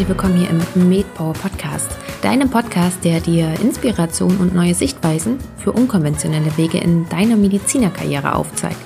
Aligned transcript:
herzlich 0.00 0.16
willkommen 0.16 0.38
hier 0.38 0.48
im 0.48 0.88
MedPower 0.88 1.34
Podcast, 1.34 1.90
deinem 2.22 2.48
Podcast, 2.48 3.04
der 3.04 3.20
dir 3.20 3.52
Inspiration 3.60 4.38
und 4.38 4.54
neue 4.54 4.72
Sichtweisen 4.72 5.36
für 5.58 5.72
unkonventionelle 5.72 6.56
Wege 6.56 6.78
in 6.78 7.06
deiner 7.10 7.36
Medizinerkarriere 7.36 8.34
aufzeigt. 8.34 8.80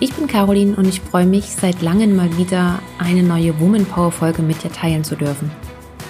Ich 0.00 0.12
bin 0.14 0.26
Caroline 0.26 0.74
und 0.74 0.88
ich 0.88 1.00
freue 1.00 1.26
mich, 1.26 1.52
seit 1.52 1.82
langem 1.82 2.16
mal 2.16 2.36
wieder 2.36 2.80
eine 2.98 3.22
neue 3.22 3.60
Woman 3.60 3.84
Power 3.84 4.10
Folge 4.10 4.42
mit 4.42 4.64
dir 4.64 4.72
teilen 4.72 5.04
zu 5.04 5.14
dürfen. 5.14 5.52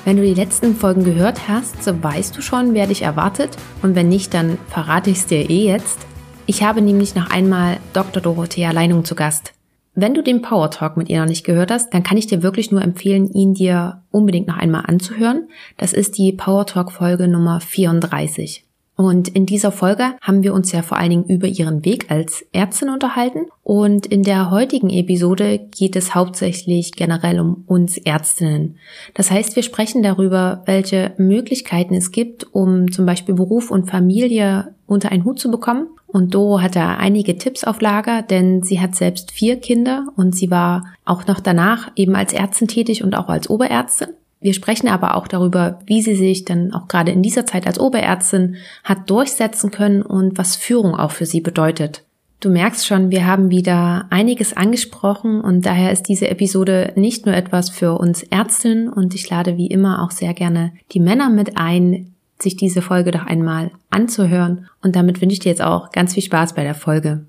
Wenn 0.07 0.17
du 0.17 0.23
die 0.23 0.33
letzten 0.33 0.75
Folgen 0.75 1.05
gehört 1.05 1.49
hast, 1.49 1.85
so 1.85 2.03
weißt 2.03 2.35
du 2.35 2.41
schon, 2.41 2.73
wer 2.73 2.87
dich 2.87 3.03
erwartet 3.03 3.51
und 3.83 3.95
wenn 3.95 4.09
nicht, 4.09 4.33
dann 4.33 4.57
verrate 4.71 5.11
ich 5.11 5.19
es 5.19 5.27
dir 5.27 5.51
eh 5.51 5.67
jetzt. 5.67 5.99
Ich 6.47 6.63
habe 6.63 6.81
nämlich 6.81 7.15
noch 7.15 7.29
einmal 7.29 7.77
Dr. 7.93 8.23
Dorothea 8.23 8.71
Leinung 8.71 9.05
zu 9.05 9.17
Gast. 9.17 9.53
Wenn 9.99 10.13
du 10.13 10.23
den 10.23 10.43
Power 10.43 10.71
Talk 10.71 10.99
mit 10.99 11.09
ihr 11.09 11.21
noch 11.21 11.27
nicht 11.27 11.47
gehört 11.47 11.71
hast, 11.71 11.95
dann 11.95 12.03
kann 12.03 12.19
ich 12.19 12.27
dir 12.27 12.43
wirklich 12.43 12.71
nur 12.71 12.83
empfehlen, 12.83 13.33
ihn 13.33 13.55
dir 13.55 14.03
unbedingt 14.11 14.47
noch 14.47 14.59
einmal 14.59 14.85
anzuhören. 14.87 15.49
Das 15.79 15.95
ist 15.95 16.19
die 16.19 16.33
Power 16.33 16.67
Talk 16.67 16.93
Folge 16.93 17.29
Nummer 17.29 17.63
34. 17.63 18.67
Und 18.95 19.29
in 19.29 19.47
dieser 19.47 19.73
Folge 19.73 20.13
haben 20.21 20.43
wir 20.43 20.53
uns 20.53 20.71
ja 20.71 20.83
vor 20.83 20.99
allen 20.99 21.11
Dingen 21.11 21.25
über 21.25 21.47
ihren 21.47 21.83
Weg 21.87 22.11
als 22.11 22.45
Ärztin 22.53 22.91
unterhalten. 22.91 23.47
Und 23.63 24.05
in 24.05 24.23
der 24.23 24.51
heutigen 24.51 24.91
Episode 24.91 25.59
geht 25.59 25.97
es 25.97 26.15
hauptsächlich 26.15 26.93
generell 26.93 27.41
um 27.41 27.65
uns 27.67 27.97
Ärztinnen. 27.97 28.77
Das 29.15 29.31
heißt, 29.31 29.57
wir 29.57 29.63
sprechen 29.63 30.03
darüber, 30.03 30.63
welche 30.67 31.15
Möglichkeiten 31.17 31.95
es 31.95 32.11
gibt, 32.13 32.47
um 32.55 32.93
zum 32.93 33.07
Beispiel 33.07 33.35
Beruf 33.35 33.71
und 33.71 33.91
Familie 33.91 34.75
unter 34.87 35.11
einen 35.11 35.25
Hut 35.25 35.39
zu 35.39 35.51
bekommen 35.51 35.89
und 36.07 36.35
Doro 36.35 36.61
hatte 36.61 36.81
einige 36.81 37.37
Tipps 37.37 37.65
auf 37.65 37.81
Lager, 37.81 38.23
denn 38.23 38.63
sie 38.63 38.81
hat 38.81 38.95
selbst 38.95 39.33
vier 39.33 39.61
Kinder 39.61 40.07
und 40.17 40.35
sie 40.35 40.51
war 40.51 40.85
auch 41.05 41.27
noch 41.27 41.41
danach 41.41 41.91
eben 41.97 42.15
als 42.15 42.33
Ärztin 42.33 42.69
tätig 42.69 43.03
und 43.03 43.17
auch 43.17 43.29
als 43.29 43.51
Oberärztin. 43.51 44.09
Wir 44.41 44.55
sprechen 44.55 44.89
aber 44.89 45.17
auch 45.17 45.29
darüber, 45.29 45.81
wie 45.87 46.03
sie 46.03 46.15
sich 46.15 46.45
dann 46.45 46.73
auch 46.73 46.89
gerade 46.89 47.11
in 47.11 47.23
dieser 47.23 47.47
Zeit 47.47 47.67
als 47.67 47.81
Oberärztin 47.81 48.57
hat 48.85 49.11
durchsetzen 49.11 49.71
können 49.71 50.03
und 50.03 50.39
was 50.39 50.57
Führung 50.57 50.95
auch 50.95 51.11
für 51.11 51.27
sie 51.27 51.41
bedeutet. 51.41 52.05
Du 52.41 52.51
merkst 52.51 52.87
schon, 52.87 53.11
wir 53.11 53.27
haben 53.27 53.51
wieder 53.51 54.07
einiges 54.11 54.55
angesprochen 54.55 55.41
und 55.41 55.65
daher 55.65 55.91
ist 55.91 56.03
diese 56.05 56.29
Episode 56.29 56.93
nicht 56.95 57.25
nur 57.25 57.35
etwas 57.35 57.71
für 57.71 57.99
uns 57.99 58.23
Ärztinnen 58.23 58.91
und 58.91 59.15
ich 59.15 59.29
lade 59.31 59.57
wie 59.57 59.69
immer 59.69 60.05
auch 60.05 60.11
sehr 60.11 60.35
gerne 60.35 60.73
die 60.93 61.01
Männer 61.01 61.31
mit 61.31 61.57
ein, 61.57 62.15
sich 62.43 62.57
diese 62.57 62.83
Folge 62.83 63.11
doch 63.11 63.27
einmal 63.27 63.71
anzuhören. 63.91 64.69
Und 64.83 64.97
damit 64.97 65.21
wünsche 65.21 65.35
ich 65.35 65.41
dir 65.41 65.51
jetzt 65.51 65.63
auch 65.63 65.91
ganz 65.91 66.15
viel 66.15 66.23
Spaß 66.23 66.55
bei 66.55 66.63
der 66.63 66.75
Folge. 66.75 67.27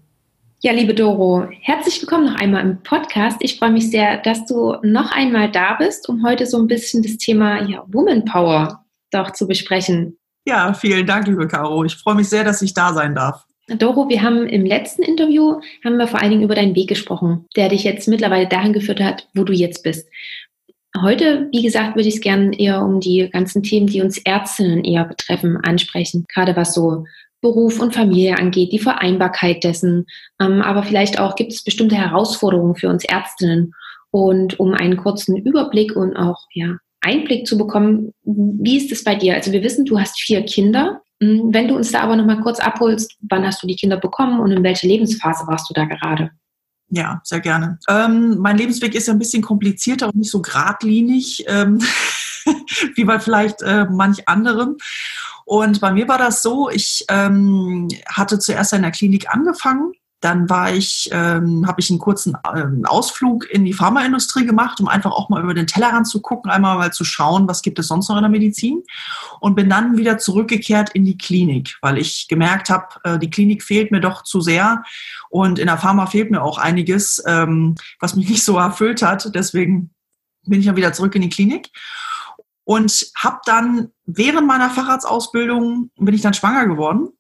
Ja, 0.62 0.72
liebe 0.74 0.96
Doro, 0.96 1.48
herzlich 1.62 2.02
willkommen 2.02 2.26
noch 2.26 2.40
einmal 2.40 2.64
im 2.64 2.82
Podcast. 2.82 3.38
Ich 3.42 3.60
freue 3.60 3.72
mich 3.72 3.92
sehr, 3.92 4.18
dass 4.18 4.46
du 4.48 4.76
noch 4.82 5.12
einmal 5.12 5.52
da 5.52 5.76
bist, 5.76 6.10
um 6.10 6.26
heute 6.26 6.48
so 6.48 6.58
ein 6.58 6.66
bisschen 6.66 7.04
das 7.04 7.18
Thema 7.18 7.62
ja, 7.70 7.84
Woman 7.88 8.26
Power 8.26 8.84
doch 9.12 9.32
zu 9.34 9.48
besprechen. 9.48 10.18
Ja, 10.46 10.74
vielen 10.74 11.06
Dank, 11.06 11.28
liebe 11.28 11.48
Caro. 11.48 11.84
Ich 11.84 11.96
freue 11.96 12.16
mich 12.16 12.28
sehr, 12.28 12.44
dass 12.44 12.62
ich 12.62 12.74
da 12.74 12.92
sein 12.94 13.14
darf. 13.14 13.46
Doro, 13.68 14.08
wir 14.08 14.22
haben 14.22 14.48
im 14.48 14.66
letzten 14.66 15.04
Interview 15.04 15.60
haben 15.84 15.98
wir 15.98 16.08
vor 16.08 16.22
allen 16.22 16.32
Dingen 16.32 16.44
über 16.44 16.56
deinen 16.56 16.74
Weg 16.74 16.88
gesprochen, 16.88 17.46
der 17.56 17.68
dich 17.68 17.84
jetzt 17.84 18.08
mittlerweile 18.08 18.48
dahin 18.48 18.72
geführt 18.72 19.02
hat, 19.02 19.28
wo 19.36 19.44
du 19.44 19.52
jetzt 19.52 19.84
bist. 19.84 20.10
Heute, 21.02 21.48
wie 21.52 21.62
gesagt, 21.62 21.96
würde 21.96 22.08
ich 22.08 22.16
es 22.16 22.22
gerne 22.22 22.58
eher 22.58 22.82
um 22.82 23.00
die 23.00 23.30
ganzen 23.32 23.62
Themen, 23.62 23.88
die 23.88 24.02
uns 24.02 24.18
Ärztinnen 24.18 24.84
eher 24.84 25.06
betreffen, 25.06 25.58
ansprechen. 25.58 26.26
Gerade 26.34 26.56
was 26.56 26.74
so 26.74 27.06
Beruf 27.42 27.80
und 27.80 27.94
Familie 27.94 28.38
angeht, 28.38 28.72
die 28.72 28.80
Vereinbarkeit 28.80 29.64
dessen. 29.64 30.06
Ähm, 30.42 30.62
aber 30.62 30.84
vielleicht 30.84 31.20
auch 31.20 31.36
gibt 31.36 31.54
es 31.54 31.64
bestimmte 31.64 31.96
Herausforderungen 31.96 32.76
für 32.76 32.90
uns 32.90 33.04
Ärztinnen. 33.04 33.74
Und 34.12 34.60
um 34.60 34.74
einen 34.74 34.98
kurzen 34.98 35.38
Überblick 35.38 35.96
und 35.96 36.16
auch 36.16 36.48
ja, 36.54 36.78
Einblick 37.02 37.46
zu 37.46 37.58
bekommen, 37.58 38.12
wie 38.24 38.78
ist 38.78 38.92
es 38.92 39.04
bei 39.04 39.16
dir? 39.16 39.36
Also 39.36 39.52
wir 39.52 39.64
wissen, 39.64 39.86
du 39.86 40.00
hast 40.00 40.20
vier 40.20 40.44
Kinder. 40.44 41.02
Hm, 41.22 41.54
wenn 41.54 41.68
du 41.68 41.76
uns 41.76 41.92
da 41.92 42.02
aber 42.02 42.16
noch 42.16 42.26
mal 42.26 42.42
kurz 42.42 42.60
abholst, 42.60 43.16
wann 43.30 43.46
hast 43.46 43.62
du 43.62 43.68
die 43.68 43.76
Kinder 43.76 43.98
bekommen 43.98 44.40
und 44.40 44.52
in 44.52 44.64
welcher 44.64 44.88
Lebensphase 44.88 45.46
warst 45.48 45.70
du 45.70 45.74
da 45.74 45.86
gerade? 45.86 46.32
Ja, 46.90 47.22
sehr 47.24 47.42
gerne. 47.42 47.80
Ähm, 47.90 48.38
mein 48.38 48.58
Lebensweg 48.58 48.96
ist 48.96 49.08
ja 49.08 49.14
ein 49.14 49.20
bisschen 49.20 49.42
komplizierter 49.42 50.08
und 50.08 50.16
nicht 50.16 50.32
so 50.32 50.42
geradlinig 50.42 51.44
ähm, 51.48 51.82
wie 52.96 53.04
bei 53.04 53.20
vielleicht 53.20 53.62
äh, 53.62 53.86
manch 53.90 54.28
anderem. 54.28 54.78
Und 55.46 55.82
bei 55.82 55.92
mir 55.92 56.08
war 56.08 56.18
das 56.18 56.42
so, 56.42 56.70
ich 56.70 57.06
ähm, 57.10 57.90
hatte 58.08 58.40
zuerst 58.40 58.74
in 58.74 58.82
der 58.82 58.92
Klinik 58.92 59.34
angefangen 59.34 59.94
dann 60.20 60.50
war 60.50 60.74
ich, 60.74 61.10
ähm, 61.12 61.68
habe 61.68 61.80
ich 61.80 61.92
einen 61.92 62.00
kurzen 62.00 62.36
ähm, 62.56 62.84
Ausflug 62.86 63.48
in 63.52 63.66
die 63.66 63.74
Pharmaindustrie 63.74 64.46
gemacht, 64.46 64.80
um 64.80 64.88
einfach 64.88 65.12
auch 65.12 65.30
mal 65.30 65.44
über 65.44 65.54
den 65.54 65.68
Tellerrand 65.68 66.08
zu 66.08 66.22
gucken, 66.22 66.50
einmal 66.50 66.78
mal 66.78 66.92
zu 66.92 67.04
schauen, 67.04 67.48
was 67.48 67.62
gibt 67.62 67.78
es 67.78 67.88
sonst 67.88 68.10
noch 68.10 68.18
in 68.18 68.24
der 68.24 68.32
Medizin. 68.32 68.84
Und 69.40 69.56
bin 69.56 69.70
dann 69.70 69.96
wieder 69.96 70.18
zurückgekehrt 70.18 70.90
in 70.90 71.06
die 71.06 71.18
Klinik, 71.18 71.78
weil 71.82 72.00
ich 72.00 72.28
gemerkt 72.28 72.72
habe, 72.72 72.88
äh, 73.04 73.20
die 73.20 73.30
Klinik 73.30 73.62
fehlt 73.62 73.92
mir 73.92 74.02
doch 74.02 74.24
zu 74.24 74.42
sehr. 74.42 74.84
Und 75.30 75.60
in 75.60 75.68
der 75.68 75.78
Pharma 75.78 76.06
fehlt 76.06 76.32
mir 76.32 76.42
auch 76.42 76.58
einiges, 76.58 77.24
ähm, 77.28 77.76
was 78.00 78.16
mich 78.16 78.30
nicht 78.30 78.44
so 78.44 78.58
erfüllt 78.58 79.02
hat. 79.02 79.34
Deswegen 79.34 79.92
bin 80.46 80.60
ich 80.60 80.66
dann 80.66 80.76
wieder 80.76 80.94
zurück 80.94 81.16
in 81.16 81.22
die 81.22 81.30
Klinik. 81.30 81.70
Und 82.64 83.12
habe 83.16 83.40
dann 83.46 83.92
während 84.06 84.46
meiner 84.46 84.70
Facharztausbildung 84.70 85.90
bin 85.96 86.14
ich 86.14 86.22
dann 86.22 86.34
schwanger 86.34 86.68
geworden 86.68 87.17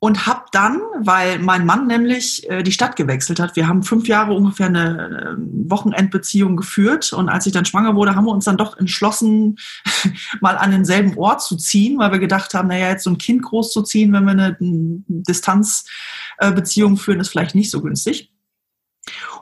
und 0.00 0.26
habe 0.26 0.44
dann, 0.52 0.80
weil 1.00 1.40
mein 1.40 1.66
Mann 1.66 1.88
nämlich 1.88 2.48
äh, 2.48 2.62
die 2.62 2.70
Stadt 2.72 2.94
gewechselt 2.94 3.40
hat, 3.40 3.56
wir 3.56 3.66
haben 3.66 3.82
fünf 3.82 4.06
Jahre 4.06 4.32
ungefähr 4.32 4.66
eine 4.66 5.36
äh, 5.36 5.70
Wochenendbeziehung 5.70 6.56
geführt 6.56 7.12
und 7.12 7.28
als 7.28 7.46
ich 7.46 7.52
dann 7.52 7.64
schwanger 7.64 7.96
wurde, 7.96 8.14
haben 8.14 8.26
wir 8.26 8.32
uns 8.32 8.44
dann 8.44 8.56
doch 8.56 8.76
entschlossen, 8.76 9.56
mal 10.40 10.56
an 10.56 10.70
denselben 10.70 11.16
Ort 11.18 11.42
zu 11.42 11.56
ziehen, 11.56 11.98
weil 11.98 12.12
wir 12.12 12.20
gedacht 12.20 12.54
haben, 12.54 12.68
naja, 12.68 12.90
jetzt 12.90 13.04
so 13.04 13.10
ein 13.10 13.18
Kind 13.18 13.42
großzuziehen, 13.42 14.12
wenn 14.12 14.24
wir 14.24 14.32
eine, 14.32 14.56
eine 14.60 15.02
Distanzbeziehung 15.08 16.94
äh, 16.94 16.96
führen, 16.96 17.20
ist 17.20 17.30
vielleicht 17.30 17.56
nicht 17.56 17.70
so 17.70 17.80
günstig. 17.80 18.32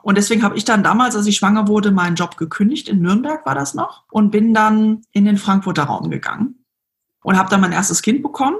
Und 0.03 0.17
deswegen 0.17 0.43
habe 0.43 0.56
ich 0.56 0.65
dann 0.65 0.84
damals, 0.84 1.17
als 1.17 1.27
ich 1.27 1.37
schwanger 1.37 1.69
wurde, 1.69 1.91
meinen 1.91 2.15
Job 2.15 2.37
gekündigt. 2.37 2.88
In 2.88 3.00
Nürnberg 3.03 3.44
war 3.44 3.56
das 3.56 3.75
noch 3.75 4.05
und 4.11 4.31
bin 4.31 4.55
dann 4.55 5.03
in 5.11 5.25
den 5.25 5.37
Frankfurter 5.37 5.84
Raum 5.84 6.09
gegangen 6.09 6.65
und 7.25 7.37
habe 7.37 7.50
dann 7.50 7.61
mein 7.61 7.73
erstes 7.73 8.03
Kind 8.03 8.23
bekommen 8.23 8.56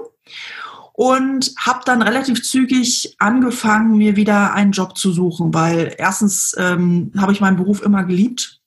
und 0.97 1.53
habe 1.59 1.81
dann 1.85 2.01
relativ 2.01 2.41
zügig 2.41 3.15
angefangen, 3.19 3.97
mir 3.97 4.15
wieder 4.15 4.55
einen 4.55 4.71
Job 4.71 4.97
zu 4.97 5.11
suchen, 5.11 5.53
weil 5.53 5.93
erstens 5.95 6.55
ähm, 6.57 7.11
habe 7.15 7.31
ich 7.31 7.39
meinen 7.39 7.55
Beruf 7.55 7.83
immer 7.83 8.03
geliebt 8.03 8.59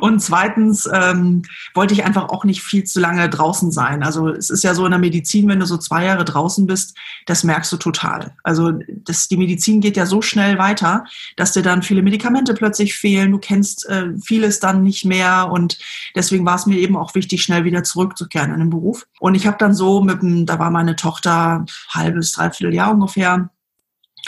und 0.00 0.20
zweitens 0.20 0.88
ähm, 0.92 1.42
wollte 1.74 1.94
ich 1.94 2.04
einfach 2.04 2.28
auch 2.30 2.44
nicht 2.44 2.62
viel 2.62 2.84
zu 2.84 3.00
lange 3.00 3.28
draußen 3.28 3.70
sein. 3.70 4.02
Also 4.02 4.28
es 4.28 4.50
ist 4.50 4.64
ja 4.64 4.74
so 4.74 4.84
in 4.84 4.90
der 4.90 4.98
Medizin, 4.98 5.48
wenn 5.48 5.60
du 5.60 5.66
so 5.66 5.76
zwei 5.76 6.04
Jahre 6.04 6.24
draußen 6.24 6.66
bist, 6.66 6.96
das 7.26 7.44
merkst 7.44 7.70
du 7.72 7.76
total. 7.76 8.34
Also 8.42 8.72
das, 8.88 9.28
die 9.28 9.36
Medizin 9.36 9.80
geht 9.80 9.96
ja 9.96 10.06
so 10.06 10.20
schnell 10.22 10.58
weiter, 10.58 11.04
dass 11.36 11.52
dir 11.52 11.62
dann 11.62 11.82
viele 11.82 12.02
Medikamente 12.02 12.54
plötzlich 12.54 12.94
fehlen. 12.94 13.32
Du 13.32 13.38
kennst 13.38 13.88
äh, 13.88 14.08
vieles 14.24 14.60
dann 14.60 14.82
nicht 14.82 15.04
mehr 15.04 15.50
und 15.50 15.78
deswegen 16.16 16.44
war 16.44 16.56
es 16.56 16.66
mir 16.66 16.78
eben 16.78 16.96
auch 16.96 17.14
wichtig, 17.14 17.42
schnell 17.42 17.64
wieder 17.64 17.84
zurückzukehren 17.84 18.52
in 18.52 18.58
den 18.58 18.70
Beruf. 18.70 19.06
Und 19.20 19.34
ich 19.34 19.46
habe 19.46 19.58
dann 19.58 19.74
so 19.74 20.02
mit 20.02 20.22
dem, 20.22 20.46
da 20.46 20.58
war 20.58 20.70
meine 20.70 20.96
Tochter 20.96 21.64
halbes, 21.90 22.32
dreiviertel 22.32 22.74
Jahr 22.74 22.92
ungefähr, 22.92 23.50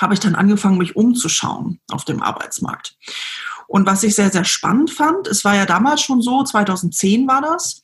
habe 0.00 0.14
ich 0.14 0.20
dann 0.20 0.34
angefangen, 0.34 0.78
mich 0.78 0.96
umzuschauen 0.96 1.80
auf 1.90 2.04
dem 2.04 2.22
Arbeitsmarkt. 2.22 2.96
Und 3.66 3.86
was 3.86 4.02
ich 4.02 4.14
sehr, 4.14 4.30
sehr 4.30 4.44
spannend 4.44 4.90
fand, 4.90 5.26
es 5.26 5.44
war 5.44 5.54
ja 5.54 5.66
damals 5.66 6.00
schon 6.00 6.22
so, 6.22 6.42
2010 6.42 7.26
war 7.26 7.42
das, 7.42 7.82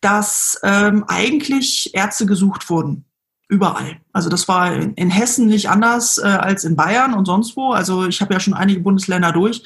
dass 0.00 0.58
ähm, 0.62 1.04
eigentlich 1.08 1.90
Ärzte 1.94 2.26
gesucht 2.26 2.70
wurden. 2.70 3.04
Überall. 3.50 3.98
Also 4.12 4.28
das 4.28 4.46
war 4.46 4.74
in, 4.74 4.92
in 4.92 5.08
Hessen 5.08 5.46
nicht 5.46 5.70
anders 5.70 6.18
äh, 6.18 6.26
als 6.26 6.64
in 6.64 6.76
Bayern 6.76 7.14
und 7.14 7.24
sonst 7.24 7.56
wo. 7.56 7.70
Also 7.70 8.06
ich 8.06 8.20
habe 8.20 8.34
ja 8.34 8.40
schon 8.40 8.52
einige 8.52 8.80
Bundesländer 8.80 9.32
durch. 9.32 9.62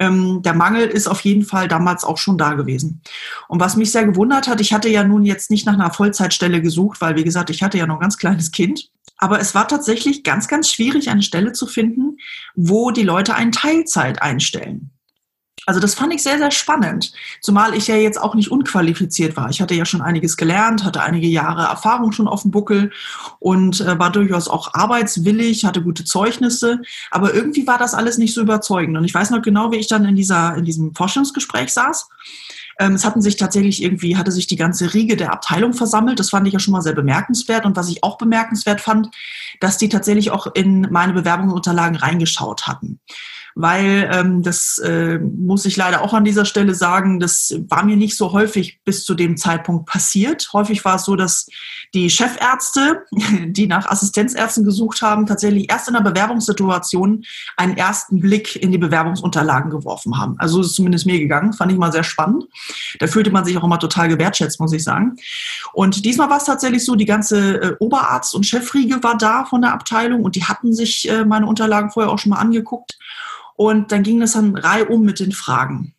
Ähm, 0.00 0.42
der 0.42 0.52
Mangel 0.52 0.88
ist 0.88 1.06
auf 1.06 1.20
jeden 1.20 1.44
Fall 1.44 1.68
damals 1.68 2.02
auch 2.02 2.18
schon 2.18 2.38
da 2.38 2.54
gewesen. 2.54 3.02
Und 3.46 3.60
was 3.60 3.76
mich 3.76 3.92
sehr 3.92 4.04
gewundert 4.04 4.48
hat, 4.48 4.60
ich 4.60 4.72
hatte 4.72 4.88
ja 4.88 5.04
nun 5.04 5.24
jetzt 5.24 5.48
nicht 5.48 5.64
nach 5.64 5.74
einer 5.74 5.92
Vollzeitstelle 5.92 6.60
gesucht, 6.60 7.00
weil 7.00 7.14
wie 7.14 7.22
gesagt, 7.22 7.50
ich 7.50 7.62
hatte 7.62 7.78
ja 7.78 7.86
noch 7.86 7.96
ein 7.96 8.00
ganz 8.00 8.16
kleines 8.16 8.50
Kind. 8.50 8.90
Aber 9.16 9.38
es 9.38 9.54
war 9.54 9.68
tatsächlich 9.68 10.24
ganz, 10.24 10.48
ganz 10.48 10.68
schwierig, 10.68 11.08
eine 11.08 11.22
Stelle 11.22 11.52
zu 11.52 11.68
finden, 11.68 12.16
wo 12.56 12.90
die 12.90 13.04
Leute 13.04 13.36
einen 13.36 13.52
Teilzeit 13.52 14.20
einstellen. 14.22 14.90
Also 15.66 15.80
das 15.80 15.94
fand 15.94 16.12
ich 16.14 16.22
sehr, 16.22 16.38
sehr 16.38 16.50
spannend. 16.50 17.12
Zumal 17.40 17.74
ich 17.74 17.86
ja 17.86 17.96
jetzt 17.96 18.20
auch 18.20 18.34
nicht 18.34 18.50
unqualifiziert 18.50 19.36
war. 19.36 19.50
Ich 19.50 19.60
hatte 19.60 19.74
ja 19.74 19.84
schon 19.84 20.00
einiges 20.00 20.36
gelernt, 20.36 20.84
hatte 20.84 21.02
einige 21.02 21.26
Jahre 21.26 21.62
Erfahrung 21.62 22.12
schon 22.12 22.28
auf 22.28 22.42
dem 22.42 22.50
Buckel 22.50 22.92
und 23.38 23.80
äh, 23.80 23.98
war 23.98 24.10
durchaus 24.10 24.48
auch 24.48 24.74
arbeitswillig, 24.74 25.64
hatte 25.64 25.82
gute 25.82 26.04
Zeugnisse. 26.04 26.80
Aber 27.10 27.34
irgendwie 27.34 27.66
war 27.66 27.78
das 27.78 27.94
alles 27.94 28.18
nicht 28.18 28.34
so 28.34 28.40
überzeugend. 28.40 28.96
Und 28.96 29.04
ich 29.04 29.14
weiß 29.14 29.30
noch 29.30 29.42
genau, 29.42 29.70
wie 29.70 29.76
ich 29.76 29.86
dann 29.86 30.04
in, 30.04 30.16
dieser, 30.16 30.56
in 30.56 30.64
diesem 30.64 30.94
Forschungsgespräch 30.94 31.72
saß. 31.72 32.08
Ähm, 32.80 32.94
es 32.94 33.04
hatten 33.04 33.20
sich 33.20 33.36
tatsächlich 33.36 33.82
irgendwie, 33.82 34.16
hatte 34.16 34.32
sich 34.32 34.46
die 34.46 34.56
ganze 34.56 34.94
Riege 34.94 35.16
der 35.16 35.32
Abteilung 35.32 35.74
versammelt. 35.74 36.18
Das 36.18 36.30
fand 36.30 36.46
ich 36.46 36.54
ja 36.54 36.58
schon 36.58 36.72
mal 36.72 36.80
sehr 36.80 36.94
bemerkenswert. 36.94 37.66
Und 37.66 37.76
was 37.76 37.90
ich 37.90 38.02
auch 38.02 38.16
bemerkenswert 38.16 38.80
fand, 38.80 39.10
dass 39.60 39.76
die 39.76 39.90
tatsächlich 39.90 40.30
auch 40.30 40.46
in 40.54 40.88
meine 40.90 41.12
Bewerbungsunterlagen 41.12 41.96
reingeschaut 41.96 42.66
hatten. 42.66 42.98
Weil 43.54 44.08
ähm, 44.12 44.42
das 44.42 44.78
äh, 44.78 45.18
muss 45.18 45.64
ich 45.64 45.76
leider 45.76 46.02
auch 46.02 46.14
an 46.14 46.24
dieser 46.24 46.44
Stelle 46.44 46.74
sagen, 46.74 47.20
das 47.20 47.54
war 47.68 47.84
mir 47.84 47.96
nicht 47.96 48.16
so 48.16 48.32
häufig 48.32 48.80
bis 48.84 49.04
zu 49.04 49.14
dem 49.14 49.36
Zeitpunkt 49.36 49.86
passiert. 49.86 50.48
Häufig 50.52 50.84
war 50.84 50.96
es 50.96 51.04
so, 51.04 51.16
dass 51.16 51.46
die 51.94 52.10
Chefärzte, 52.10 53.04
die 53.46 53.66
nach 53.66 53.86
Assistenzärzten 53.86 54.64
gesucht 54.64 55.02
haben, 55.02 55.26
tatsächlich 55.26 55.70
erst 55.70 55.88
in 55.88 55.94
der 55.94 56.02
Bewerbungssituation 56.02 57.24
einen 57.56 57.76
ersten 57.76 58.20
Blick 58.20 58.56
in 58.56 58.72
die 58.72 58.78
Bewerbungsunterlagen 58.78 59.70
geworfen 59.70 60.18
haben. 60.18 60.36
Also 60.38 60.56
so 60.56 60.60
ist 60.60 60.66
es 60.68 60.74
zumindest 60.74 61.06
mir 61.06 61.18
gegangen, 61.18 61.52
fand 61.52 61.72
ich 61.72 61.78
mal 61.78 61.92
sehr 61.92 62.04
spannend. 62.04 62.44
Da 62.98 63.06
fühlte 63.06 63.30
man 63.30 63.44
sich 63.44 63.56
auch 63.56 63.64
immer 63.64 63.78
total 63.78 64.08
gewertschätzt, 64.08 64.60
muss 64.60 64.72
ich 64.72 64.84
sagen. 64.84 65.16
Und 65.72 66.04
diesmal 66.04 66.30
war 66.30 66.38
es 66.38 66.44
tatsächlich 66.44 66.84
so, 66.84 66.94
die 66.94 67.04
ganze 67.04 67.60
äh, 67.60 67.76
Oberarzt- 67.78 68.34
und 68.34 68.46
Chefriege 68.46 69.02
war 69.02 69.16
da 69.16 69.44
von 69.44 69.62
der 69.62 69.72
Abteilung 69.72 70.22
und 70.22 70.36
die 70.36 70.44
hatten 70.44 70.72
sich 70.72 71.08
äh, 71.08 71.24
meine 71.24 71.46
Unterlagen 71.46 71.90
vorher 71.90 72.12
auch 72.12 72.18
schon 72.18 72.30
mal 72.30 72.38
angeguckt. 72.38 72.98
Und 73.60 73.92
dann 73.92 74.02
ging 74.02 74.20
das 74.20 74.32
dann 74.32 74.56
reihum 74.56 75.02
mit 75.02 75.20
den 75.20 75.32
Fragen. 75.32 75.92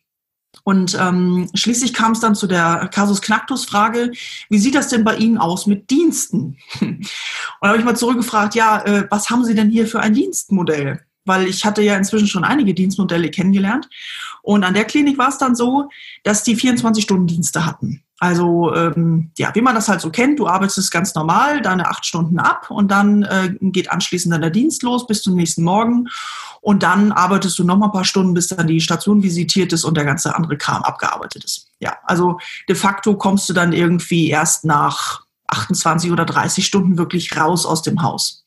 Und 0.64 0.98
ähm, 1.00 1.48
schließlich 1.54 1.94
kam 1.94 2.10
es 2.10 2.18
dann 2.18 2.34
zu 2.34 2.48
der 2.48 2.90
Kasus 2.92 3.22
Knacktus-Frage, 3.22 4.10
wie 4.48 4.58
sieht 4.58 4.74
das 4.74 4.88
denn 4.88 5.04
bei 5.04 5.14
Ihnen 5.14 5.38
aus 5.38 5.68
mit 5.68 5.88
Diensten? 5.88 6.58
Und 6.80 7.06
da 7.60 7.68
habe 7.68 7.78
ich 7.78 7.84
mal 7.84 7.96
zurückgefragt, 7.96 8.56
ja, 8.56 8.84
äh, 8.84 9.06
was 9.10 9.30
haben 9.30 9.44
Sie 9.44 9.54
denn 9.54 9.70
hier 9.70 9.86
für 9.86 10.00
ein 10.00 10.12
Dienstmodell? 10.12 11.02
Weil 11.24 11.46
ich 11.46 11.64
hatte 11.64 11.82
ja 11.82 11.96
inzwischen 11.96 12.26
schon 12.26 12.42
einige 12.42 12.74
Dienstmodelle 12.74 13.30
kennengelernt. 13.30 13.88
Und 14.42 14.64
an 14.64 14.74
der 14.74 14.84
Klinik 14.84 15.16
war 15.16 15.28
es 15.28 15.38
dann 15.38 15.54
so, 15.54 15.88
dass 16.24 16.42
die 16.42 16.56
24-Stunden-Dienste 16.56 17.64
hatten. 17.64 18.02
Also 18.22 18.72
ähm, 18.72 19.32
ja, 19.36 19.52
wie 19.56 19.62
man 19.62 19.74
das 19.74 19.88
halt 19.88 20.00
so 20.00 20.08
kennt, 20.08 20.38
du 20.38 20.46
arbeitest 20.46 20.92
ganz 20.92 21.12
normal 21.16 21.60
deine 21.60 21.88
acht 21.88 22.06
Stunden 22.06 22.38
ab 22.38 22.70
und 22.70 22.88
dann 22.88 23.24
äh, 23.24 23.52
geht 23.60 23.90
anschließend 23.90 24.32
dann 24.32 24.42
der 24.42 24.50
Dienst 24.50 24.84
los 24.84 25.08
bis 25.08 25.22
zum 25.22 25.34
nächsten 25.34 25.64
Morgen 25.64 26.06
und 26.60 26.84
dann 26.84 27.10
arbeitest 27.10 27.58
du 27.58 27.64
noch 27.64 27.76
mal 27.76 27.86
ein 27.86 27.92
paar 27.92 28.04
Stunden, 28.04 28.32
bis 28.32 28.46
dann 28.46 28.68
die 28.68 28.80
Station 28.80 29.24
visitiert 29.24 29.72
ist 29.72 29.82
und 29.82 29.96
der 29.96 30.04
ganze 30.04 30.36
andere 30.36 30.56
Kram 30.56 30.84
abgearbeitet 30.84 31.42
ist. 31.42 31.66
Ja, 31.80 31.96
also 32.04 32.38
de 32.68 32.76
facto 32.76 33.16
kommst 33.16 33.48
du 33.48 33.54
dann 33.54 33.72
irgendwie 33.72 34.30
erst 34.30 34.64
nach 34.64 35.22
28 35.48 36.12
oder 36.12 36.24
30 36.24 36.64
Stunden 36.64 36.98
wirklich 36.98 37.36
raus 37.36 37.66
aus 37.66 37.82
dem 37.82 38.02
Haus. 38.02 38.44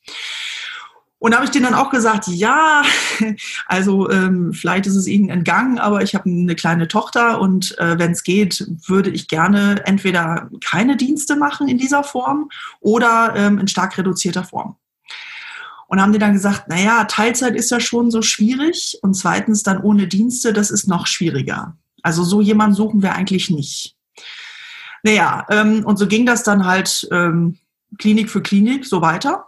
Und 1.18 1.30
da 1.30 1.38
habe 1.38 1.46
ich 1.46 1.50
denen 1.50 1.64
dann 1.64 1.74
auch 1.74 1.90
gesagt, 1.90 2.26
ja, 2.28 2.82
also 3.66 4.10
ähm, 4.10 4.52
vielleicht 4.52 4.86
ist 4.86 4.96
es 4.96 5.06
Ihnen 5.06 5.30
entgangen, 5.30 5.78
aber 5.78 6.02
ich 6.02 6.14
habe 6.14 6.28
eine 6.28 6.54
kleine 6.54 6.88
Tochter 6.88 7.40
und 7.40 7.76
äh, 7.78 7.98
wenn 7.98 8.12
es 8.12 8.22
geht, 8.22 8.66
würde 8.86 9.10
ich 9.10 9.26
gerne 9.28 9.82
entweder 9.86 10.50
keine 10.64 10.96
Dienste 10.96 11.36
machen 11.36 11.68
in 11.68 11.78
dieser 11.78 12.04
Form 12.04 12.50
oder 12.80 13.32
ähm, 13.34 13.58
in 13.58 13.66
stark 13.66 13.96
reduzierter 13.96 14.44
Form. 14.44 14.76
Und 15.88 16.02
haben 16.02 16.12
die 16.12 16.18
dann 16.18 16.34
gesagt, 16.34 16.68
naja, 16.68 17.04
Teilzeit 17.04 17.54
ist 17.54 17.70
ja 17.70 17.80
schon 17.80 18.10
so 18.10 18.20
schwierig 18.20 18.98
und 19.02 19.14
zweitens 19.14 19.62
dann 19.62 19.80
ohne 19.80 20.08
Dienste, 20.08 20.52
das 20.52 20.70
ist 20.70 20.86
noch 20.86 21.06
schwieriger. 21.06 21.76
Also 22.02 22.24
so 22.24 22.40
jemanden 22.40 22.74
suchen 22.74 23.02
wir 23.02 23.14
eigentlich 23.14 23.50
nicht. 23.50 23.96
Naja, 25.02 25.46
ähm, 25.48 25.84
und 25.86 25.96
so 25.96 26.08
ging 26.08 26.26
das 26.26 26.42
dann 26.42 26.66
halt 26.66 27.08
ähm, 27.10 27.58
Klinik 27.98 28.28
für 28.28 28.42
Klinik 28.42 28.84
so 28.84 29.00
weiter 29.00 29.46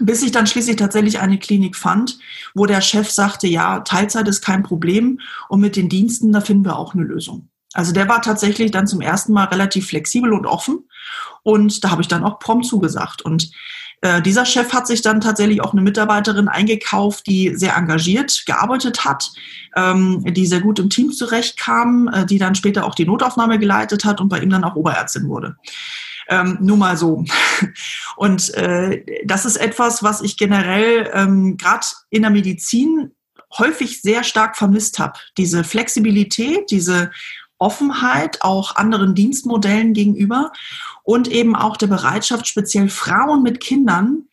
bis 0.00 0.22
ich 0.22 0.32
dann 0.32 0.46
schließlich 0.46 0.76
tatsächlich 0.76 1.20
eine 1.20 1.38
Klinik 1.38 1.76
fand, 1.76 2.18
wo 2.54 2.66
der 2.66 2.80
Chef 2.80 3.10
sagte, 3.10 3.46
ja, 3.46 3.80
Teilzeit 3.80 4.28
ist 4.28 4.42
kein 4.42 4.62
Problem 4.62 5.20
und 5.48 5.60
mit 5.60 5.76
den 5.76 5.88
Diensten, 5.88 6.32
da 6.32 6.40
finden 6.40 6.64
wir 6.64 6.76
auch 6.76 6.94
eine 6.94 7.04
Lösung. 7.04 7.48
Also 7.74 7.92
der 7.92 8.08
war 8.08 8.22
tatsächlich 8.22 8.70
dann 8.70 8.86
zum 8.86 9.00
ersten 9.00 9.32
Mal 9.32 9.44
relativ 9.44 9.88
flexibel 9.88 10.32
und 10.32 10.46
offen 10.46 10.88
und 11.42 11.84
da 11.84 11.90
habe 11.90 12.02
ich 12.02 12.08
dann 12.08 12.24
auch 12.24 12.38
prompt 12.38 12.66
zugesagt. 12.66 13.22
Und 13.22 13.50
äh, 14.00 14.22
dieser 14.22 14.44
Chef 14.44 14.72
hat 14.72 14.86
sich 14.86 15.02
dann 15.02 15.20
tatsächlich 15.20 15.60
auch 15.60 15.72
eine 15.72 15.82
Mitarbeiterin 15.82 16.48
eingekauft, 16.48 17.26
die 17.26 17.54
sehr 17.56 17.76
engagiert 17.76 18.44
gearbeitet 18.46 19.04
hat, 19.04 19.30
ähm, 19.76 20.24
die 20.24 20.46
sehr 20.46 20.60
gut 20.60 20.78
im 20.78 20.88
Team 20.88 21.12
zurechtkam, 21.12 22.08
äh, 22.12 22.24
die 22.24 22.38
dann 22.38 22.54
später 22.54 22.84
auch 22.84 22.94
die 22.94 23.06
Notaufnahme 23.06 23.58
geleitet 23.58 24.04
hat 24.04 24.20
und 24.20 24.28
bei 24.28 24.40
ihm 24.40 24.50
dann 24.50 24.64
auch 24.64 24.76
Oberärztin 24.76 25.28
wurde. 25.28 25.56
Ähm, 26.28 26.58
nur 26.60 26.76
mal 26.76 26.96
so. 26.96 27.24
Und 28.16 28.52
äh, 28.54 29.04
das 29.24 29.46
ist 29.46 29.56
etwas, 29.56 30.02
was 30.02 30.20
ich 30.20 30.36
generell 30.36 31.10
ähm, 31.14 31.56
gerade 31.56 31.86
in 32.10 32.22
der 32.22 32.30
Medizin 32.30 33.12
häufig 33.56 34.02
sehr 34.02 34.24
stark 34.24 34.56
vermisst 34.56 34.98
habe. 34.98 35.18
Diese 35.38 35.64
Flexibilität, 35.64 36.70
diese 36.70 37.10
Offenheit 37.58 38.42
auch 38.42 38.76
anderen 38.76 39.14
Dienstmodellen 39.14 39.92
gegenüber 39.94 40.52
und 41.02 41.28
eben 41.28 41.56
auch 41.56 41.76
der 41.76 41.88
Bereitschaft, 41.88 42.46
speziell 42.46 42.88
Frauen 42.88 43.42
mit 43.42 43.60
Kindern 43.60 44.24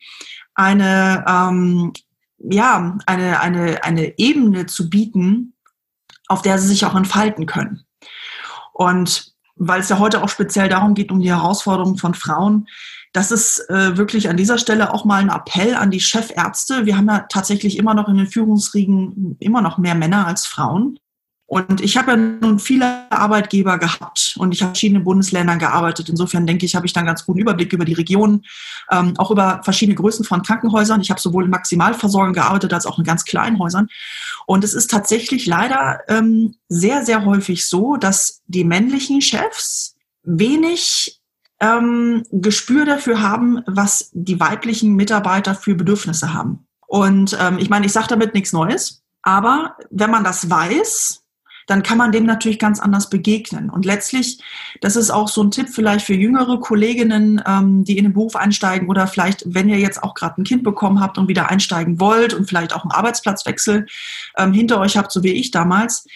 eine, 0.54 1.24
ähm, 1.26 1.92
ja, 2.38 2.98
eine, 3.06 3.40
eine, 3.40 3.82
eine 3.82 4.18
Ebene 4.18 4.66
zu 4.66 4.88
bieten, 4.88 5.54
auf 6.28 6.42
der 6.42 6.58
sie 6.58 6.68
sich 6.68 6.84
auch 6.84 6.94
entfalten 6.94 7.46
können. 7.46 7.84
Und 8.72 9.34
weil 9.56 9.80
es 9.80 9.88
ja 9.88 9.98
heute 9.98 10.22
auch 10.22 10.28
speziell 10.28 10.68
darum 10.68 10.94
geht, 10.94 11.10
um 11.10 11.20
die 11.20 11.32
Herausforderungen 11.32 11.96
von 11.96 12.14
Frauen. 12.14 12.66
Das 13.12 13.32
ist 13.32 13.68
äh, 13.70 13.96
wirklich 13.96 14.28
an 14.28 14.36
dieser 14.36 14.58
Stelle 14.58 14.92
auch 14.92 15.04
mal 15.04 15.22
ein 15.22 15.30
Appell 15.30 15.74
an 15.74 15.90
die 15.90 16.00
Chefärzte. 16.00 16.84
Wir 16.84 16.96
haben 16.96 17.08
ja 17.08 17.26
tatsächlich 17.28 17.78
immer 17.78 17.94
noch 17.94 18.08
in 18.08 18.16
den 18.16 18.26
Führungsriegen 18.26 19.36
immer 19.40 19.62
noch 19.62 19.78
mehr 19.78 19.94
Männer 19.94 20.26
als 20.26 20.46
Frauen. 20.46 20.98
Und 21.48 21.80
ich 21.80 21.96
habe 21.96 22.10
ja 22.10 22.16
nun 22.16 22.58
viele 22.58 23.10
Arbeitgeber 23.10 23.78
gehabt 23.78 24.34
und 24.36 24.52
ich 24.52 24.62
habe 24.62 24.70
verschiedene 24.70 25.00
Bundesländern 25.00 25.60
gearbeitet. 25.60 26.08
Insofern 26.08 26.44
denke 26.44 26.66
ich, 26.66 26.74
habe 26.74 26.86
ich 26.86 26.92
dann 26.92 27.06
ganz 27.06 27.24
guten 27.24 27.38
Überblick 27.38 27.72
über 27.72 27.84
die 27.84 27.92
Region, 27.92 28.44
ähm, 28.90 29.14
auch 29.16 29.30
über 29.30 29.60
verschiedene 29.62 29.94
Größen 29.94 30.24
von 30.24 30.42
Krankenhäusern. 30.42 31.00
Ich 31.00 31.10
habe 31.10 31.20
sowohl 31.20 31.44
in 31.44 31.50
Maximalversorgung 31.50 32.32
gearbeitet 32.32 32.72
als 32.72 32.84
auch 32.84 32.98
in 32.98 33.04
ganz 33.04 33.24
kleinen 33.24 33.60
Häusern. 33.60 33.86
Und 34.46 34.64
es 34.64 34.74
ist 34.74 34.90
tatsächlich 34.90 35.46
leider 35.46 36.00
ähm, 36.08 36.56
sehr, 36.68 37.04
sehr 37.04 37.24
häufig 37.24 37.66
so, 37.66 37.96
dass 37.96 38.42
die 38.46 38.64
männlichen 38.64 39.20
Chefs 39.20 39.94
wenig 40.24 41.20
ähm, 41.60 42.24
Gespür 42.32 42.84
dafür 42.84 43.22
haben, 43.22 43.62
was 43.66 44.10
die 44.12 44.40
weiblichen 44.40 44.96
Mitarbeiter 44.96 45.54
für 45.54 45.76
Bedürfnisse 45.76 46.34
haben. 46.34 46.66
Und 46.88 47.36
ähm, 47.40 47.58
ich 47.58 47.70
meine, 47.70 47.86
ich 47.86 47.92
sage 47.92 48.08
damit 48.08 48.34
nichts 48.34 48.52
Neues. 48.52 49.04
Aber 49.22 49.76
wenn 49.90 50.10
man 50.10 50.24
das 50.24 50.50
weiß, 50.50 51.22
dann 51.66 51.82
kann 51.82 51.98
man 51.98 52.12
dem 52.12 52.24
natürlich 52.24 52.58
ganz 52.58 52.80
anders 52.80 53.10
begegnen. 53.10 53.70
Und 53.70 53.84
letztlich, 53.84 54.38
das 54.80 54.96
ist 54.96 55.10
auch 55.10 55.28
so 55.28 55.42
ein 55.42 55.50
Tipp 55.50 55.68
vielleicht 55.68 56.06
für 56.06 56.14
jüngere 56.14 56.60
Kolleginnen, 56.60 57.42
ähm, 57.46 57.84
die 57.84 57.98
in 57.98 58.04
den 58.04 58.12
Beruf 58.12 58.36
einsteigen 58.36 58.88
oder 58.88 59.06
vielleicht, 59.06 59.42
wenn 59.46 59.68
ihr 59.68 59.78
jetzt 59.78 60.02
auch 60.02 60.14
gerade 60.14 60.40
ein 60.40 60.44
Kind 60.44 60.62
bekommen 60.62 61.00
habt 61.00 61.18
und 61.18 61.28
wieder 61.28 61.50
einsteigen 61.50 62.00
wollt 62.00 62.34
und 62.34 62.48
vielleicht 62.48 62.74
auch 62.74 62.82
einen 62.82 62.92
Arbeitsplatzwechsel 62.92 63.86
ähm, 64.36 64.52
hinter 64.52 64.80
euch 64.80 64.96
habt, 64.96 65.12
so 65.12 65.22
wie 65.22 65.32
ich 65.32 65.50
damals. 65.50 66.06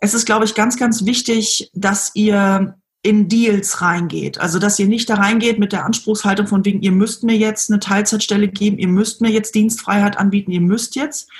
Es 0.00 0.14
ist, 0.14 0.26
glaube 0.26 0.44
ich, 0.44 0.54
ganz, 0.54 0.76
ganz 0.76 1.04
wichtig, 1.04 1.70
dass 1.74 2.10
ihr 2.14 2.74
in 3.02 3.28
Deals 3.28 3.80
reingeht. 3.80 4.40
Also, 4.40 4.58
dass 4.58 4.78
ihr 4.78 4.86
nicht 4.86 5.08
da 5.08 5.14
reingeht 5.14 5.58
mit 5.58 5.72
der 5.72 5.86
Anspruchshaltung 5.86 6.46
von 6.46 6.64
wegen, 6.64 6.82
ihr 6.82 6.92
müsst 6.92 7.22
mir 7.22 7.36
jetzt 7.36 7.70
eine 7.70 7.80
Teilzeitstelle 7.80 8.48
geben, 8.48 8.78
ihr 8.78 8.88
müsst 8.88 9.22
mir 9.22 9.30
jetzt 9.30 9.54
Dienstfreiheit 9.54 10.18
anbieten, 10.18 10.50
ihr 10.50 10.60
müsst 10.60 10.96
jetzt, 10.96 11.30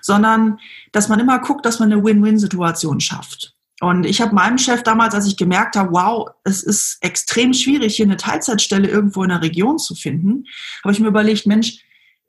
sondern 0.00 0.58
dass 0.92 1.08
man 1.08 1.20
immer 1.20 1.38
guckt, 1.38 1.64
dass 1.64 1.80
man 1.80 1.92
eine 1.92 2.02
Win-Win-Situation 2.02 3.00
schafft. 3.00 3.54
Und 3.80 4.04
ich 4.04 4.20
habe 4.20 4.34
meinem 4.34 4.58
Chef 4.58 4.82
damals, 4.82 5.14
als 5.14 5.26
ich 5.26 5.36
gemerkt 5.36 5.76
habe, 5.76 5.92
wow, 5.92 6.28
es 6.44 6.62
ist 6.62 6.98
extrem 7.00 7.52
schwierig, 7.54 7.96
hier 7.96 8.06
eine 8.06 8.16
Teilzeitstelle 8.16 8.88
irgendwo 8.88 9.22
in 9.22 9.28
der 9.28 9.42
Region 9.42 9.78
zu 9.78 9.94
finden, 9.94 10.46
habe 10.82 10.92
ich 10.92 11.00
mir 11.00 11.08
überlegt, 11.08 11.46
Mensch, 11.46 11.78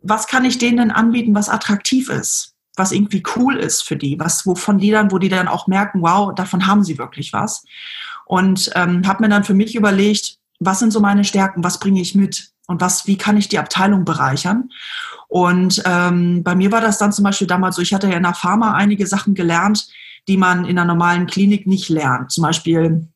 was 0.01 0.27
kann 0.27 0.45
ich 0.45 0.59
denen 0.59 0.77
denn 0.77 0.91
anbieten, 0.91 1.33
was 1.35 1.49
attraktiv 1.49 2.09
ist, 2.09 2.55
was 2.75 2.91
irgendwie 2.91 3.23
cool 3.35 3.57
ist 3.57 3.81
für 3.81 3.95
die, 3.95 4.19
was 4.19 4.45
wovon 4.45 4.77
die 4.77 4.91
dann, 4.91 5.11
wo 5.11 5.17
die 5.17 5.29
dann 5.29 5.47
auch 5.47 5.67
merken, 5.67 6.01
wow, 6.01 6.33
davon 6.35 6.67
haben 6.67 6.83
sie 6.83 6.97
wirklich 6.97 7.33
was. 7.33 7.63
Und 8.25 8.69
ähm, 8.75 9.07
habe 9.07 9.23
mir 9.23 9.29
dann 9.29 9.43
für 9.43 9.55
mich 9.55 9.75
überlegt, 9.75 10.37
was 10.59 10.79
sind 10.79 10.91
so 10.91 10.99
meine 10.99 11.23
Stärken, 11.23 11.63
was 11.63 11.79
bringe 11.79 11.99
ich 11.99 12.13
mit 12.13 12.51
und 12.67 12.79
was, 12.79 13.07
wie 13.07 13.17
kann 13.17 13.37
ich 13.37 13.47
die 13.47 13.57
Abteilung 13.57 14.05
bereichern? 14.05 14.69
Und 15.29 15.81
ähm, 15.85 16.43
bei 16.43 16.55
mir 16.55 16.71
war 16.71 16.81
das 16.81 16.97
dann 16.97 17.13
zum 17.13 17.23
Beispiel 17.23 17.47
damals 17.47 17.75
so, 17.75 17.81
ich 17.81 17.93
hatte 17.93 18.09
ja 18.09 18.17
in 18.17 18.23
der 18.23 18.33
Pharma 18.33 18.73
einige 18.73 19.05
Sachen 19.07 19.35
gelernt, 19.35 19.87
die 20.27 20.37
man 20.37 20.65
in 20.65 20.77
einer 20.77 20.91
normalen 20.91 21.27
Klinik 21.27 21.67
nicht 21.67 21.87
lernt. 21.87 22.31
Zum 22.31 22.43
Beispiel 22.43 23.07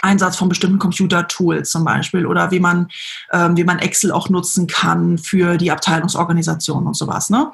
Einsatz 0.00 0.36
von 0.36 0.48
bestimmten 0.48 0.78
Computer-Tools 0.78 1.70
zum 1.70 1.84
Beispiel 1.84 2.24
oder 2.24 2.52
wie 2.52 2.60
man, 2.60 2.88
ähm, 3.32 3.56
wie 3.56 3.64
man 3.64 3.80
Excel 3.80 4.12
auch 4.12 4.28
nutzen 4.28 4.68
kann 4.68 5.18
für 5.18 5.56
die 5.56 5.72
Abteilungsorganisation 5.72 6.86
und 6.86 6.96
sowas. 6.96 7.30
Ne? 7.30 7.50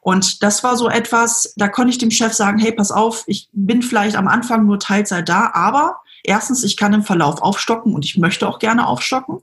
Und 0.00 0.42
das 0.44 0.62
war 0.62 0.76
so 0.76 0.88
etwas, 0.88 1.52
da 1.56 1.66
konnte 1.66 1.90
ich 1.90 1.98
dem 1.98 2.12
Chef 2.12 2.32
sagen, 2.34 2.58
hey, 2.58 2.72
pass 2.72 2.92
auf, 2.92 3.24
ich 3.26 3.48
bin 3.52 3.82
vielleicht 3.82 4.16
am 4.16 4.28
Anfang 4.28 4.66
nur 4.66 4.78
Teilzeit 4.78 5.28
da, 5.28 5.50
aber 5.52 5.96
erstens, 6.22 6.62
ich 6.62 6.76
kann 6.76 6.92
im 6.92 7.02
Verlauf 7.02 7.42
aufstocken 7.42 7.92
und 7.92 8.04
ich 8.04 8.18
möchte 8.18 8.46
auch 8.46 8.60
gerne 8.60 8.86
aufstocken. 8.86 9.40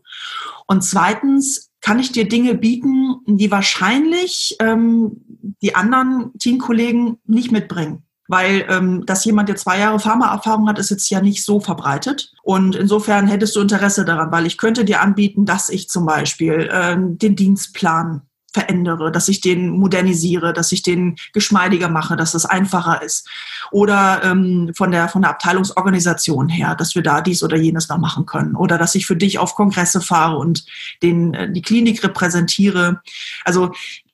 Und 0.67 0.83
zweitens, 0.83 1.69
kann 1.85 1.99
ich 1.99 2.11
dir 2.11 2.27
Dinge 2.27 2.55
bieten, 2.55 3.17
die 3.27 3.51
wahrscheinlich 3.51 4.55
ähm, 4.59 5.21
die 5.61 5.75
anderen 5.75 6.35
Teamkollegen 6.39 7.19
nicht 7.27 7.51
mitbringen. 7.51 8.01
Weil 8.27 8.65
ähm, 8.69 9.05
dass 9.05 9.23
jemand, 9.23 9.49
der 9.49 9.55
zwei 9.55 9.77
Jahre 9.77 9.99
Pharmaerfahrung 9.99 10.67
hat, 10.67 10.79
ist 10.79 10.89
jetzt 10.89 11.07
ja 11.11 11.21
nicht 11.21 11.45
so 11.45 11.59
verbreitet. 11.59 12.33
Und 12.41 12.75
insofern 12.75 13.27
hättest 13.27 13.55
du 13.55 13.61
Interesse 13.61 14.03
daran, 14.03 14.31
weil 14.31 14.47
ich 14.47 14.57
könnte 14.57 14.83
dir 14.83 14.99
anbieten, 14.99 15.45
dass 15.45 15.69
ich 15.69 15.87
zum 15.87 16.07
Beispiel 16.07 16.67
ähm, 16.73 17.19
den 17.19 17.35
Dienstplan 17.35 18.23
verändere, 18.55 19.11
dass 19.11 19.27
ich 19.27 19.41
den 19.41 19.69
modernisiere, 19.69 20.53
dass 20.53 20.71
ich 20.71 20.81
den 20.81 21.17
geschmeidiger 21.33 21.89
mache, 21.89 22.15
dass 22.15 22.33
es 22.33 22.45
einfacher 22.45 23.01
ist. 23.01 23.27
Oder 23.69 24.21
ähm, 24.23 24.71
von, 24.73 24.91
der, 24.91 25.09
von 25.09 25.21
der 25.21 25.31
Abteilungsorganisation 25.31 26.47
her, 26.47 26.73
dass 26.75 26.95
wir 26.95 27.03
da 27.03 27.19
dies 27.19 27.43
oder 27.43 27.57
jenes 27.57 27.89
noch 27.89 27.97
machen 27.97 28.25
können. 28.25 28.55
Oder 28.55 28.77
dass 28.77 28.95
ich 28.95 29.05
für 29.05 29.17
dich 29.17 29.39
auf 29.39 29.55
Kongresse 29.55 29.99
fahre 29.99 30.37
und 30.37 30.65
den, 31.03 31.33
äh, 31.33 31.51
die 31.51 31.61
Klinik 31.61 32.01
repräsentiere. 32.01 33.01
Also 33.43 33.73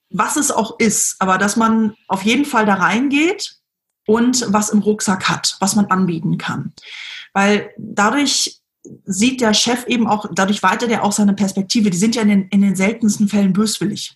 was 0.10 0.36
es 0.36 0.50
auch 0.52 0.80
ist, 0.80 1.18
aber 1.20 1.38
dass 1.38 1.56
man 1.56 1.94
auf 2.08 2.24
jeden 2.24 2.46
Fall 2.46 2.66
da 2.66 2.74
reingeht 2.74 3.58
und 4.08 4.46
was 4.50 4.70
im 4.70 4.80
Rucksack 4.80 5.30
hat, 5.30 5.56
was 5.60 5.76
man 5.76 5.86
anbieten 5.86 6.40
kann. 6.40 6.74
Weil 7.34 7.70
dadurch 7.78 8.61
sieht 9.06 9.42
der 9.42 9.54
Chef 9.54 9.86
eben 9.88 10.08
auch, 10.08 10.26
dadurch 10.34 10.64
weitet 10.64 10.90
er 10.90 11.04
auch 11.04 11.12
seine 11.12 11.34
Perspektive. 11.34 11.90
Die 11.90 11.98
sind 11.98 12.16
ja 12.16 12.22
in 12.22 12.30
den, 12.30 12.48
in 12.50 12.62
den 12.62 12.76
seltensten 12.76 13.28
Fällen 13.28 13.54
böswillig. 13.54 14.16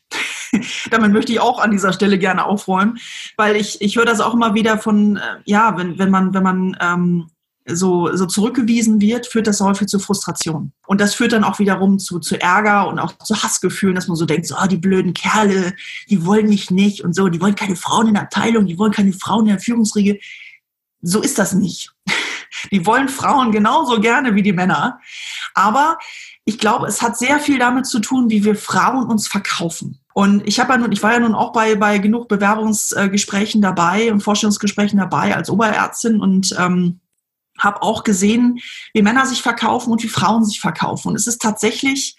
Damit 0.91 1.11
möchte 1.11 1.31
ich 1.31 1.39
auch 1.39 1.59
an 1.59 1.71
dieser 1.71 1.93
Stelle 1.93 2.17
gerne 2.17 2.45
aufräumen, 2.45 2.97
weil 3.37 3.55
ich, 3.55 3.81
ich 3.81 3.95
höre 3.95 4.05
das 4.05 4.21
auch 4.21 4.33
immer 4.33 4.53
wieder 4.53 4.77
von, 4.77 5.17
äh, 5.17 5.21
ja, 5.45 5.77
wenn, 5.77 5.99
wenn 5.99 6.09
man, 6.09 6.33
wenn 6.33 6.43
man 6.43 6.77
ähm, 6.81 7.27
so, 7.67 8.15
so 8.15 8.25
zurückgewiesen 8.27 9.01
wird, 9.01 9.25
führt 9.25 9.47
das 9.47 9.59
häufig 9.59 9.87
zu 9.87 9.97
Frustration. 9.97 10.71
Und 10.85 11.01
das 11.01 11.15
führt 11.15 11.33
dann 11.33 11.43
auch 11.43 11.57
wiederum 11.57 11.97
zu, 11.97 12.19
zu 12.19 12.39
Ärger 12.39 12.87
und 12.87 12.99
auch 12.99 13.17
zu 13.17 13.41
Hassgefühlen, 13.41 13.95
dass 13.95 14.07
man 14.07 14.17
so 14.17 14.25
denkt, 14.25 14.45
so, 14.45 14.55
oh, 14.61 14.67
die 14.67 14.77
blöden 14.77 15.13
Kerle, 15.13 15.73
die 16.09 16.25
wollen 16.25 16.47
mich 16.47 16.69
nicht 16.69 17.03
und 17.03 17.15
so, 17.15 17.27
die 17.27 17.41
wollen 17.41 17.55
keine 17.55 17.75
Frauen 17.75 18.07
in 18.07 18.13
der 18.13 18.23
Abteilung, 18.23 18.67
die 18.67 18.77
wollen 18.77 18.91
keine 18.91 19.13
Frauen 19.13 19.45
in 19.45 19.53
der 19.53 19.59
Führungsriege. 19.59 20.19
So 21.01 21.21
ist 21.21 21.39
das 21.39 21.53
nicht. 21.53 21.91
Die 22.71 22.85
wollen 22.85 23.09
Frauen 23.09 23.51
genauso 23.51 23.99
gerne 23.99 24.35
wie 24.35 24.43
die 24.43 24.53
Männer. 24.53 24.99
Aber 25.53 25.97
ich 26.45 26.59
glaube, 26.59 26.87
es 26.87 27.01
hat 27.01 27.17
sehr 27.17 27.39
viel 27.39 27.59
damit 27.59 27.87
zu 27.87 27.99
tun, 27.99 28.29
wie 28.29 28.43
wir 28.43 28.55
Frauen 28.55 29.09
uns 29.09 29.27
verkaufen. 29.27 29.99
Und 30.13 30.47
ich 30.47 30.59
habe 30.59 30.73
ja 30.73 30.77
nun, 30.77 30.91
ich 30.91 31.03
war 31.03 31.13
ja 31.13 31.19
nun 31.19 31.35
auch 31.35 31.51
bei, 31.51 31.75
bei 31.75 31.97
genug 31.97 32.27
Bewerbungsgesprächen 32.29 33.61
dabei 33.61 34.11
und 34.11 34.21
Vorstellungsgesprächen 34.21 34.99
dabei 34.99 35.35
als 35.35 35.49
Oberärztin 35.49 36.21
und 36.21 36.55
ähm, 36.57 37.01
habe 37.59 37.81
auch 37.81 38.03
gesehen, 38.03 38.59
wie 38.93 39.01
Männer 39.01 39.25
sich 39.25 39.41
verkaufen 39.41 39.91
und 39.91 40.03
wie 40.03 40.07
Frauen 40.07 40.45
sich 40.45 40.59
verkaufen. 40.59 41.09
Und 41.09 41.15
es 41.15 41.27
ist 41.27 41.41
tatsächlich 41.41 42.15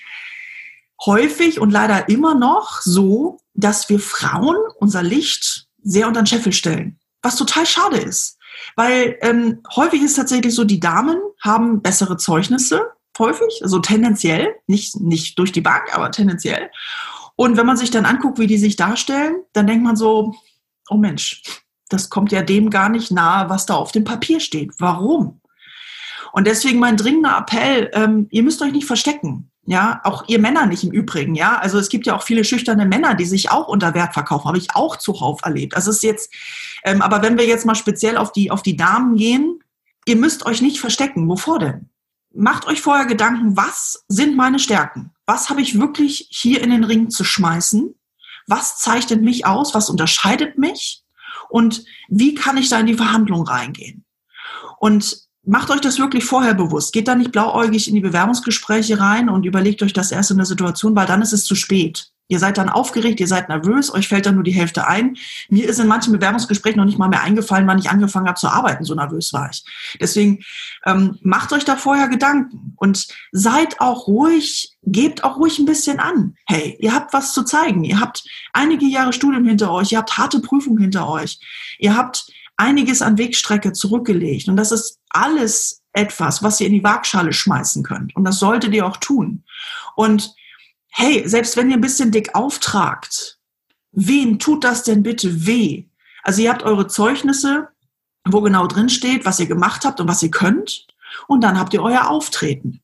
häufig 1.04 1.60
und 1.60 1.70
leider 1.70 2.08
immer 2.08 2.34
noch 2.34 2.80
so, 2.80 3.38
dass 3.54 3.88
wir 3.88 4.00
Frauen 4.00 4.56
unser 4.78 5.02
Licht 5.02 5.66
sehr 5.82 6.08
unter 6.08 6.22
den 6.22 6.26
Scheffel 6.26 6.52
stellen, 6.52 6.98
was 7.22 7.36
total 7.36 7.66
schade 7.66 7.98
ist. 7.98 8.38
Weil 8.74 9.18
ähm, 9.22 9.62
häufig 9.74 10.02
ist 10.02 10.14
tatsächlich 10.14 10.54
so, 10.54 10.64
die 10.64 10.80
Damen 10.80 11.16
haben 11.42 11.82
bessere 11.82 12.16
Zeugnisse, 12.16 12.92
häufig, 13.18 13.60
also 13.62 13.78
tendenziell, 13.78 14.54
nicht, 14.66 15.00
nicht 15.00 15.38
durch 15.38 15.52
die 15.52 15.60
Bank, 15.60 15.94
aber 15.94 16.10
tendenziell. 16.10 16.70
Und 17.36 17.56
wenn 17.56 17.66
man 17.66 17.76
sich 17.76 17.90
dann 17.90 18.06
anguckt, 18.06 18.38
wie 18.38 18.46
die 18.46 18.58
sich 18.58 18.76
darstellen, 18.76 19.36
dann 19.52 19.66
denkt 19.66 19.84
man 19.84 19.96
so, 19.96 20.34
oh 20.88 20.96
Mensch, 20.96 21.42
das 21.88 22.10
kommt 22.10 22.32
ja 22.32 22.42
dem 22.42 22.70
gar 22.70 22.88
nicht 22.88 23.10
nahe, 23.10 23.48
was 23.48 23.66
da 23.66 23.74
auf 23.74 23.92
dem 23.92 24.04
Papier 24.04 24.40
steht. 24.40 24.72
Warum? 24.78 25.40
Und 26.32 26.46
deswegen 26.46 26.78
mein 26.78 26.96
dringender 26.96 27.36
Appell, 27.38 27.90
ähm, 27.94 28.26
ihr 28.30 28.42
müsst 28.42 28.60
euch 28.62 28.72
nicht 28.72 28.86
verstecken. 28.86 29.50
Ja, 29.68 30.00
auch 30.04 30.24
ihr 30.28 30.38
Männer 30.38 30.66
nicht 30.66 30.84
im 30.84 30.92
Übrigen, 30.92 31.34
ja. 31.34 31.58
Also 31.58 31.78
es 31.78 31.88
gibt 31.88 32.06
ja 32.06 32.16
auch 32.16 32.22
viele 32.22 32.44
schüchterne 32.44 32.86
Männer, 32.86 33.14
die 33.14 33.24
sich 33.24 33.50
auch 33.50 33.66
unter 33.66 33.94
Wert 33.94 34.14
verkaufen, 34.14 34.46
habe 34.46 34.58
ich 34.58 34.74
auch 34.74 34.96
zuhauf 34.96 35.40
erlebt. 35.42 35.74
Also 35.74 35.90
es 35.90 35.96
ist 35.96 36.02
jetzt, 36.04 36.32
ähm, 36.84 37.02
aber 37.02 37.20
wenn 37.22 37.36
wir 37.36 37.46
jetzt 37.46 37.66
mal 37.66 37.74
speziell 37.74 38.16
auf 38.16 38.30
die, 38.30 38.52
auf 38.52 38.62
die 38.62 38.76
Damen 38.76 39.16
gehen, 39.16 39.58
ihr 40.06 40.16
müsst 40.16 40.46
euch 40.46 40.62
nicht 40.62 40.78
verstecken. 40.78 41.28
Wovor 41.28 41.58
denn? 41.58 41.90
Macht 42.32 42.66
euch 42.66 42.80
vorher 42.80 43.06
Gedanken, 43.06 43.56
was 43.56 44.04
sind 44.06 44.36
meine 44.36 44.60
Stärken? 44.60 45.12
Was 45.26 45.50
habe 45.50 45.62
ich 45.62 45.80
wirklich 45.80 46.28
hier 46.30 46.62
in 46.62 46.70
den 46.70 46.84
Ring 46.84 47.10
zu 47.10 47.24
schmeißen? 47.24 47.92
Was 48.46 48.78
zeichnet 48.78 49.22
mich 49.22 49.46
aus? 49.46 49.74
Was 49.74 49.90
unterscheidet 49.90 50.58
mich? 50.58 51.02
Und 51.48 51.84
wie 52.08 52.34
kann 52.34 52.56
ich 52.56 52.68
da 52.68 52.78
in 52.78 52.86
die 52.86 52.94
Verhandlung 52.94 53.46
reingehen? 53.46 54.04
Und 54.78 55.25
macht 55.46 55.70
euch 55.70 55.80
das 55.80 55.98
wirklich 55.98 56.24
vorher 56.24 56.54
bewusst. 56.54 56.92
Geht 56.92 57.08
da 57.08 57.14
nicht 57.14 57.32
blauäugig 57.32 57.88
in 57.88 57.94
die 57.94 58.00
Bewerbungsgespräche 58.00 59.00
rein 59.00 59.28
und 59.28 59.46
überlegt 59.46 59.82
euch 59.82 59.92
das 59.92 60.12
erst 60.12 60.32
in 60.32 60.36
der 60.36 60.46
Situation, 60.46 60.96
weil 60.96 61.06
dann 61.06 61.22
ist 61.22 61.32
es 61.32 61.44
zu 61.44 61.54
spät. 61.54 62.10
Ihr 62.28 62.40
seid 62.40 62.58
dann 62.58 62.68
aufgeregt, 62.68 63.20
ihr 63.20 63.28
seid 63.28 63.48
nervös, 63.48 63.94
euch 63.94 64.08
fällt 64.08 64.26
dann 64.26 64.34
nur 64.34 64.42
die 64.42 64.54
Hälfte 64.54 64.88
ein. 64.88 65.16
Mir 65.48 65.68
ist 65.68 65.78
in 65.78 65.86
manchen 65.86 66.12
Bewerbungsgesprächen 66.12 66.78
noch 66.78 66.84
nicht 66.84 66.98
mal 66.98 67.08
mehr 67.08 67.22
eingefallen, 67.22 67.68
wann 67.68 67.78
ich 67.78 67.88
angefangen 67.88 68.26
habe 68.26 68.38
zu 68.38 68.48
arbeiten. 68.48 68.82
So 68.82 68.96
nervös 68.96 69.32
war 69.32 69.48
ich. 69.52 69.64
Deswegen 70.00 70.40
ähm, 70.84 71.18
macht 71.22 71.52
euch 71.52 71.64
da 71.64 71.76
vorher 71.76 72.08
Gedanken 72.08 72.74
und 72.76 73.06
seid 73.30 73.80
auch 73.80 74.08
ruhig, 74.08 74.76
gebt 74.82 75.22
auch 75.22 75.36
ruhig 75.36 75.60
ein 75.60 75.66
bisschen 75.66 76.00
an. 76.00 76.34
Hey, 76.46 76.76
ihr 76.80 76.92
habt 76.92 77.12
was 77.12 77.32
zu 77.32 77.44
zeigen. 77.44 77.84
Ihr 77.84 78.00
habt 78.00 78.24
einige 78.52 78.86
Jahre 78.86 79.12
Studium 79.12 79.44
hinter 79.44 79.70
euch, 79.70 79.92
ihr 79.92 79.98
habt 79.98 80.18
harte 80.18 80.40
Prüfungen 80.40 80.80
hinter 80.80 81.08
euch. 81.08 81.38
Ihr 81.78 81.96
habt 81.96 82.26
einiges 82.56 83.02
an 83.02 83.18
Wegstrecke 83.18 83.72
zurückgelegt. 83.72 84.48
Und 84.48 84.56
das 84.56 84.72
ist 84.72 84.98
alles 85.16 85.82
etwas, 85.92 86.42
was 86.42 86.60
ihr 86.60 86.66
in 86.66 86.74
die 86.74 86.84
Waagschale 86.84 87.32
schmeißen 87.32 87.82
könnt. 87.82 88.14
Und 88.14 88.24
das 88.24 88.38
solltet 88.38 88.74
ihr 88.74 88.86
auch 88.86 88.98
tun. 88.98 89.44
Und 89.94 90.34
hey, 90.90 91.26
selbst 91.26 91.56
wenn 91.56 91.70
ihr 91.70 91.76
ein 91.76 91.82
bisschen 91.82 92.10
dick 92.10 92.34
auftragt, 92.34 93.38
wem 93.92 94.38
tut 94.38 94.64
das 94.64 94.82
denn 94.82 95.02
bitte 95.02 95.46
weh? 95.46 95.86
Also 96.22 96.42
ihr 96.42 96.50
habt 96.50 96.62
eure 96.62 96.86
Zeugnisse, 96.86 97.68
wo 98.24 98.40
genau 98.40 98.66
drin 98.66 98.88
steht, 98.88 99.24
was 99.24 99.40
ihr 99.40 99.46
gemacht 99.46 99.84
habt 99.84 100.00
und 100.00 100.08
was 100.08 100.22
ihr 100.22 100.30
könnt. 100.30 100.86
Und 101.28 101.42
dann 101.42 101.58
habt 101.58 101.72
ihr 101.72 101.82
euer 101.82 102.08
Auftreten. 102.08 102.82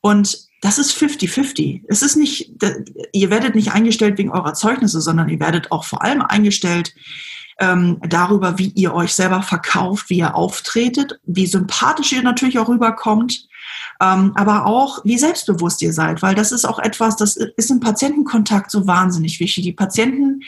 Und 0.00 0.46
das 0.60 0.78
ist 0.78 0.96
50-50. 0.96 1.82
Es 1.88 2.02
ist 2.02 2.16
nicht, 2.16 2.52
ihr 3.12 3.30
werdet 3.30 3.54
nicht 3.54 3.72
eingestellt 3.72 4.18
wegen 4.18 4.30
eurer 4.30 4.54
Zeugnisse, 4.54 5.00
sondern 5.00 5.28
ihr 5.28 5.40
werdet 5.40 5.72
auch 5.72 5.84
vor 5.84 6.02
allem 6.02 6.22
eingestellt 6.22 6.94
ähm, 7.58 7.98
darüber, 8.06 8.58
wie 8.58 8.68
ihr 8.68 8.94
euch 8.94 9.14
selber 9.14 9.42
verkauft, 9.42 10.10
wie 10.10 10.18
ihr 10.18 10.34
auftretet, 10.34 11.18
wie 11.24 11.46
sympathisch 11.46 12.12
ihr 12.12 12.22
natürlich 12.22 12.58
auch 12.58 12.68
rüberkommt, 12.68 13.48
ähm, 14.00 14.32
aber 14.34 14.66
auch 14.66 15.04
wie 15.04 15.18
selbstbewusst 15.18 15.80
ihr 15.82 15.92
seid, 15.92 16.22
weil 16.22 16.34
das 16.34 16.52
ist 16.52 16.64
auch 16.64 16.78
etwas, 16.78 17.16
das 17.16 17.36
ist 17.36 17.70
im 17.70 17.80
Patientenkontakt 17.80 18.70
so 18.70 18.86
wahnsinnig 18.86 19.40
wichtig. 19.40 19.64
Die 19.64 19.72
Patienten 19.72 20.42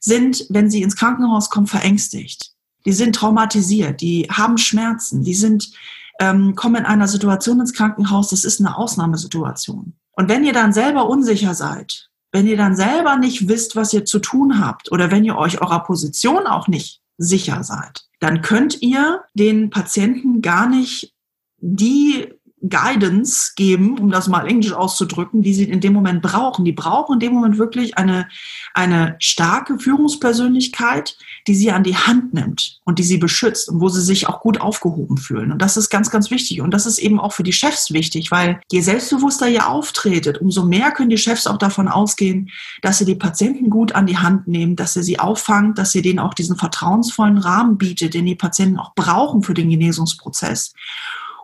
sind, 0.00 0.46
wenn 0.48 0.70
sie 0.70 0.82
ins 0.82 0.96
Krankenhaus 0.96 1.50
kommen, 1.50 1.66
verängstigt. 1.66 2.52
Die 2.84 2.92
sind 2.92 3.14
traumatisiert, 3.14 4.00
die 4.00 4.28
haben 4.30 4.58
Schmerzen, 4.58 5.22
die 5.22 5.34
sind, 5.34 5.72
ähm, 6.20 6.54
kommen 6.54 6.76
in 6.76 6.86
einer 6.86 7.08
Situation 7.08 7.60
ins 7.60 7.72
Krankenhaus, 7.72 8.30
das 8.30 8.44
ist 8.44 8.60
eine 8.60 8.76
Ausnahmesituation. 8.76 9.94
Und 10.12 10.28
wenn 10.28 10.44
ihr 10.44 10.52
dann 10.52 10.72
selber 10.72 11.08
unsicher 11.08 11.54
seid, 11.54 12.07
wenn 12.32 12.46
ihr 12.46 12.56
dann 12.56 12.76
selber 12.76 13.16
nicht 13.16 13.48
wisst, 13.48 13.76
was 13.76 13.92
ihr 13.92 14.04
zu 14.04 14.18
tun 14.18 14.60
habt 14.60 14.92
oder 14.92 15.10
wenn 15.10 15.24
ihr 15.24 15.36
euch 15.36 15.60
eurer 15.60 15.82
Position 15.84 16.46
auch 16.46 16.68
nicht 16.68 17.00
sicher 17.16 17.62
seid, 17.62 18.06
dann 18.20 18.42
könnt 18.42 18.82
ihr 18.82 19.22
den 19.34 19.70
Patienten 19.70 20.42
gar 20.42 20.68
nicht 20.68 21.14
die 21.60 22.32
Guidance 22.66 23.52
geben, 23.54 23.98
um 23.98 24.10
das 24.10 24.28
mal 24.28 24.46
englisch 24.46 24.72
auszudrücken, 24.72 25.42
die 25.42 25.54
sie 25.54 25.64
in 25.64 25.80
dem 25.80 25.92
Moment 25.92 26.22
brauchen. 26.22 26.64
Die 26.64 26.72
brauchen 26.72 27.14
in 27.14 27.20
dem 27.20 27.34
Moment 27.34 27.58
wirklich 27.58 27.96
eine, 27.96 28.28
eine 28.74 29.16
starke 29.18 29.78
Führungspersönlichkeit, 29.78 31.16
die 31.46 31.54
sie 31.54 31.70
an 31.70 31.84
die 31.84 31.96
Hand 31.96 32.34
nimmt 32.34 32.80
und 32.84 32.98
die 32.98 33.04
sie 33.04 33.18
beschützt 33.18 33.68
und 33.68 33.80
wo 33.80 33.88
sie 33.88 34.02
sich 34.02 34.28
auch 34.28 34.40
gut 34.40 34.60
aufgehoben 34.60 35.18
fühlen. 35.18 35.52
Und 35.52 35.62
das 35.62 35.76
ist 35.76 35.88
ganz, 35.88 36.10
ganz 36.10 36.30
wichtig. 36.30 36.60
Und 36.60 36.72
das 36.72 36.86
ist 36.86 36.98
eben 36.98 37.20
auch 37.20 37.32
für 37.32 37.44
die 37.44 37.52
Chefs 37.52 37.92
wichtig, 37.92 38.30
weil 38.30 38.60
je 38.72 38.80
selbstbewusster 38.80 39.48
ihr 39.48 39.68
auftretet, 39.68 40.38
umso 40.38 40.64
mehr 40.64 40.90
können 40.90 41.10
die 41.10 41.18
Chefs 41.18 41.46
auch 41.46 41.58
davon 41.58 41.86
ausgehen, 41.86 42.50
dass 42.82 42.98
sie 42.98 43.04
die 43.04 43.14
Patienten 43.14 43.70
gut 43.70 43.92
an 43.92 44.06
die 44.06 44.18
Hand 44.18 44.48
nehmen, 44.48 44.74
dass 44.74 44.94
sie 44.94 45.02
sie 45.02 45.20
auffangt, 45.20 45.78
dass 45.78 45.92
sie 45.92 46.02
denen 46.02 46.18
auch 46.18 46.34
diesen 46.34 46.56
vertrauensvollen 46.56 47.38
Rahmen 47.38 47.78
bietet, 47.78 48.14
den 48.14 48.26
die 48.26 48.34
Patienten 48.34 48.78
auch 48.78 48.94
brauchen 48.94 49.42
für 49.42 49.54
den 49.54 49.70
Genesungsprozess. 49.70 50.72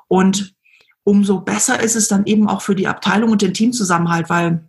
Und 0.09 0.54
umso 1.05 1.41
besser 1.41 1.81
ist 1.81 1.97
es 1.97 2.09
dann 2.09 2.27
eben 2.27 2.49
auch 2.49 2.63
für 2.63 2.75
die 2.75 2.89
Abteilung 2.89 3.31
und 3.31 3.43
den 3.43 3.55
Teamzusammenhalt, 3.55 4.29
weil 4.31 4.67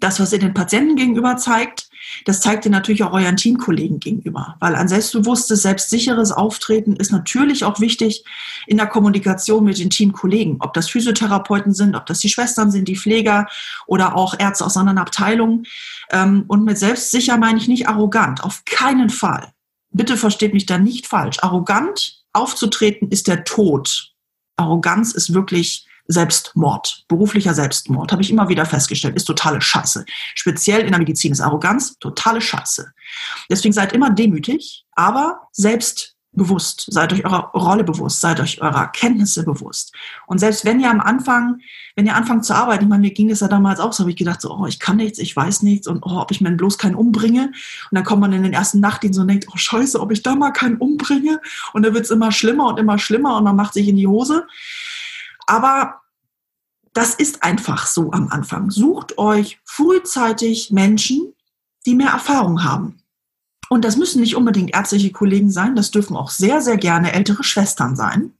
das, 0.00 0.20
was 0.20 0.32
ihr 0.32 0.38
den 0.38 0.54
Patienten 0.54 0.96
gegenüber 0.96 1.36
zeigt, 1.36 1.88
das 2.24 2.40
zeigt 2.40 2.64
ihr 2.64 2.70
natürlich 2.70 3.02
auch 3.02 3.12
euren 3.12 3.36
Teamkollegen 3.36 3.98
gegenüber. 3.98 4.56
Weil 4.60 4.74
ein 4.74 4.88
selbstbewusstes, 4.88 5.62
selbstsicheres 5.62 6.32
Auftreten 6.32 6.96
ist 6.96 7.12
natürlich 7.12 7.64
auch 7.64 7.80
wichtig 7.80 8.24
in 8.66 8.76
der 8.76 8.86
Kommunikation 8.86 9.64
mit 9.64 9.78
den 9.78 9.90
Teamkollegen. 9.90 10.58
Ob 10.60 10.74
das 10.74 10.90
Physiotherapeuten 10.90 11.72
sind, 11.72 11.96
ob 11.96 12.06
das 12.06 12.20
die 12.20 12.28
Schwestern 12.28 12.70
sind, 12.70 12.88
die 12.88 12.96
Pfleger 12.96 13.46
oder 13.86 14.16
auch 14.16 14.38
Ärzte 14.38 14.64
aus 14.66 14.76
anderen 14.76 14.98
Abteilungen. 14.98 15.66
Ähm, 16.10 16.44
und 16.46 16.64
mit 16.64 16.78
selbstsicher 16.78 17.38
meine 17.38 17.58
ich 17.58 17.68
nicht 17.68 17.88
arrogant, 17.88 18.44
auf 18.44 18.64
keinen 18.64 19.10
Fall. 19.10 19.52
Bitte 19.90 20.16
versteht 20.16 20.52
mich 20.52 20.66
da 20.66 20.78
nicht 20.78 21.06
falsch. 21.06 21.38
Arrogant 21.42 22.22
aufzutreten 22.32 23.08
ist 23.08 23.28
der 23.28 23.44
Tod 23.44 24.15
Arroganz 24.56 25.12
ist 25.12 25.34
wirklich 25.34 25.86
Selbstmord, 26.08 27.04
beruflicher 27.08 27.54
Selbstmord, 27.54 28.12
habe 28.12 28.22
ich 28.22 28.30
immer 28.30 28.48
wieder 28.48 28.64
festgestellt, 28.64 29.16
ist 29.16 29.24
totale 29.24 29.60
Scheiße. 29.60 30.04
Speziell 30.34 30.82
in 30.82 30.90
der 30.90 30.98
Medizin 30.98 31.32
ist 31.32 31.40
Arroganz 31.40 31.98
totale 31.98 32.40
Scheiße. 32.40 32.92
Deswegen 33.50 33.72
seid 33.72 33.92
immer 33.92 34.10
demütig, 34.10 34.84
aber 34.92 35.48
selbst 35.52 36.15
bewusst, 36.36 36.86
seid 36.90 37.12
euch 37.12 37.24
eurer 37.24 37.50
Rolle 37.52 37.82
bewusst, 37.82 38.20
seid 38.20 38.38
euch 38.40 38.62
eurer 38.62 38.86
Kenntnisse 38.88 39.42
bewusst. 39.42 39.92
Und 40.26 40.38
selbst 40.38 40.64
wenn 40.64 40.78
ihr 40.78 40.90
am 40.90 41.00
Anfang, 41.00 41.60
wenn 41.96 42.06
ihr 42.06 42.14
anfangt 42.14 42.44
zu 42.44 42.54
arbeiten, 42.54 42.84
ich 42.84 42.88
meine, 42.88 43.00
mir 43.00 43.12
ging 43.12 43.30
es 43.30 43.40
ja 43.40 43.48
damals 43.48 43.80
auch 43.80 43.92
so, 43.92 44.00
habe 44.00 44.10
ich 44.10 44.16
gedacht, 44.16 44.40
so, 44.40 44.54
oh, 44.54 44.66
ich 44.66 44.78
kann 44.78 44.98
nichts, 44.98 45.18
ich 45.18 45.34
weiß 45.34 45.62
nichts 45.62 45.86
und 45.86 46.02
oh, 46.04 46.20
ob 46.20 46.30
ich 46.30 46.40
mir 46.40 46.52
bloß 46.52 46.78
keinen 46.78 46.94
umbringe. 46.94 47.46
Und 47.46 47.54
dann 47.92 48.04
kommt 48.04 48.20
man 48.20 48.32
in 48.32 48.42
den 48.42 48.52
ersten 48.52 48.80
Nachtdienst 48.80 49.18
und 49.18 49.28
denkt, 49.28 49.46
oh 49.52 49.56
scheiße, 49.56 50.00
ob 50.00 50.12
ich 50.12 50.22
da 50.22 50.34
mal 50.34 50.52
keinen 50.52 50.76
umbringe. 50.76 51.40
Und 51.72 51.82
dann 51.82 51.94
wird 51.94 52.04
es 52.04 52.10
immer 52.10 52.30
schlimmer 52.30 52.68
und 52.68 52.78
immer 52.78 52.98
schlimmer 52.98 53.36
und 53.36 53.44
man 53.44 53.56
macht 53.56 53.74
sich 53.74 53.88
in 53.88 53.96
die 53.96 54.06
Hose. 54.06 54.46
Aber 55.46 56.02
das 56.92 57.14
ist 57.14 57.42
einfach 57.42 57.86
so 57.86 58.12
am 58.12 58.28
Anfang. 58.28 58.70
Sucht 58.70 59.18
euch 59.18 59.58
frühzeitig 59.64 60.70
Menschen, 60.70 61.34
die 61.84 61.94
mehr 61.94 62.10
Erfahrung 62.10 62.64
haben. 62.64 62.98
Und 63.68 63.84
das 63.84 63.96
müssen 63.96 64.20
nicht 64.20 64.36
unbedingt 64.36 64.74
ärztliche 64.74 65.10
Kollegen 65.10 65.50
sein, 65.50 65.74
das 65.74 65.90
dürfen 65.90 66.16
auch 66.16 66.30
sehr, 66.30 66.60
sehr 66.60 66.76
gerne 66.76 67.12
ältere 67.12 67.44
Schwestern 67.44 67.96
sein 67.96 68.32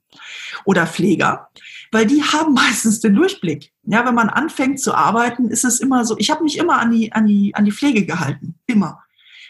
oder 0.65 0.87
Pfleger, 0.87 1.49
weil 1.93 2.07
die 2.07 2.23
haben 2.23 2.55
meistens 2.55 3.01
den 3.01 3.15
Durchblick. 3.15 3.73
Ja, 3.85 4.07
wenn 4.07 4.15
man 4.15 4.29
anfängt 4.29 4.81
zu 4.81 4.95
arbeiten, 4.95 5.49
ist 5.49 5.65
es 5.65 5.81
immer 5.81 6.05
so, 6.05 6.17
ich 6.19 6.31
habe 6.31 6.45
mich 6.45 6.59
immer 6.59 6.79
an 6.79 6.91
die, 6.91 7.13
an, 7.13 7.27
die, 7.27 7.55
an 7.55 7.65
die 7.65 7.73
Pflege 7.73 8.05
gehalten, 8.07 8.57
immer. 8.67 9.03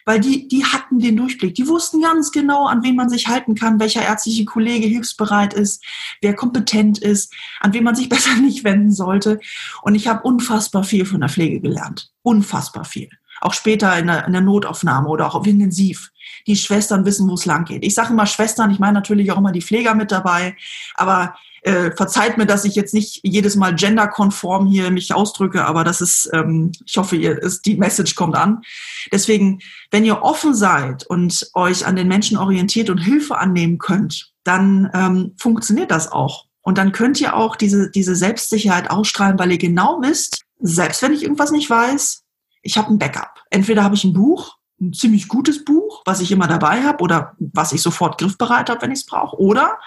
Weil 0.09 0.21
die, 0.21 0.47
die 0.47 0.64
hatten 0.64 1.00
den 1.00 1.16
Durchblick. 1.16 1.56
Die 1.56 1.66
wussten 1.66 2.00
ganz 2.00 2.30
genau, 2.30 2.68
an 2.68 2.85
wen 2.85 2.95
man 2.95 3.09
sich 3.09 3.26
halten 3.26 3.56
kann, 3.56 3.80
welcher 3.80 4.02
ärztliche 4.02 4.45
Kollege 4.45 4.87
hilfsbereit 4.87 5.52
ist, 5.52 5.85
wer 6.21 6.33
kompetent 6.33 6.99
ist, 6.99 7.35
an 7.59 7.73
wen 7.73 7.83
man 7.83 7.97
sich 7.97 8.09
besser 8.11 8.37
nicht 8.37 8.62
wenden 8.62 8.92
sollte. 8.92 9.40
Und 9.83 9.97
ich 9.97 10.06
habe 10.06 10.23
unfassbar 10.23 10.85
viel 10.85 11.06
von 11.06 11.21
der 11.21 11.28
Pflege 11.28 11.61
gelernt. 11.61 12.12
Unfassbar 12.23 12.85
viel 12.85 13.09
auch 13.40 13.54
später 13.54 13.96
in 13.98 14.06
der, 14.06 14.26
in 14.26 14.32
der 14.32 14.42
Notaufnahme 14.42 15.08
oder 15.08 15.26
auch 15.26 15.34
auf 15.34 15.46
Intensiv. 15.46 16.10
Die 16.46 16.56
Schwestern 16.56 17.04
wissen, 17.04 17.28
wo 17.28 17.34
es 17.34 17.46
lang 17.46 17.64
geht. 17.64 17.84
Ich 17.84 17.94
sage 17.94 18.12
immer 18.12 18.26
Schwestern, 18.26 18.70
ich 18.70 18.78
meine 18.78 18.94
natürlich 18.94 19.32
auch 19.32 19.38
immer 19.38 19.52
die 19.52 19.62
Pfleger 19.62 19.94
mit 19.94 20.12
dabei, 20.12 20.56
aber 20.94 21.34
äh, 21.66 21.90
verzeiht 21.96 22.38
mir, 22.38 22.46
dass 22.46 22.64
ich 22.64 22.76
jetzt 22.76 22.94
nicht 22.94 23.20
jedes 23.24 23.56
Mal 23.56 23.74
genderkonform 23.74 24.66
hier 24.66 24.92
mich 24.92 25.12
ausdrücke, 25.12 25.64
aber 25.64 25.82
das 25.82 26.00
ist, 26.00 26.30
ähm, 26.32 26.70
ich 26.86 26.96
hoffe, 26.96 27.16
ihr, 27.16 27.42
ist, 27.42 27.66
die 27.66 27.76
Message 27.76 28.14
kommt 28.14 28.36
an. 28.36 28.62
Deswegen, 29.10 29.58
wenn 29.90 30.04
ihr 30.04 30.22
offen 30.22 30.54
seid 30.54 31.04
und 31.06 31.50
euch 31.54 31.84
an 31.84 31.96
den 31.96 32.06
Menschen 32.06 32.38
orientiert 32.38 32.88
und 32.88 32.98
Hilfe 32.98 33.38
annehmen 33.38 33.78
könnt, 33.78 34.32
dann 34.44 34.90
ähm, 34.94 35.34
funktioniert 35.38 35.90
das 35.90 36.12
auch. 36.12 36.46
Und 36.62 36.78
dann 36.78 36.92
könnt 36.92 37.20
ihr 37.20 37.34
auch 37.34 37.56
diese, 37.56 37.90
diese 37.90 38.14
Selbstsicherheit 38.14 38.88
ausstrahlen, 38.88 39.38
weil 39.38 39.50
ihr 39.50 39.58
genau 39.58 39.98
wisst, 40.02 40.42
selbst 40.60 41.02
wenn 41.02 41.12
ich 41.12 41.22
irgendwas 41.24 41.50
nicht 41.50 41.68
weiß, 41.68 42.22
ich 42.66 42.76
habe 42.76 42.92
ein 42.92 42.99
Backup. 42.99 43.42
Entweder 43.50 43.85
habe 43.85 43.94
ich 43.94 44.04
ein 44.04 44.12
Buch, 44.12 44.56
ein 44.80 44.92
ziemlich 44.92 45.28
gutes 45.28 45.64
Buch, 45.64 46.02
was 46.04 46.20
ich 46.20 46.32
immer 46.32 46.49
dabei 46.49 46.82
habe 46.82 47.02
oder 47.02 47.35
was 47.38 47.73
ich 47.73 47.80
sofort 47.80 48.18
griffbereit 48.18 48.68
habe, 48.68 48.82
wenn 48.82 48.90
ich 48.90 49.00
es 49.00 49.06
brauche. 49.06 49.40
Oder 49.40 49.78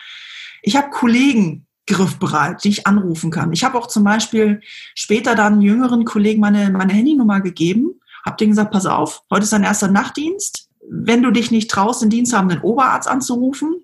ich 0.63 0.75
habe 0.75 0.89
Kollegen 0.89 1.67
griffbereit, 1.85 2.63
die 2.63 2.69
ich 2.69 2.87
anrufen 2.87 3.31
kann. 3.31 3.51
Ich 3.51 3.63
habe 3.63 3.77
auch 3.77 3.87
zum 3.87 4.03
Beispiel 4.03 4.61
später 4.95 5.35
dann 5.35 5.61
jüngeren 5.61 6.05
Kollegen 6.05 6.39
meine, 6.39 6.69
meine 6.69 6.93
Handynummer 6.93 7.41
gegeben, 7.41 7.99
habe 8.25 8.37
denen 8.37 8.51
gesagt, 8.51 8.71
pass 8.71 8.85
auf, 8.85 9.23
heute 9.29 9.43
ist 9.43 9.53
dein 9.53 9.63
erster 9.63 9.89
Nachtdienst. 9.89 10.69
Wenn 10.89 11.21
du 11.21 11.31
dich 11.31 11.51
nicht 11.51 11.69
traust, 11.69 12.01
den 12.01 12.09
diensthabenden 12.09 12.61
Oberarzt 12.61 13.07
anzurufen, 13.07 13.83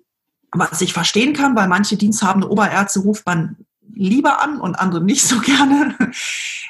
was 0.52 0.80
ich 0.80 0.92
verstehen 0.92 1.34
kann, 1.34 1.54
weil 1.54 1.68
manche 1.68 1.96
diensthabende 1.96 2.50
Oberärzte 2.50 3.00
ruft 3.00 3.26
man 3.26 3.56
lieber 3.92 4.42
an 4.42 4.60
und 4.60 4.76
andere 4.76 5.02
nicht 5.02 5.22
so 5.26 5.38
gerne, 5.40 5.96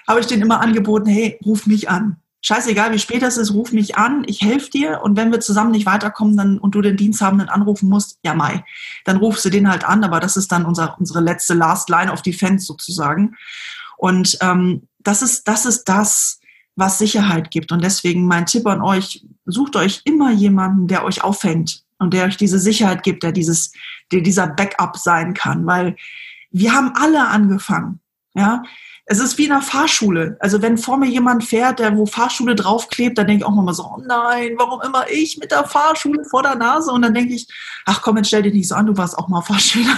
habe 0.07 0.21
ich 0.21 0.27
denen 0.27 0.43
immer 0.43 0.61
angeboten, 0.61 1.07
hey, 1.07 1.39
ruf 1.45 1.67
mich 1.67 1.89
an. 1.89 2.17
Scheißegal, 2.43 2.93
wie 2.93 2.99
spät 2.99 3.23
es 3.23 3.39
ist, 3.39 3.53
ruf 3.55 3.73
mich 3.73 3.97
an, 3.97 4.23
ich 4.27 4.43
helfe 4.43 4.71
dir 4.71 5.01
und 5.03 5.17
wenn 5.17 5.33
wir 5.33 5.41
zusammen 5.41 5.73
nicht 5.73 5.87
weiterkommen 5.87 6.37
dann, 6.37 6.59
und 6.59 6.77
du 6.77 6.81
den 6.81 6.97
Diensthabenden 6.97 7.49
anrufen 7.49 7.89
musst, 7.89 8.19
ja 8.23 8.35
mai, 8.35 8.65
dann 9.05 9.17
rufst 9.17 9.45
du 9.45 9.51
den 9.51 9.69
halt 9.69 9.85
an, 9.85 10.05
aber 10.05 10.21
das 10.21 10.37
ist 10.37 10.53
dann 10.53 10.65
unser, 10.65 10.97
unsere 10.99 11.21
letzte 11.21 11.55
Last 11.55 11.89
Line 11.89 12.13
of 12.13 12.23
Defense 12.23 12.67
sozusagen. 12.67 13.35
Und 13.97 14.39
ähm, 14.43 14.87
das, 15.01 15.23
ist, 15.23 15.49
das 15.49 15.67
ist 15.67 15.85
das, 15.85 16.39
was 16.77 16.99
Sicherheit 16.99 17.51
gibt. 17.51 17.73
Und 17.73 17.83
deswegen 17.83 18.27
mein 18.27 18.47
Tipp 18.47 18.67
an 18.67 18.83
euch, 18.83 19.27
sucht 19.47 19.75
euch 19.75 20.03
immer 20.05 20.31
jemanden, 20.31 20.87
der 20.87 21.05
euch 21.05 21.25
auffängt 21.25 21.83
und 21.99 22.13
der 22.13 22.27
euch 22.27 22.37
diese 22.37 22.59
Sicherheit 22.59 23.03
gibt, 23.03 23.23
der 23.23 23.33
dieses, 23.33 23.73
der 24.13 24.21
dieser 24.21 24.47
Backup 24.47 24.99
sein 24.99 25.35
kann, 25.35 25.67
weil 25.67 25.97
wir 26.51 26.73
haben 26.73 26.93
alle 26.95 27.27
angefangen. 27.27 28.01
Ja, 28.35 28.63
es 29.09 29.21
ist 29.21 29.39
wie 29.39 29.45
in 29.45 29.53
einer 29.53 29.63
Fahrschule. 29.63 30.37
Also 30.41 30.63
wenn 30.63 30.77
vor 30.77 30.97
mir 30.97 31.09
jemand 31.09 31.45
fährt, 31.45 31.79
der 31.79 31.97
wo 31.97 32.07
Fahrschule 32.07 32.57
draufklebt, 32.57 33.17
dann 33.17 33.29
denke 33.29 33.43
ich 33.43 33.47
auch 33.47 33.53
mal 33.53 33.73
so, 33.73 33.85
oh 33.85 34.03
nein, 34.05 34.55
warum 34.59 34.83
immer 34.83 35.09
ich 35.09 35.39
mit 35.39 35.53
der 35.53 35.65
Fahrschule 35.65 36.25
vor 36.25 36.43
der 36.43 36.57
Nase? 36.57 36.91
Und 36.91 37.03
dann 37.03 37.15
denke 37.15 37.33
ich, 37.33 37.47
ach 37.85 38.03
komm, 38.03 38.17
jetzt 38.17 38.27
stell 38.29 38.43
dich 38.43 38.53
nicht 38.53 38.69
so 38.69 38.75
an, 38.75 38.87
du 38.87 38.97
warst 38.97 39.17
auch 39.17 39.29
mal 39.29 39.43
Fahrschüler. 39.43 39.97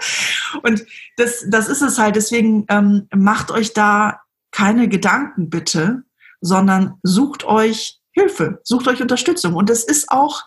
und 0.62 0.84
das, 1.18 1.44
das 1.48 1.68
ist 1.68 1.82
es 1.82 1.98
halt. 1.98 2.16
Deswegen 2.16 2.64
ähm, 2.68 3.08
macht 3.14 3.50
euch 3.50 3.74
da 3.74 4.20
keine 4.52 4.88
Gedanken 4.88 5.50
bitte, 5.50 6.04
sondern 6.40 6.94
sucht 7.02 7.44
euch 7.44 8.00
Hilfe, 8.12 8.60
sucht 8.64 8.88
euch 8.88 9.02
Unterstützung. 9.02 9.52
Und 9.52 9.68
es 9.68 9.84
ist 9.84 10.10
auch 10.10 10.44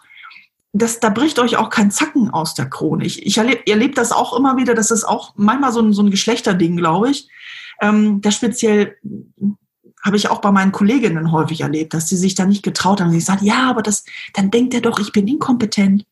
das, 0.73 0.99
da 0.99 1.09
bricht 1.09 1.39
euch 1.39 1.57
auch 1.57 1.69
kein 1.69 1.91
Zacken 1.91 2.29
aus 2.29 2.53
der 2.53 2.69
Krone. 2.69 3.05
Ich, 3.05 3.25
ich 3.25 3.37
erlebe 3.37 3.65
erleb 3.67 3.95
das 3.95 4.11
auch 4.11 4.37
immer 4.37 4.57
wieder, 4.57 4.75
das 4.75 4.91
ist 4.91 5.03
auch 5.03 5.33
manchmal 5.35 5.71
so 5.71 5.81
ein, 5.81 5.93
so 5.93 6.03
ein 6.03 6.11
Geschlechterding, 6.11 6.77
glaube 6.77 7.09
ich. 7.09 7.27
Ähm, 7.81 8.21
das 8.21 8.35
speziell 8.35 8.97
habe 10.03 10.17
ich 10.17 10.29
auch 10.29 10.41
bei 10.41 10.51
meinen 10.51 10.71
Kolleginnen 10.71 11.31
häufig 11.31 11.61
erlebt, 11.61 11.93
dass 11.93 12.07
sie 12.07 12.17
sich 12.17 12.35
da 12.35 12.45
nicht 12.45 12.63
getraut 12.63 13.01
haben. 13.01 13.11
Sie 13.11 13.19
sagen, 13.19 13.45
ja, 13.45 13.69
aber 13.69 13.81
das, 13.81 14.05
dann 14.33 14.51
denkt 14.51 14.73
er 14.73 14.81
doch, 14.81 14.99
ich 14.99 15.11
bin 15.11 15.27
inkompetent. 15.27 16.05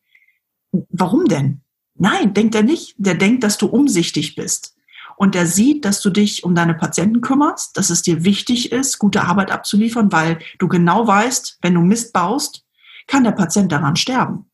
Warum 0.89 1.25
denn? 1.25 1.61
Nein, 1.95 2.33
denkt 2.33 2.55
er 2.55 2.63
nicht. 2.63 2.95
Der 2.97 3.15
denkt, 3.15 3.43
dass 3.43 3.57
du 3.57 3.67
umsichtig 3.67 4.35
bist. 4.35 4.75
Und 5.15 5.33
der 5.33 5.47
sieht, 5.47 5.83
dass 5.83 6.01
du 6.01 6.11
dich 6.11 6.43
um 6.43 6.53
deine 6.53 6.75
Patienten 6.75 7.21
kümmerst, 7.21 7.75
dass 7.75 7.89
es 7.89 8.03
dir 8.03 8.23
wichtig 8.23 8.71
ist, 8.71 8.99
gute 8.99 9.23
Arbeit 9.23 9.49
abzuliefern, 9.49 10.11
weil 10.11 10.37
du 10.59 10.67
genau 10.67 11.07
weißt, 11.07 11.57
wenn 11.61 11.73
du 11.73 11.81
Mist 11.81 12.13
baust, 12.13 12.63
kann 13.07 13.23
der 13.23 13.31
Patient 13.31 13.71
daran 13.71 13.95
sterben. 13.95 14.51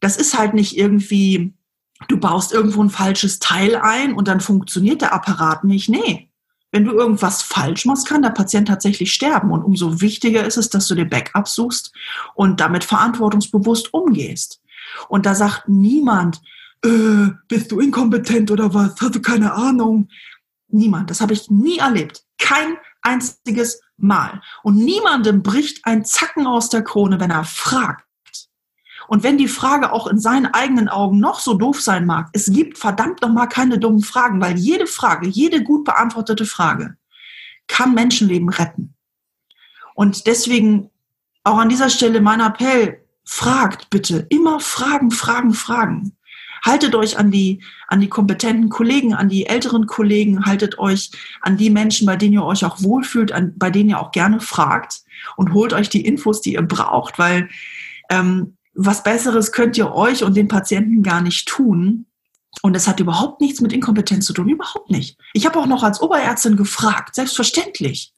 Das 0.00 0.16
ist 0.16 0.36
halt 0.36 0.54
nicht 0.54 0.76
irgendwie, 0.76 1.54
du 2.08 2.18
baust 2.18 2.52
irgendwo 2.52 2.82
ein 2.82 2.90
falsches 2.90 3.38
Teil 3.38 3.76
ein 3.76 4.14
und 4.14 4.26
dann 4.26 4.40
funktioniert 4.40 5.02
der 5.02 5.12
Apparat 5.12 5.62
nicht. 5.62 5.88
Nee. 5.88 6.25
Wenn 6.76 6.84
du 6.84 6.92
irgendwas 6.92 7.40
falsch 7.40 7.86
machst, 7.86 8.06
kann 8.06 8.20
der 8.20 8.28
Patient 8.28 8.68
tatsächlich 8.68 9.10
sterben. 9.10 9.50
Und 9.50 9.64
umso 9.64 10.02
wichtiger 10.02 10.44
ist 10.44 10.58
es, 10.58 10.68
dass 10.68 10.86
du 10.86 10.94
dir 10.94 11.06
Backup 11.06 11.48
suchst 11.48 11.90
und 12.34 12.60
damit 12.60 12.84
verantwortungsbewusst 12.84 13.94
umgehst. 13.94 14.60
Und 15.08 15.24
da 15.24 15.34
sagt 15.34 15.70
niemand, 15.70 16.42
äh, 16.84 17.28
bist 17.48 17.72
du 17.72 17.80
inkompetent 17.80 18.50
oder 18.50 18.74
was? 18.74 18.94
Hast 19.00 19.14
du 19.14 19.22
keine 19.22 19.54
Ahnung? 19.54 20.10
Niemand. 20.68 21.08
Das 21.08 21.22
habe 21.22 21.32
ich 21.32 21.50
nie 21.50 21.78
erlebt. 21.78 22.24
Kein 22.36 22.76
einziges 23.00 23.80
Mal. 23.96 24.42
Und 24.62 24.76
niemandem 24.76 25.42
bricht 25.42 25.86
ein 25.86 26.04
Zacken 26.04 26.46
aus 26.46 26.68
der 26.68 26.82
Krone, 26.82 27.18
wenn 27.20 27.30
er 27.30 27.44
fragt. 27.44 28.05
Und 29.08 29.22
wenn 29.22 29.38
die 29.38 29.48
Frage 29.48 29.92
auch 29.92 30.06
in 30.06 30.18
seinen 30.18 30.46
eigenen 30.46 30.88
Augen 30.88 31.20
noch 31.20 31.40
so 31.40 31.54
doof 31.54 31.80
sein 31.80 32.06
mag, 32.06 32.28
es 32.32 32.46
gibt 32.46 32.78
verdammt 32.78 33.22
noch 33.22 33.32
mal 33.32 33.46
keine 33.46 33.78
dummen 33.78 34.02
Fragen, 34.02 34.40
weil 34.40 34.58
jede 34.58 34.86
Frage, 34.86 35.28
jede 35.28 35.62
gut 35.62 35.84
beantwortete 35.84 36.44
Frage 36.44 36.96
kann 37.68 37.94
Menschenleben 37.94 38.48
retten. 38.48 38.94
Und 39.94 40.26
deswegen 40.26 40.90
auch 41.44 41.58
an 41.58 41.68
dieser 41.68 41.90
Stelle 41.90 42.20
mein 42.20 42.40
Appell, 42.40 43.02
fragt 43.24 43.90
bitte, 43.90 44.26
immer 44.30 44.60
fragen, 44.60 45.10
fragen, 45.10 45.52
fragen. 45.52 46.16
Haltet 46.64 46.94
euch 46.94 47.18
an 47.18 47.30
die, 47.30 47.62
an 47.86 48.00
die 48.00 48.08
kompetenten 48.08 48.68
Kollegen, 48.68 49.14
an 49.14 49.28
die 49.28 49.46
älteren 49.46 49.86
Kollegen, 49.86 50.46
haltet 50.46 50.78
euch 50.78 51.10
an 51.40 51.56
die 51.56 51.70
Menschen, 51.70 52.06
bei 52.06 52.16
denen 52.16 52.34
ihr 52.34 52.44
euch 52.44 52.64
auch 52.64 52.82
wohlfühlt, 52.82 53.30
an, 53.30 53.52
bei 53.56 53.70
denen 53.70 53.90
ihr 53.90 54.00
auch 54.00 54.10
gerne 54.10 54.40
fragt 54.40 55.02
und 55.36 55.52
holt 55.52 55.72
euch 55.72 55.88
die 55.88 56.04
Infos, 56.04 56.40
die 56.40 56.54
ihr 56.54 56.62
braucht, 56.62 57.18
weil 57.18 57.48
ähm, 58.10 58.55
was 58.76 59.02
Besseres 59.02 59.52
könnt 59.52 59.76
ihr 59.78 59.92
euch 59.92 60.22
und 60.22 60.36
den 60.36 60.48
Patienten 60.48 61.02
gar 61.02 61.20
nicht 61.20 61.48
tun. 61.48 62.06
Und 62.62 62.76
es 62.76 62.86
hat 62.86 63.00
überhaupt 63.00 63.40
nichts 63.40 63.60
mit 63.60 63.72
Inkompetenz 63.72 64.26
zu 64.26 64.32
tun, 64.32 64.48
überhaupt 64.48 64.90
nicht. 64.90 65.18
Ich 65.34 65.46
habe 65.46 65.58
auch 65.58 65.66
noch 65.66 65.82
als 65.82 66.00
Oberärztin 66.00 66.56
gefragt, 66.56 67.14
selbstverständlich, 67.14 68.12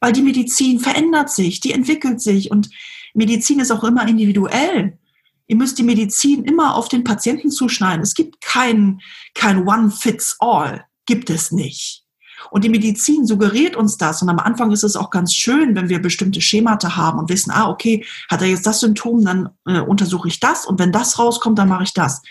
weil 0.00 0.12
die 0.12 0.22
Medizin 0.22 0.80
verändert 0.80 1.30
sich, 1.30 1.60
die 1.60 1.72
entwickelt 1.72 2.20
sich 2.20 2.50
und 2.50 2.70
Medizin 3.14 3.60
ist 3.60 3.70
auch 3.70 3.84
immer 3.84 4.06
individuell. 4.08 4.98
Ihr 5.46 5.56
müsst 5.56 5.78
die 5.78 5.84
Medizin 5.84 6.44
immer 6.44 6.74
auf 6.74 6.88
den 6.88 7.04
Patienten 7.04 7.50
zuschneiden. 7.50 8.02
Es 8.02 8.14
gibt 8.14 8.40
kein, 8.40 9.00
kein 9.34 9.68
One-Fits-All. 9.68 10.84
Gibt 11.06 11.30
es 11.30 11.52
nicht. 11.52 12.03
Und 12.50 12.64
die 12.64 12.68
Medizin 12.68 13.26
suggeriert 13.26 13.76
uns 13.76 13.96
das. 13.96 14.22
Und 14.22 14.28
am 14.28 14.38
Anfang 14.38 14.70
ist 14.70 14.84
es 14.84 14.96
auch 14.96 15.10
ganz 15.10 15.34
schön, 15.34 15.74
wenn 15.74 15.88
wir 15.88 16.00
bestimmte 16.00 16.40
Schemata 16.40 16.96
haben 16.96 17.18
und 17.18 17.28
wissen, 17.28 17.50
ah, 17.50 17.68
okay, 17.68 18.04
hat 18.30 18.42
er 18.42 18.48
jetzt 18.48 18.66
das 18.66 18.80
Symptom, 18.80 19.24
dann 19.24 19.50
äh, 19.66 19.80
untersuche 19.80 20.28
ich 20.28 20.40
das. 20.40 20.66
Und 20.66 20.78
wenn 20.78 20.92
das 20.92 21.18
rauskommt, 21.18 21.58
dann 21.58 21.68
mache 21.68 21.84
ich 21.84 21.92
das. 21.92 22.22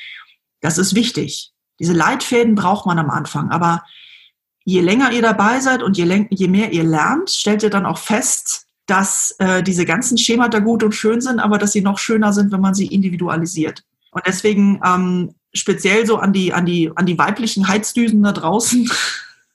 Das 0.62 0.78
ist 0.78 0.95
wichtig. 0.95 1.52
Diese 1.80 1.93
Leitfäden 1.93 2.56
braucht 2.56 2.86
man 2.86 2.99
am 2.99 3.10
Anfang. 3.10 3.52
Aber 3.52 3.84
je 4.63 4.82
länger 4.82 5.12
ihr 5.12 5.21
dabei 5.21 5.60
seid 5.60 5.84
und 5.84 5.97
je, 5.97 6.28
je 6.30 6.47
mehr 6.47 6.71
ihr 6.71 6.84
lernt, 6.84 7.30
stellt 7.30 7.63
ihr 7.63 7.69
dann 7.69 7.86
auch 7.86 7.97
fest, 7.97 8.65
dass 8.86 9.36
äh, 9.39 9.63
diese 9.63 9.86
ganzen 9.86 10.17
Schemata 10.17 10.60
gut 10.60 10.84
und 10.84 10.93
schön 10.93 11.21
sind, 11.21 11.39
aber 11.39 11.58
dass 11.58 11.71
sie 11.71 11.82
noch 11.82 11.97
schöner 11.97 12.34
sind, 12.34 12.52
wenn 12.52 12.62
man 12.62 12.73
sie 12.73 12.88
individualisiert. 12.88 13.84
Und 14.12 14.23
deswegen 14.28 14.82
ähm, 14.86 15.36
speziell 15.54 16.06
so 16.06 16.17
an 16.17 16.34
die, 16.34 16.54
an 16.54 16.65
die, 16.65 16.91
an 16.95 17.06
die 17.06 17.17
weiblichen 17.17 17.67
Heizdüsen 17.67 18.23
da 18.23 18.32
draußen. 18.32 18.89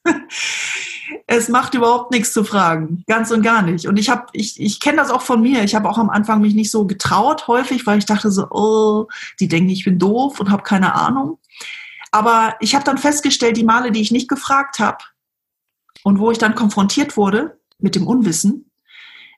es 1.27 1.49
macht 1.49 1.75
überhaupt 1.75 2.11
nichts 2.11 2.33
zu 2.33 2.45
fragen, 2.45 3.05
ganz 3.07 3.31
und 3.31 3.43
gar 3.43 3.63
nicht. 3.63 3.87
Und 3.87 3.99
ich 3.99 4.09
habe, 4.09 4.27
ich, 4.33 4.61
ich 4.61 4.81
kenne 4.81 4.97
das 4.97 5.11
auch 5.11 5.23
von 5.23 5.41
mir. 5.41 5.65
Ich 5.65 5.75
habe 5.75 5.89
auch 5.89 5.99
am 5.99 6.11
Anfang 6.11 6.41
mich 6.41 6.55
nicht 6.55 6.71
so 6.71 6.87
getraut 6.87 7.47
häufig, 7.49 7.87
weil 7.87 7.99
ich 7.99 8.07
dachte 8.07 8.31
so, 8.31 8.49
oh, 8.51 9.09
die 9.41 9.49
denken, 9.49 9.71
ich 9.71 9.85
bin 9.85 9.99
doof 9.99 10.41
und 10.41 10.51
habe 10.51 10.63
keine 10.63 10.95
Ahnung. 10.95 11.39
Aber 12.11 12.57
ich 12.61 12.75
habe 12.75 12.85
dann 12.85 12.99
festgestellt, 12.99 13.57
die 13.57 13.65
Male, 13.65 13.93
die 13.93 14.01
ich 14.01 14.13
nicht 14.13 14.29
gefragt 14.29 14.79
habe 14.79 14.99
und 16.05 16.19
wo 16.19 16.31
ich 16.31 16.39
dann 16.39 16.55
konfrontiert 16.55 17.17
wurde 17.17 17.59
mit 17.79 17.95
dem 17.95 18.07
Unwissen, 18.07 18.71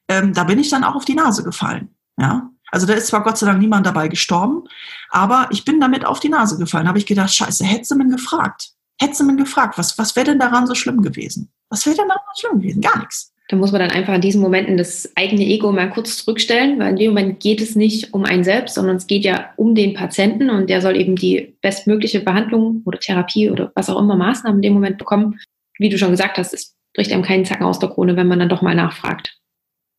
ähm, 0.09 0.33
da 0.33 0.45
bin 0.45 0.59
ich 0.59 0.71
dann 0.71 0.85
auch 0.85 0.95
auf 0.95 1.05
die 1.05 1.15
Nase 1.15 1.43
gefallen. 1.43 1.95
Ja, 2.19 2.51
also 2.71 2.87
da 2.87 2.95
ist 2.95 3.09
zwar 3.09 3.23
Gott 3.23 3.39
sei 3.39 3.47
Dank 3.47 3.59
niemand 3.59 3.87
dabei 3.87 4.09
gestorben, 4.09 4.65
aber 5.11 5.49
ich 5.51 5.65
bin 5.65 5.81
damit 5.81 6.05
auf 6.05 6.21
die 6.21 6.29
Nase 6.29 6.59
gefallen. 6.59 6.87
Habe 6.87 6.99
ich 6.99 7.07
gedacht, 7.07 7.33
scheiße, 7.33 7.65
hättest 7.65 7.91
du 7.91 7.97
mich 7.97 8.09
gefragt. 8.09 8.73
Hättest 9.01 9.21
du 9.21 9.25
mich 9.25 9.39
gefragt, 9.39 9.79
was, 9.79 9.97
was 9.97 10.15
wäre 10.15 10.27
denn 10.27 10.39
daran 10.39 10.67
so 10.67 10.75
schlimm 10.75 11.01
gewesen? 11.01 11.51
Was 11.71 11.87
wäre 11.87 11.97
denn 11.97 12.09
daran 12.09 12.23
so 12.35 12.41
schlimm 12.41 12.61
gewesen? 12.61 12.83
Gar 12.83 12.99
nichts. 12.99 13.33
Da 13.49 13.57
muss 13.57 13.73
man 13.73 13.81
dann 13.81 13.91
einfach 13.91 14.15
in 14.15 14.21
diesen 14.21 14.43
Momenten 14.43 14.77
das 14.77 15.11
eigene 15.17 15.43
Ego 15.43 15.73
mal 15.73 15.91
kurz 15.91 16.19
zurückstellen, 16.19 16.79
weil 16.79 16.91
in 16.91 16.97
dem 16.97 17.11
Moment 17.11 17.41
geht 17.41 17.61
es 17.61 17.75
nicht 17.75 18.15
um 18.15 18.25
einen 18.25 18.45
selbst, 18.45 18.77
sondern 18.77 18.97
es 18.97 19.09
geht 19.09 19.25
ja 19.25 19.51
um 19.57 19.75
den 19.75 19.95
Patienten 19.95 20.51
und 20.51 20.71
der 20.71 20.81
soll 20.81 20.97
eben 20.97 21.17
die 21.17 21.57
bestmögliche 21.61 22.21
Behandlung 22.21 22.83
oder 22.85 23.01
Therapie 23.01 23.51
oder 23.51 23.73
was 23.75 23.91
auch 23.91 23.99
immer 23.99 24.15
Maßnahmen 24.15 24.59
in 24.59 24.63
dem 24.63 24.75
Moment 24.75 24.99
bekommen. 24.99 25.41
Wie 25.79 25.89
du 25.89 25.99
schon 25.99 26.13
gesagt 26.13 26.39
hast, 26.39 26.55
es 26.55 26.77
bricht 26.95 27.11
einem 27.11 27.23
keinen 27.23 27.45
Zacken 27.45 27.67
aus 27.67 27.81
der 27.81 27.89
Krone, 27.89 28.17
wenn 28.17 28.29
man 28.29 28.39
dann 28.39 28.49
doch 28.51 28.63
mal 28.63 28.75
nachfragt. 28.75 29.37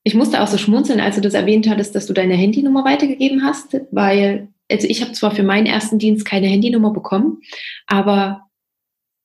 Ich 0.03 0.15
musste 0.15 0.41
auch 0.41 0.47
so 0.47 0.57
schmunzeln, 0.57 1.01
als 1.01 1.15
du 1.15 1.21
das 1.21 1.33
erwähnt 1.33 1.67
hattest, 1.67 1.93
dass 1.93 2.05
du 2.05 2.13
deine 2.13 2.35
Handynummer 2.35 2.85
weitergegeben 2.85 3.43
hast, 3.43 3.81
weil, 3.91 4.47
also 4.71 4.87
ich 4.87 5.01
habe 5.01 5.11
zwar 5.11 5.31
für 5.31 5.43
meinen 5.43 5.65
ersten 5.65 5.99
Dienst 5.99 6.23
keine 6.23 6.47
Handynummer 6.47 6.91
bekommen, 6.91 7.41
aber 7.85 8.47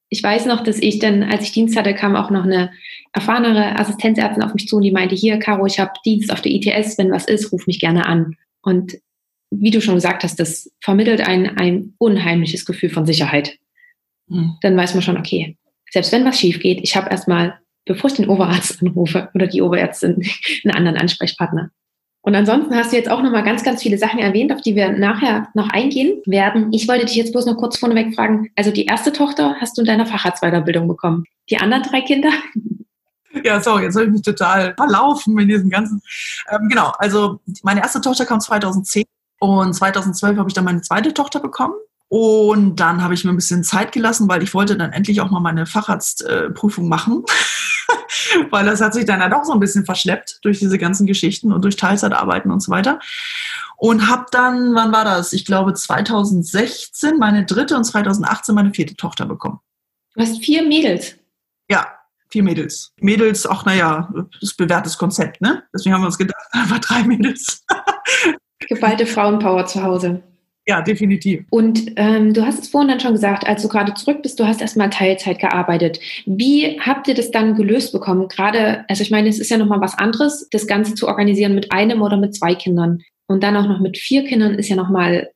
ich 0.09 0.23
weiß 0.23 0.47
noch, 0.47 0.62
dass 0.62 0.79
ich 0.79 0.99
dann, 0.99 1.23
als 1.23 1.42
ich 1.45 1.53
Dienst 1.53 1.77
hatte, 1.77 1.95
kam 1.95 2.16
auch 2.16 2.31
noch 2.31 2.45
eine 2.45 2.71
erfahrenere 3.12 3.79
Assistenzärztin 3.79 4.42
auf 4.42 4.55
mich 4.55 4.69
zu 4.69 4.77
und 4.77 4.83
die 4.83 4.92
meinte, 4.92 5.14
hier, 5.14 5.38
Caro, 5.38 5.66
ich 5.66 5.81
habe 5.81 5.92
Dienst 6.05 6.33
auf 6.33 6.42
der 6.42 6.53
ITS, 6.53 6.99
wenn 6.99 7.11
was 7.11 7.27
ist, 7.27 7.53
ruf 7.53 7.66
mich 7.66 7.81
gerne 7.81 8.07
an. 8.07 8.37
Und 8.62 8.99
wie 9.51 9.71
du 9.71 9.81
schon 9.81 9.95
gesagt 9.95 10.23
hast, 10.23 10.38
das 10.38 10.73
vermittelt 10.81 11.21
ein, 11.21 11.57
ein 11.59 11.95
unheimliches 11.99 12.64
Gefühl 12.64 12.90
von 12.90 13.07
Sicherheit. 13.07 13.59
Mhm. 14.29 14.57
Dann 14.62 14.77
weiß 14.77 14.95
man 14.95 15.03
schon, 15.03 15.16
okay, 15.16 15.57
selbst 15.90 16.12
wenn 16.12 16.25
was 16.25 16.38
schief 16.38 16.61
geht, 16.61 16.81
ich 16.83 16.97
habe 16.97 17.11
erstmal 17.11 17.59
bevor 17.87 18.11
ich 18.11 18.16
den 18.16 18.29
Oberarzt 18.29 18.83
anrufe 18.83 19.31
oder 19.35 19.47
die 19.47 19.62
Oberärztin, 19.62 20.23
einen 20.64 20.75
anderen 20.75 20.99
Ansprechpartner. 20.99 21.71
Und 22.26 22.34
ansonsten 22.34 22.74
hast 22.74 22.90
du 22.90 22.96
jetzt 22.96 23.08
auch 23.08 23.22
nochmal 23.22 23.44
ganz, 23.44 23.62
ganz 23.62 23.82
viele 23.82 23.98
Sachen 23.98 24.18
erwähnt, 24.18 24.52
auf 24.52 24.60
die 24.60 24.74
wir 24.74 24.90
nachher 24.90 25.46
noch 25.54 25.70
eingehen 25.70 26.20
werden. 26.26 26.72
Ich 26.72 26.88
wollte 26.88 27.06
dich 27.06 27.14
jetzt 27.14 27.30
bloß 27.30 27.46
noch 27.46 27.56
kurz 27.56 27.78
vorneweg 27.78 28.16
fragen. 28.16 28.50
Also 28.56 28.72
die 28.72 28.86
erste 28.86 29.12
Tochter 29.12 29.54
hast 29.60 29.78
du 29.78 29.82
in 29.82 29.86
deiner 29.86 30.06
Facharztweiterbildung 30.06 30.88
bekommen. 30.88 31.24
Die 31.48 31.58
anderen 31.58 31.84
drei 31.84 32.00
Kinder? 32.00 32.30
Ja, 33.44 33.60
sorry, 33.60 33.84
jetzt 33.84 33.94
habe 33.94 34.06
ich 34.06 34.10
mich 34.10 34.22
total 34.22 34.74
verlaufen 34.74 35.38
in 35.38 35.46
diesem 35.46 35.70
ganzen. 35.70 36.02
Ähm, 36.50 36.68
genau, 36.68 36.92
also 36.98 37.38
meine 37.62 37.80
erste 37.80 38.00
Tochter 38.00 38.24
kam 38.24 38.40
2010 38.40 39.04
und 39.38 39.74
2012 39.74 40.36
habe 40.36 40.48
ich 40.48 40.54
dann 40.54 40.64
meine 40.64 40.80
zweite 40.80 41.14
Tochter 41.14 41.38
bekommen. 41.38 41.74
Und 42.08 42.76
dann 42.80 43.04
habe 43.04 43.14
ich 43.14 43.24
mir 43.24 43.30
ein 43.30 43.36
bisschen 43.36 43.62
Zeit 43.62 43.92
gelassen, 43.92 44.28
weil 44.28 44.42
ich 44.42 44.52
wollte 44.52 44.76
dann 44.76 44.92
endlich 44.92 45.20
auch 45.20 45.30
mal 45.30 45.38
meine 45.38 45.64
Facharztprüfung 45.64 46.88
machen. 46.88 47.22
weil 48.51 48.66
das 48.66 48.81
hat 48.81 48.94
sich 48.94 49.05
dann 49.05 49.20
ja 49.20 49.29
doch 49.29 49.44
so 49.44 49.53
ein 49.53 49.61
bisschen 49.61 49.85
verschleppt 49.85 50.40
durch 50.42 50.59
diese 50.59 50.79
ganzen 50.79 51.07
Geschichten 51.07 51.53
und 51.53 51.62
durch 51.62 51.77
Teilzeitarbeiten 51.77 52.51
und 52.51 52.61
so 52.61 52.70
weiter. 52.70 52.99
Und 53.77 54.09
habe 54.09 54.27
dann, 54.31 54.75
wann 54.75 54.92
war 54.92 55.05
das? 55.05 55.33
Ich 55.33 55.44
glaube 55.44 55.75
2016 55.75 57.18
meine 57.18 57.44
dritte 57.44 57.77
und 57.77 57.85
2018 57.85 58.55
meine 58.55 58.72
vierte 58.72 58.96
Tochter 58.96 59.27
bekommen. 59.27 59.61
Du 60.14 60.22
hast 60.22 60.42
vier 60.42 60.62
Mädels. 60.62 61.16
Ja, 61.68 61.87
vier 62.29 62.42
Mädels. 62.42 62.92
Mädels, 63.01 63.46
ach 63.46 63.64
naja, 63.66 64.09
das 64.33 64.42
ist 64.42 64.57
bewährtes 64.57 64.96
Konzept, 64.96 65.40
ne? 65.40 65.64
Deswegen 65.75 65.94
haben 65.94 66.03
wir 66.03 66.07
uns 66.07 66.18
gedacht, 66.18 66.40
einfach 66.53 66.79
drei 66.79 67.03
Mädels. 67.03 67.64
Geballte 68.61 69.07
Frauenpower 69.07 69.66
zu 69.66 69.83
Hause. 69.83 70.22
Ja, 70.68 70.83
definitiv. 70.83 71.44
Und 71.50 71.92
ähm, 71.94 72.35
du 72.35 72.44
hast 72.44 72.61
es 72.61 72.68
vorhin 72.68 72.88
dann 72.88 72.98
schon 72.98 73.12
gesagt, 73.12 73.46
als 73.46 73.62
du 73.62 73.68
gerade 73.68 73.94
zurück 73.94 74.22
bist, 74.22 74.40
du 74.40 74.46
hast 74.46 74.61
erstmal 74.61 74.90
Teilzeit 74.90 75.38
gearbeitet. 75.38 76.00
Wie 76.26 76.81
habt 76.81 77.07
ihr 77.07 77.14
das 77.14 77.31
dann 77.31 77.55
gelöst 77.55 77.92
bekommen? 77.92 78.26
Gerade, 78.26 78.85
also 78.88 79.02
ich 79.02 79.12
meine, 79.12 79.29
es 79.29 79.38
ist 79.38 79.50
ja 79.50 79.59
nochmal 79.59 79.81
was 79.81 79.96
anderes, 79.96 80.48
das 80.50 80.66
Ganze 80.66 80.94
zu 80.94 81.07
organisieren 81.07 81.55
mit 81.55 81.70
einem 81.70 82.02
oder 82.02 82.16
mit 82.16 82.35
zwei 82.35 82.57
Kindern. 82.57 83.00
Und 83.29 83.42
dann 83.42 83.57
auch 83.57 83.68
noch 83.68 83.81
mit 83.81 83.96
vier 83.96 84.24
Kindern 84.24 84.55
ist 84.55 84.68
ja 84.68 84.76
nochmal 84.76 85.31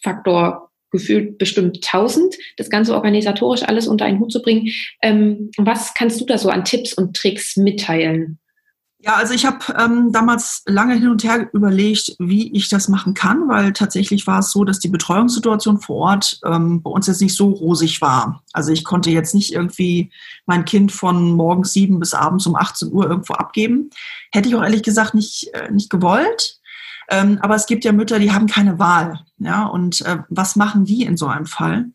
Faktor 0.00 0.70
gefühlt 0.92 1.38
bestimmt 1.38 1.76
1000, 1.76 2.36
das 2.56 2.68
Ganze 2.68 2.94
organisatorisch 2.94 3.62
alles 3.62 3.86
unter 3.86 4.04
einen 4.04 4.18
Hut 4.18 4.32
zu 4.32 4.42
bringen. 4.42 4.70
Ähm, 5.02 5.50
was 5.56 5.94
kannst 5.94 6.20
du 6.20 6.24
da 6.24 6.36
so 6.36 6.50
an 6.50 6.64
Tipps 6.64 6.92
und 6.94 7.16
Tricks 7.16 7.56
mitteilen? 7.56 8.39
Ja, 9.02 9.14
also 9.14 9.32
ich 9.32 9.46
habe 9.46 9.58
ähm, 9.78 10.12
damals 10.12 10.62
lange 10.66 10.94
hin 10.94 11.08
und 11.08 11.24
her 11.24 11.48
überlegt, 11.54 12.16
wie 12.18 12.52
ich 12.54 12.68
das 12.68 12.86
machen 12.88 13.14
kann, 13.14 13.48
weil 13.48 13.72
tatsächlich 13.72 14.26
war 14.26 14.40
es 14.40 14.50
so, 14.50 14.62
dass 14.62 14.78
die 14.78 14.90
Betreuungssituation 14.90 15.80
vor 15.80 15.96
Ort 15.96 16.38
ähm, 16.44 16.82
bei 16.82 16.90
uns 16.90 17.06
jetzt 17.06 17.22
nicht 17.22 17.34
so 17.34 17.48
rosig 17.48 18.02
war. 18.02 18.42
Also 18.52 18.72
ich 18.72 18.84
konnte 18.84 19.10
jetzt 19.10 19.34
nicht 19.34 19.54
irgendwie 19.54 20.10
mein 20.44 20.66
Kind 20.66 20.92
von 20.92 21.32
morgens 21.32 21.72
sieben 21.72 21.98
bis 21.98 22.12
abends 22.12 22.46
um 22.46 22.56
18 22.56 22.92
Uhr 22.92 23.08
irgendwo 23.08 23.32
abgeben. 23.34 23.88
Hätte 24.32 24.50
ich 24.50 24.54
auch 24.54 24.62
ehrlich 24.62 24.82
gesagt 24.82 25.14
nicht, 25.14 25.48
äh, 25.54 25.70
nicht 25.70 25.88
gewollt. 25.88 26.60
Ähm, 27.08 27.38
aber 27.40 27.54
es 27.54 27.66
gibt 27.66 27.84
ja 27.84 27.92
Mütter, 27.92 28.18
die 28.18 28.32
haben 28.32 28.46
keine 28.46 28.78
Wahl. 28.78 29.20
Ja, 29.38 29.64
und 29.64 30.02
äh, 30.02 30.18
was 30.28 30.56
machen 30.56 30.84
die 30.84 31.04
in 31.04 31.16
so 31.16 31.26
einem 31.26 31.46
Fall? 31.46 31.86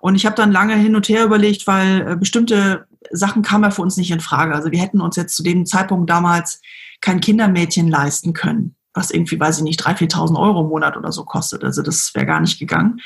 Und 0.00 0.14
ich 0.14 0.26
habe 0.26 0.36
dann 0.36 0.52
lange 0.52 0.76
hin 0.76 0.96
und 0.96 1.08
her 1.08 1.24
überlegt, 1.24 1.66
weil 1.66 2.12
äh, 2.12 2.16
bestimmte 2.16 2.86
Sachen 3.10 3.42
kamen 3.42 3.64
ja 3.64 3.70
für 3.70 3.82
uns 3.82 3.96
nicht 3.96 4.10
in 4.10 4.20
Frage. 4.20 4.54
Also 4.54 4.70
wir 4.70 4.80
hätten 4.80 5.00
uns 5.00 5.16
jetzt 5.16 5.34
zu 5.36 5.42
dem 5.42 5.66
Zeitpunkt 5.66 6.08
damals 6.08 6.60
kein 7.00 7.20
Kindermädchen 7.20 7.88
leisten 7.88 8.32
können, 8.32 8.76
was 8.94 9.10
irgendwie, 9.10 9.38
weiß 9.38 9.58
ich 9.58 9.64
nicht, 9.64 9.84
3.000, 9.84 10.12
4.000 10.12 10.38
Euro 10.38 10.60
im 10.62 10.68
Monat 10.68 10.96
oder 10.96 11.12
so 11.12 11.24
kostet. 11.24 11.64
Also 11.64 11.82
das 11.82 12.14
wäre 12.14 12.26
gar 12.26 12.40
nicht 12.40 12.58
gegangen. 12.58 13.00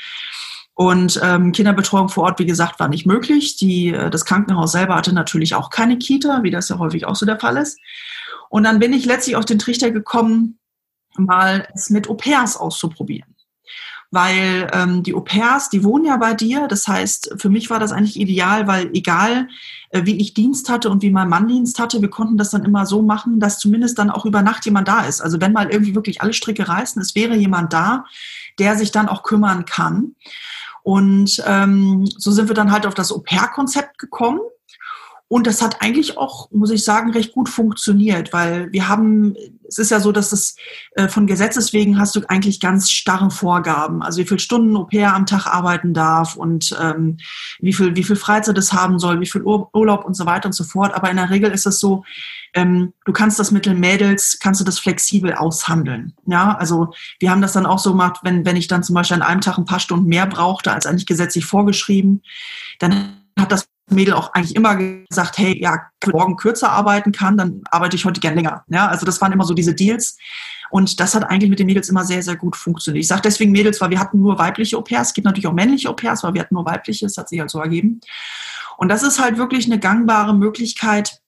Und 0.75 1.19
ähm, 1.23 1.51
Kinderbetreuung 1.51 2.09
vor 2.09 2.23
Ort, 2.23 2.39
wie 2.39 2.47
gesagt, 2.47 2.79
war 2.79 2.87
nicht 2.87 3.05
möglich. 3.05 3.57
Die, 3.57 3.89
äh, 3.89 4.09
das 4.09 4.25
Krankenhaus 4.25 4.71
selber 4.71 4.95
hatte 4.95 5.13
natürlich 5.13 5.53
auch 5.55 5.69
keine 5.69 5.97
Kita, 5.97 6.41
wie 6.41 6.51
das 6.51 6.69
ja 6.69 6.79
häufig 6.79 7.05
auch 7.05 7.15
so 7.15 7.25
der 7.25 7.39
Fall 7.39 7.57
ist. 7.57 7.79
Und 8.49 8.63
dann 8.63 8.79
bin 8.79 8.93
ich 8.93 9.05
letztlich 9.05 9.35
auf 9.35 9.45
den 9.45 9.59
Trichter 9.59 9.91
gekommen, 9.91 10.59
mal 11.15 11.67
es 11.75 11.91
mit 11.91 12.09
Au 12.09 12.15
pairs 12.15 12.57
auszuprobieren 12.57 13.32
weil 14.13 14.69
ähm, 14.73 15.01
die 15.01 15.15
Au 15.15 15.21
pairs, 15.21 15.69
die 15.69 15.83
wohnen 15.83 16.05
ja 16.05 16.17
bei 16.17 16.35
dir. 16.35 16.67
Das 16.67 16.87
heißt, 16.87 17.35
für 17.37 17.49
mich 17.49 17.71
war 17.71 17.79
das 17.79 17.91
eigentlich 17.91 18.19
ideal, 18.19 18.67
weil 18.67 18.91
egal, 18.93 19.47
äh, 19.89 20.05
wie 20.05 20.17
ich 20.17 20.35
Dienst 20.35 20.69
hatte 20.69 20.91
und 20.91 21.01
wie 21.01 21.09
mein 21.09 21.29
Mann 21.29 21.47
Dienst 21.47 21.79
hatte, 21.79 21.99
wir 21.99 22.11
konnten 22.11 22.37
das 22.37 22.51
dann 22.51 22.63
immer 22.63 22.85
so 22.85 23.01
machen, 23.01 23.39
dass 23.39 23.57
zumindest 23.57 23.97
dann 23.97 24.11
auch 24.11 24.25
über 24.25 24.43
Nacht 24.43 24.65
jemand 24.65 24.87
da 24.87 25.01
ist. 25.01 25.21
Also 25.21 25.41
wenn 25.41 25.51
mal 25.51 25.71
irgendwie 25.71 25.95
wirklich 25.95 26.21
alle 26.21 26.33
Stricke 26.33 26.67
reißen, 26.67 27.01
es 27.01 27.15
wäre 27.15 27.35
jemand 27.35 27.73
da, 27.73 28.05
der 28.59 28.77
sich 28.77 28.91
dann 28.91 29.09
auch 29.09 29.23
kümmern 29.23 29.65
kann. 29.65 30.15
Und 30.83 31.41
ähm, 31.47 32.05
so 32.05 32.31
sind 32.31 32.49
wir 32.49 32.55
dann 32.55 32.71
halt 32.71 32.85
auf 32.85 32.93
das 32.93 33.11
Au-pair-Konzept 33.11 33.97
gekommen. 33.97 34.41
Und 35.27 35.47
das 35.47 35.63
hat 35.63 35.81
eigentlich 35.81 36.19
auch, 36.19 36.51
muss 36.51 36.69
ich 36.69 36.83
sagen, 36.83 37.11
recht 37.11 37.33
gut 37.33 37.49
funktioniert, 37.49 38.31
weil 38.33 38.71
wir 38.71 38.87
haben, 38.87 39.35
es 39.73 39.85
ist 39.85 39.91
ja 39.91 39.99
so, 39.99 40.11
dass 40.11 40.31
es 40.31 40.55
äh, 40.95 41.07
von 41.07 41.27
Gesetzes 41.27 41.73
wegen 41.73 41.99
hast 41.99 42.15
du 42.15 42.21
eigentlich 42.27 42.59
ganz 42.59 42.91
starre 42.91 43.29
Vorgaben. 43.29 44.01
Also 44.01 44.21
wie 44.21 44.27
viel 44.27 44.39
Stunden 44.39 44.75
Au 44.75 44.85
pair 44.85 45.13
am 45.13 45.25
Tag 45.25 45.47
arbeiten 45.47 45.93
darf 45.93 46.35
und 46.35 46.75
ähm, 46.81 47.17
wie 47.59 47.73
viel, 47.73 47.95
wie 47.95 48.03
viel 48.03 48.15
Freizeit 48.15 48.57
es 48.57 48.73
haben 48.73 48.99
soll, 48.99 49.19
wie 49.19 49.29
viel 49.29 49.43
Urlaub 49.43 50.05
und 50.05 50.15
so 50.15 50.25
weiter 50.25 50.47
und 50.47 50.53
so 50.53 50.63
fort. 50.63 50.93
Aber 50.93 51.09
in 51.09 51.17
der 51.17 51.29
Regel 51.29 51.51
ist 51.51 51.65
es 51.65 51.79
so, 51.79 52.03
ähm, 52.53 52.93
du 53.05 53.13
kannst 53.13 53.39
das 53.39 53.51
mit 53.51 53.65
Mädels, 53.65 54.37
kannst 54.39 54.61
du 54.61 54.65
das 54.65 54.79
flexibel 54.79 55.33
aushandeln. 55.33 56.13
Ja, 56.25 56.55
also 56.55 56.93
wir 57.19 57.31
haben 57.31 57.41
das 57.41 57.53
dann 57.53 57.65
auch 57.65 57.79
so 57.79 57.91
gemacht, 57.91 58.19
wenn, 58.23 58.45
wenn 58.45 58.55
ich 58.55 58.67
dann 58.67 58.83
zum 58.83 58.95
Beispiel 58.95 59.15
an 59.15 59.23
einem 59.23 59.41
Tag 59.41 59.57
ein 59.57 59.65
paar 59.65 59.79
Stunden 59.79 60.07
mehr 60.07 60.27
brauchte, 60.27 60.71
als 60.71 60.85
eigentlich 60.85 61.05
gesetzlich 61.05 61.45
vorgeschrieben, 61.45 62.21
dann 62.79 63.17
hat 63.39 63.51
das 63.51 63.67
Mädel 63.89 64.13
auch 64.13 64.33
eigentlich 64.33 64.55
immer 64.55 64.75
gesagt, 64.75 65.37
hey, 65.37 65.61
ja, 65.61 65.89
morgen 66.11 66.35
kürzer 66.37 66.71
arbeiten 66.71 67.11
kann, 67.11 67.37
dann 67.37 67.61
arbeite 67.69 67.95
ich 67.95 68.05
heute 68.05 68.21
gern 68.21 68.35
länger. 68.35 68.63
Ja, 68.67 68.87
also 68.87 69.05
das 69.05 69.21
waren 69.21 69.31
immer 69.31 69.43
so 69.45 69.53
diese 69.53 69.75
Deals. 69.75 70.17
Und 70.69 70.99
das 70.99 71.13
hat 71.13 71.29
eigentlich 71.29 71.49
mit 71.49 71.59
den 71.59 71.67
Mädels 71.67 71.89
immer 71.89 72.03
sehr, 72.03 72.23
sehr 72.23 72.35
gut 72.35 72.55
funktioniert. 72.55 73.03
Ich 73.03 73.07
sage 73.07 73.21
deswegen 73.21 73.51
Mädels, 73.51 73.79
weil 73.79 73.91
wir 73.91 73.99
hatten 73.99 74.19
nur 74.19 74.39
weibliche 74.39 74.77
Au-pairs. 74.77 75.09
Es 75.09 75.13
gibt 75.13 75.25
natürlich 75.25 75.47
auch 75.47 75.53
männliche 75.53 75.89
Au-pairs, 75.89 76.23
aber 76.23 76.33
wir 76.33 76.41
hatten 76.41 76.55
nur 76.55 76.65
weibliche. 76.65 77.05
Das 77.05 77.17
hat 77.17 77.29
sich 77.29 77.39
halt 77.39 77.51
so 77.51 77.59
ergeben. 77.59 77.99
Und 78.77 78.89
das 78.89 79.03
ist 79.03 79.19
halt 79.21 79.37
wirklich 79.37 79.65
eine 79.65 79.79
gangbare 79.79 80.33
Möglichkeit, 80.33 81.21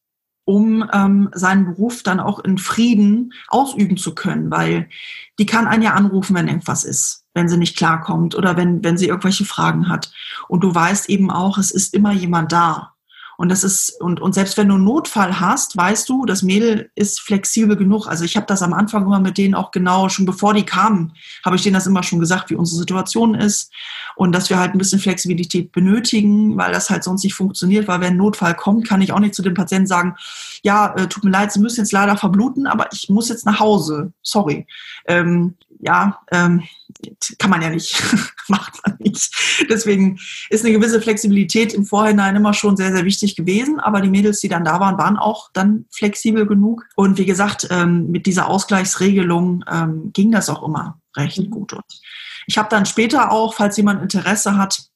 um 0.45 0.89
ähm, 0.93 1.29
seinen 1.33 1.65
Beruf 1.65 2.03
dann 2.03 2.19
auch 2.19 2.39
in 2.39 2.57
Frieden 2.57 3.33
ausüben 3.47 3.97
zu 3.97 4.15
können, 4.15 4.51
weil 4.51 4.89
die 5.39 5.45
kann 5.45 5.67
einen 5.67 5.83
ja 5.83 5.93
anrufen, 5.93 6.35
wenn 6.35 6.47
irgendwas 6.47 6.83
ist, 6.83 7.24
wenn 7.36 7.48
sie 7.48 7.58
nicht 7.58 7.78
klarkommt 7.78 8.34
oder 8.34 8.58
wenn, 8.58 8.84
wenn 8.84 8.98
sie 8.98 9.08
irgendwelche 9.08 9.45
Fragen 9.45 9.88
hat. 9.89 10.12
Und 10.48 10.63
du 10.63 10.74
weißt 10.74 11.10
eben 11.10 11.30
auch, 11.30 11.60
es 11.60 11.69
ist 11.69 11.93
immer 11.93 12.12
jemand 12.12 12.52
da. 12.52 12.95
Und 13.38 13.50
das 13.50 13.63
ist, 13.63 14.02
und, 14.02 14.21
und 14.21 14.34
selbst 14.34 14.58
wenn 14.58 14.69
du 14.69 14.76
einen 14.76 14.86
Notfall 14.86 15.39
hast, 15.39 15.76
weißt 15.76 16.08
du, 16.08 16.26
das 16.26 16.41
Mädel 16.41 16.89
ist 16.95 17.19
flexibel 17.19 17.76
genug. 17.76 18.08
Also 18.08 18.24
ich 18.24 18.38
habe 18.38 18.45
das 18.45 18.62
am 18.62 18.74
Anfang 18.74 19.06
immer 19.06 19.19
mit 19.19 19.38
denen 19.38 19.56
auch 19.56 19.71
genau, 19.71 20.08
schon 20.08 20.26
bevor 20.26 20.54
die 20.54 20.63
kamen, 20.63 21.13
habe 21.43 21.58
ich 21.58 21.62
denen 21.62 21.74
das 21.74 21.88
immer 21.88 22.04
schon 22.04 22.19
gesagt, 22.19 22.50
wie 22.50 22.56
unsere 22.56 22.80
Situation 22.80 23.36
ist 23.36 23.71
und 24.15 24.32
dass 24.32 24.50
wir 24.50 24.58
halt 24.58 24.74
ein 24.74 24.78
bisschen 24.78 25.00
Flexibilität 25.00 25.74
benötigen, 25.74 26.58
weil 26.58 26.71
das 26.71 26.89
halt 26.89 27.04
sonst 27.04 27.24
nicht 27.24 27.34
funktioniert, 27.34 27.88
weil 27.88 28.00
wenn 28.00 28.13
ein 28.13 28.17
Notfall 28.17 28.56
kommt, 28.56 28.88
kann 28.88 29.02
ich 29.02 29.12
auch 29.12 29.19
nicht 29.19 29.36
zu 29.36 29.41
dem 29.41 29.54
Patienten 29.54 29.88
sagen, 29.88 30.15
ja, 30.63 30.93
äh, 30.95 31.08
tut 31.08 31.24
mir 31.24 31.32
leid, 31.32 31.52
Sie 31.52 31.60
müssen 31.60 31.82
jetzt 31.82 31.91
leider 31.91 32.15
verbluten, 32.15 32.67
aber 32.67 32.88
ich 32.93 33.10
muss 33.10 33.30
jetzt 33.30 33.45
nach 33.45 33.60
Hause. 33.60 34.13
Sorry. 34.21 34.65
Ähm, 35.08 35.56
ja, 35.86 36.19
ähm, 36.32 36.63
kann 37.38 37.52
man 37.52 37.62
ja 37.62 37.69
nicht, 37.69 38.02
macht 38.48 38.74
man 38.86 38.98
nicht. 39.00 39.65
Deswegen 39.69 40.19
ist 40.50 40.65
eine 40.65 40.74
gewisse 40.74 41.00
Flexibilität 41.00 41.74
im 41.74 41.86
Vorhinein 41.86 42.36
immer 42.36 42.54
schon 42.54 42.76
sehr, 42.76 42.91
sehr 42.91 43.06
wichtig 43.06 43.36
gewesen. 43.36 43.80
Aber 43.80 44.02
die 44.02 44.10
Mädels, 44.10 44.39
die 44.39 44.48
dann 44.48 44.65
da 44.65 44.80
waren, 44.80 44.98
waren 44.98 45.17
auch 45.17 45.50
dann 45.54 45.86
flexibel 45.91 46.48
genug. 46.48 46.86
Und 46.95 47.19
wie 47.19 47.26
gesagt, 47.26 47.67
ähm, 47.69 48.10
mit 48.10 48.26
dieser 48.26 48.48
Ausgleichsregelung 48.48 49.63
ähm, 49.71 50.12
ging 50.12 50.32
das 50.32 50.50
auch 50.50 50.63
immer 50.63 51.00
recht 51.15 51.38
mhm. 51.38 51.52
gut. 51.52 51.74
Und 51.74 51.86
ich 52.48 52.58
habe 52.58 52.69
dann 52.69 52.88
später 52.88 53.32
auch, 53.32 53.54
falls 53.54 53.78
jemand 53.78 54.02
Interesse 54.02 54.58
hat, 54.58 54.89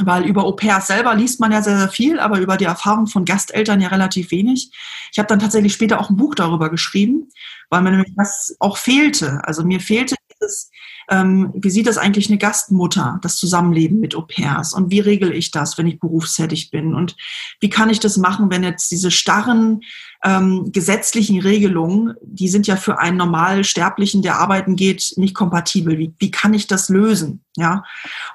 weil 0.00 0.26
über 0.26 0.44
Au-pairs 0.44 0.88
selber 0.88 1.14
liest 1.14 1.38
man 1.38 1.52
ja 1.52 1.62
sehr, 1.62 1.78
sehr 1.78 1.88
viel, 1.88 2.18
aber 2.18 2.40
über 2.40 2.56
die 2.56 2.64
Erfahrung 2.64 3.06
von 3.06 3.24
Gasteltern 3.24 3.80
ja 3.80 3.88
relativ 3.88 4.32
wenig. 4.32 4.72
Ich 5.12 5.18
habe 5.20 5.28
dann 5.28 5.38
tatsächlich 5.38 5.72
später 5.72 6.00
auch 6.00 6.10
ein 6.10 6.16
Buch 6.16 6.34
darüber 6.34 6.68
geschrieben, 6.68 7.28
weil 7.70 7.82
mir 7.82 7.92
nämlich 7.92 8.12
das 8.16 8.56
auch 8.58 8.76
fehlte. 8.76 9.40
Also 9.44 9.64
mir 9.64 9.78
fehlte 9.78 10.16
dieses, 10.44 10.70
ähm, 11.10 11.52
wie 11.54 11.70
sieht 11.70 11.86
das 11.86 11.98
eigentlich 11.98 12.28
eine 12.28 12.38
Gastmutter, 12.38 13.18
das 13.22 13.36
Zusammenleben 13.36 14.00
mit 14.00 14.14
Au-pairs? 14.14 14.72
Und 14.72 14.90
wie 14.90 15.00
regel 15.00 15.32
ich 15.32 15.50
das, 15.50 15.76
wenn 15.76 15.86
ich 15.86 16.00
berufstätig 16.00 16.70
bin? 16.70 16.94
Und 16.94 17.16
wie 17.60 17.68
kann 17.68 17.90
ich 17.90 18.00
das 18.00 18.16
machen, 18.16 18.50
wenn 18.50 18.62
jetzt 18.62 18.90
diese 18.90 19.10
starren 19.10 19.82
ähm, 20.24 20.72
gesetzlichen 20.72 21.40
Regelungen, 21.40 22.14
die 22.22 22.48
sind 22.48 22.66
ja 22.66 22.76
für 22.76 22.98
einen 22.98 23.18
Normalsterblichen, 23.18 24.22
der 24.22 24.38
arbeiten 24.38 24.76
geht, 24.76 25.12
nicht 25.16 25.34
kompatibel. 25.34 25.98
Wie, 25.98 26.14
wie 26.18 26.30
kann 26.30 26.54
ich 26.54 26.66
das 26.66 26.88
lösen? 26.88 27.42
Ja, 27.56 27.84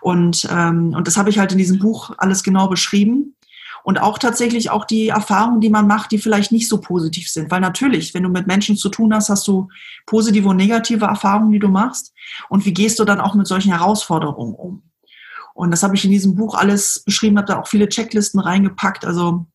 und, 0.01 0.47
ähm, 0.51 0.93
und 0.95 1.07
das 1.07 1.17
habe 1.17 1.29
ich 1.29 1.39
halt 1.39 1.51
in 1.51 1.57
diesem 1.57 1.79
Buch 1.79 2.11
alles 2.17 2.43
genau 2.43 2.67
beschrieben. 2.67 3.35
Und 3.89 3.99
auch 3.99 4.19
tatsächlich 4.19 4.69
auch 4.69 4.85
die 4.85 5.07
Erfahrungen, 5.07 5.61
die 5.61 5.71
man 5.71 5.87
macht, 5.87 6.11
die 6.11 6.19
vielleicht 6.19 6.51
nicht 6.51 6.69
so 6.69 6.79
positiv 6.79 7.27
sind. 7.27 7.49
Weil 7.49 7.59
natürlich, 7.59 8.13
wenn 8.13 8.21
du 8.21 8.29
mit 8.29 8.45
Menschen 8.45 8.77
zu 8.77 8.87
tun 8.87 9.11
hast, 9.15 9.29
hast 9.29 9.47
du 9.47 9.67
positive 10.05 10.47
und 10.47 10.57
negative 10.57 11.05
Erfahrungen, 11.05 11.51
die 11.51 11.57
du 11.57 11.69
machst. 11.69 12.13
Und 12.49 12.67
wie 12.67 12.73
gehst 12.75 12.99
du 12.99 13.03
dann 13.03 13.19
auch 13.19 13.33
mit 13.33 13.47
solchen 13.47 13.71
Herausforderungen 13.71 14.53
um? 14.53 14.83
Und 15.55 15.71
das 15.71 15.81
habe 15.81 15.95
ich 15.95 16.05
in 16.05 16.11
diesem 16.11 16.35
Buch 16.35 16.53
alles 16.53 17.01
beschrieben, 17.03 17.39
habe 17.39 17.47
da 17.47 17.59
auch 17.59 17.67
viele 17.67 17.89
Checklisten 17.89 18.39
reingepackt. 18.39 19.05
Also 19.05 19.47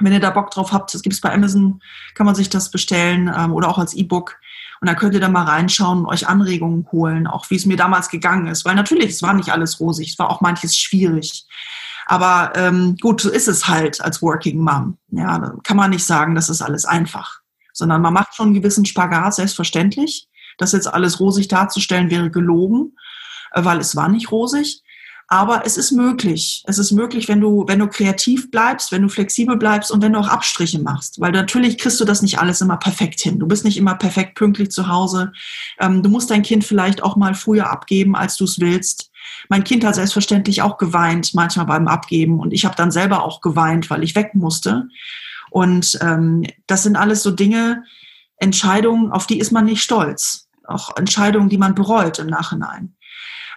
wenn 0.00 0.14
ihr 0.14 0.20
da 0.20 0.30
Bock 0.30 0.50
drauf 0.50 0.72
habt, 0.72 0.94
das 0.94 1.02
gibt 1.02 1.12
es 1.12 1.20
bei 1.20 1.34
Amazon, 1.34 1.82
kann 2.14 2.24
man 2.24 2.34
sich 2.34 2.48
das 2.48 2.70
bestellen 2.70 3.30
ähm, 3.36 3.52
oder 3.52 3.68
auch 3.68 3.76
als 3.76 3.92
E-Book. 3.92 4.36
Und 4.80 4.88
da 4.88 4.94
könnt 4.94 5.12
ihr 5.12 5.20
da 5.20 5.28
mal 5.28 5.44
reinschauen 5.44 5.98
und 5.98 6.06
euch 6.06 6.26
Anregungen 6.26 6.88
holen, 6.90 7.26
auch 7.26 7.50
wie 7.50 7.56
es 7.56 7.66
mir 7.66 7.76
damals 7.76 8.08
gegangen 8.08 8.46
ist. 8.46 8.64
Weil 8.64 8.76
natürlich, 8.76 9.10
es 9.10 9.20
war 9.20 9.34
nicht 9.34 9.50
alles 9.50 9.78
rosig, 9.78 10.08
es 10.08 10.18
war 10.18 10.30
auch 10.30 10.40
manches 10.40 10.74
schwierig. 10.74 11.44
Aber 12.06 12.52
ähm, 12.54 12.96
gut, 13.00 13.20
so 13.20 13.30
ist 13.30 13.48
es 13.48 13.68
halt 13.68 14.00
als 14.00 14.20
Working 14.22 14.58
Mom. 14.58 14.98
Ja, 15.10 15.54
kann 15.62 15.76
man 15.76 15.90
nicht 15.90 16.04
sagen, 16.04 16.34
das 16.34 16.48
ist 16.48 16.62
alles 16.62 16.84
einfach. 16.84 17.40
Sondern 17.72 18.02
man 18.02 18.14
macht 18.14 18.34
schon 18.34 18.46
einen 18.46 18.54
gewissen 18.54 18.84
Spagat, 18.84 19.34
selbstverständlich. 19.34 20.28
Das 20.58 20.72
jetzt 20.72 20.86
alles 20.86 21.18
rosig 21.18 21.48
darzustellen 21.48 22.10
wäre 22.10 22.30
gelogen, 22.30 22.96
äh, 23.52 23.64
weil 23.64 23.78
es 23.78 23.96
war 23.96 24.08
nicht 24.08 24.30
rosig. 24.30 24.82
Aber 25.26 25.64
es 25.64 25.78
ist 25.78 25.90
möglich. 25.90 26.62
Es 26.66 26.78
ist 26.78 26.92
möglich, 26.92 27.28
wenn 27.28 27.40
du, 27.40 27.64
wenn 27.66 27.78
du 27.78 27.88
kreativ 27.88 28.50
bleibst, 28.50 28.92
wenn 28.92 29.02
du 29.02 29.08
flexibel 29.08 29.56
bleibst 29.56 29.90
und 29.90 30.02
wenn 30.02 30.12
du 30.12 30.18
auch 30.18 30.28
Abstriche 30.28 30.78
machst. 30.78 31.18
Weil 31.18 31.32
natürlich 31.32 31.78
kriegst 31.78 31.98
du 31.98 32.04
das 32.04 32.20
nicht 32.20 32.38
alles 32.38 32.60
immer 32.60 32.76
perfekt 32.76 33.20
hin. 33.20 33.38
Du 33.38 33.46
bist 33.46 33.64
nicht 33.64 33.78
immer 33.78 33.94
perfekt 33.94 34.34
pünktlich 34.34 34.70
zu 34.70 34.88
Hause. 34.88 35.32
Ähm, 35.80 36.02
du 36.02 36.10
musst 36.10 36.30
dein 36.30 36.42
Kind 36.42 36.64
vielleicht 36.64 37.02
auch 37.02 37.16
mal 37.16 37.34
früher 37.34 37.70
abgeben, 37.70 38.14
als 38.14 38.36
du 38.36 38.44
es 38.44 38.60
willst. 38.60 39.10
Mein 39.48 39.64
Kind 39.64 39.84
hat 39.84 39.94
selbstverständlich 39.94 40.62
auch 40.62 40.78
geweint, 40.78 41.34
manchmal 41.34 41.66
beim 41.66 41.88
Abgeben. 41.88 42.40
Und 42.40 42.52
ich 42.52 42.64
habe 42.64 42.76
dann 42.76 42.90
selber 42.90 43.24
auch 43.24 43.40
geweint, 43.40 43.90
weil 43.90 44.02
ich 44.02 44.14
weg 44.14 44.34
musste. 44.34 44.88
Und 45.50 45.98
ähm, 46.00 46.44
das 46.66 46.82
sind 46.82 46.96
alles 46.96 47.22
so 47.22 47.30
Dinge, 47.30 47.84
Entscheidungen, 48.36 49.12
auf 49.12 49.26
die 49.26 49.38
ist 49.38 49.52
man 49.52 49.64
nicht 49.64 49.82
stolz. 49.82 50.48
Auch 50.64 50.96
Entscheidungen, 50.96 51.48
die 51.48 51.58
man 51.58 51.74
bereut 51.74 52.18
im 52.18 52.26
Nachhinein. 52.26 52.96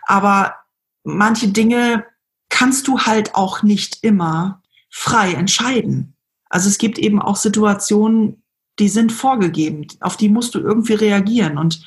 Aber 0.04 0.56
manche 1.04 1.48
Dinge 1.48 2.06
kannst 2.50 2.88
du 2.88 3.00
halt 3.00 3.36
auch 3.36 3.64
nicht 3.64 4.04
immer 4.04 4.62
frei 4.90 5.34
entscheiden. 5.34 6.16
Also 6.50 6.70
es 6.70 6.78
gibt 6.78 6.98
eben 6.98 7.22
auch 7.22 7.36
Situationen, 7.36 8.44
die 8.80 8.90
sind 8.90 9.12
vorgegeben, 9.12 9.88
auf 10.02 10.18
die 10.18 10.30
musst 10.30 10.56
du 10.56 10.60
irgendwie 10.60 10.94
reagieren. 10.94 11.58
Und 11.58 11.82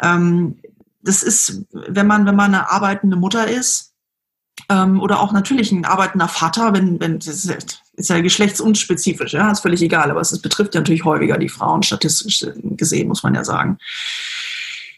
ähm, 0.00 0.60
das 1.00 1.22
ist, 1.22 1.64
wenn 1.72 2.06
man, 2.06 2.26
wenn 2.26 2.36
man 2.36 2.54
eine 2.54 2.70
arbeitende 2.70 3.16
Mutter 3.16 3.48
ist, 3.48 3.94
ähm, 4.68 5.00
oder 5.00 5.20
auch 5.20 5.32
natürlich 5.32 5.72
ein 5.72 5.84
arbeitender 5.84 6.28
Vater, 6.28 6.72
wenn, 6.74 7.00
wenn 7.00 7.18
das 7.18 7.44
ist, 7.44 7.82
ist 7.94 8.10
ja 8.10 8.20
geschlechtsunspezifisch, 8.20 9.32
ja, 9.32 9.50
ist 9.50 9.60
völlig 9.60 9.82
egal, 9.82 10.10
aber 10.10 10.20
es 10.20 10.36
betrifft 10.40 10.74
ja 10.74 10.80
natürlich 10.80 11.04
häufiger 11.04 11.38
die 11.38 11.48
Frauen, 11.48 11.82
statistisch 11.82 12.44
gesehen, 12.62 13.08
muss 13.08 13.22
man 13.22 13.34
ja 13.34 13.44
sagen, 13.44 13.78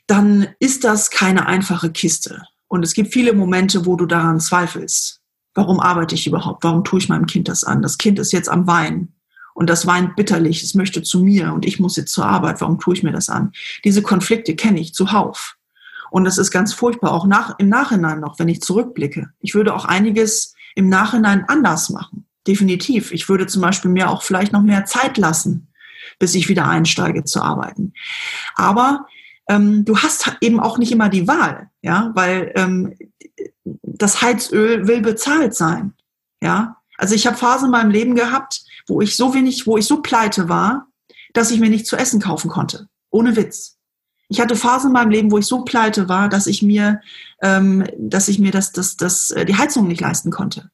dann 0.06 0.48
ist 0.58 0.84
das 0.84 1.10
keine 1.10 1.46
einfache 1.46 1.90
Kiste. 1.90 2.42
Und 2.68 2.84
es 2.84 2.94
gibt 2.94 3.12
viele 3.12 3.32
Momente, 3.32 3.86
wo 3.86 3.96
du 3.96 4.06
daran 4.06 4.40
zweifelst. 4.40 5.20
Warum 5.54 5.80
arbeite 5.80 6.14
ich 6.14 6.26
überhaupt? 6.26 6.62
Warum 6.62 6.84
tue 6.84 7.00
ich 7.00 7.08
meinem 7.08 7.26
Kind 7.26 7.48
das 7.48 7.64
an? 7.64 7.82
Das 7.82 7.98
Kind 7.98 8.18
ist 8.18 8.32
jetzt 8.32 8.48
am 8.48 8.66
Weinen 8.66 9.14
und 9.54 9.68
das 9.68 9.86
weint 9.86 10.16
bitterlich, 10.16 10.62
es 10.62 10.74
möchte 10.74 11.02
zu 11.02 11.20
mir 11.20 11.52
und 11.52 11.66
ich 11.66 11.80
muss 11.80 11.96
jetzt 11.96 12.12
zur 12.12 12.26
Arbeit. 12.26 12.60
Warum 12.60 12.78
tue 12.78 12.94
ich 12.94 13.02
mir 13.02 13.12
das 13.12 13.28
an? 13.28 13.52
Diese 13.84 14.02
Konflikte 14.02 14.54
kenne 14.54 14.80
ich 14.80 14.94
zuhauf. 14.94 15.56
Und 16.10 16.24
das 16.24 16.38
ist 16.38 16.50
ganz 16.50 16.72
furchtbar, 16.72 17.12
auch 17.12 17.26
nach, 17.26 17.58
im 17.58 17.68
Nachhinein 17.68 18.20
noch, 18.20 18.38
wenn 18.38 18.48
ich 18.48 18.60
zurückblicke. 18.60 19.30
Ich 19.40 19.54
würde 19.54 19.74
auch 19.74 19.84
einiges 19.84 20.54
im 20.74 20.88
Nachhinein 20.88 21.44
anders 21.48 21.90
machen. 21.90 22.26
Definitiv. 22.46 23.12
Ich 23.12 23.28
würde 23.28 23.46
zum 23.46 23.62
Beispiel 23.62 23.90
mir 23.90 24.10
auch 24.10 24.22
vielleicht 24.22 24.52
noch 24.52 24.62
mehr 24.62 24.84
Zeit 24.84 25.18
lassen, 25.18 25.68
bis 26.18 26.34
ich 26.34 26.48
wieder 26.48 26.68
einsteige 26.68 27.24
zu 27.24 27.42
arbeiten. 27.42 27.92
Aber 28.54 29.06
ähm, 29.48 29.84
du 29.84 29.98
hast 29.98 30.36
eben 30.40 30.60
auch 30.60 30.78
nicht 30.78 30.92
immer 30.92 31.08
die 31.08 31.28
Wahl, 31.28 31.70
ja, 31.82 32.12
weil 32.14 32.52
ähm, 32.54 32.94
das 33.82 34.22
Heizöl 34.22 34.86
will 34.86 35.00
bezahlt 35.00 35.54
sein, 35.54 35.94
ja. 36.42 36.76
Also 36.96 37.14
ich 37.14 37.26
habe 37.26 37.36
Phasen 37.36 37.66
in 37.66 37.70
meinem 37.70 37.90
Leben 37.90 38.14
gehabt, 38.14 38.62
wo 38.86 39.00
ich 39.00 39.16
so 39.16 39.32
wenig, 39.32 39.66
wo 39.66 39.78
ich 39.78 39.86
so 39.86 40.02
pleite 40.02 40.50
war, 40.50 40.86
dass 41.32 41.50
ich 41.50 41.58
mir 41.58 41.70
nicht 41.70 41.86
zu 41.86 41.96
essen 41.96 42.20
kaufen 42.20 42.50
konnte. 42.50 42.88
Ohne 43.10 43.36
Witz. 43.36 43.79
Ich 44.30 44.40
hatte 44.40 44.54
Phasen 44.54 44.90
in 44.90 44.92
meinem 44.92 45.10
Leben, 45.10 45.32
wo 45.32 45.38
ich 45.38 45.46
so 45.46 45.64
pleite 45.64 46.08
war, 46.08 46.28
dass 46.28 46.46
ich 46.46 46.62
mir, 46.62 47.00
ähm, 47.42 47.84
dass 47.98 48.28
ich 48.28 48.38
mir 48.38 48.52
das, 48.52 48.70
das, 48.70 48.96
das, 48.96 49.32
äh, 49.32 49.44
die 49.44 49.56
Heizung 49.56 49.88
nicht 49.88 50.00
leisten 50.00 50.30
konnte. 50.30 50.70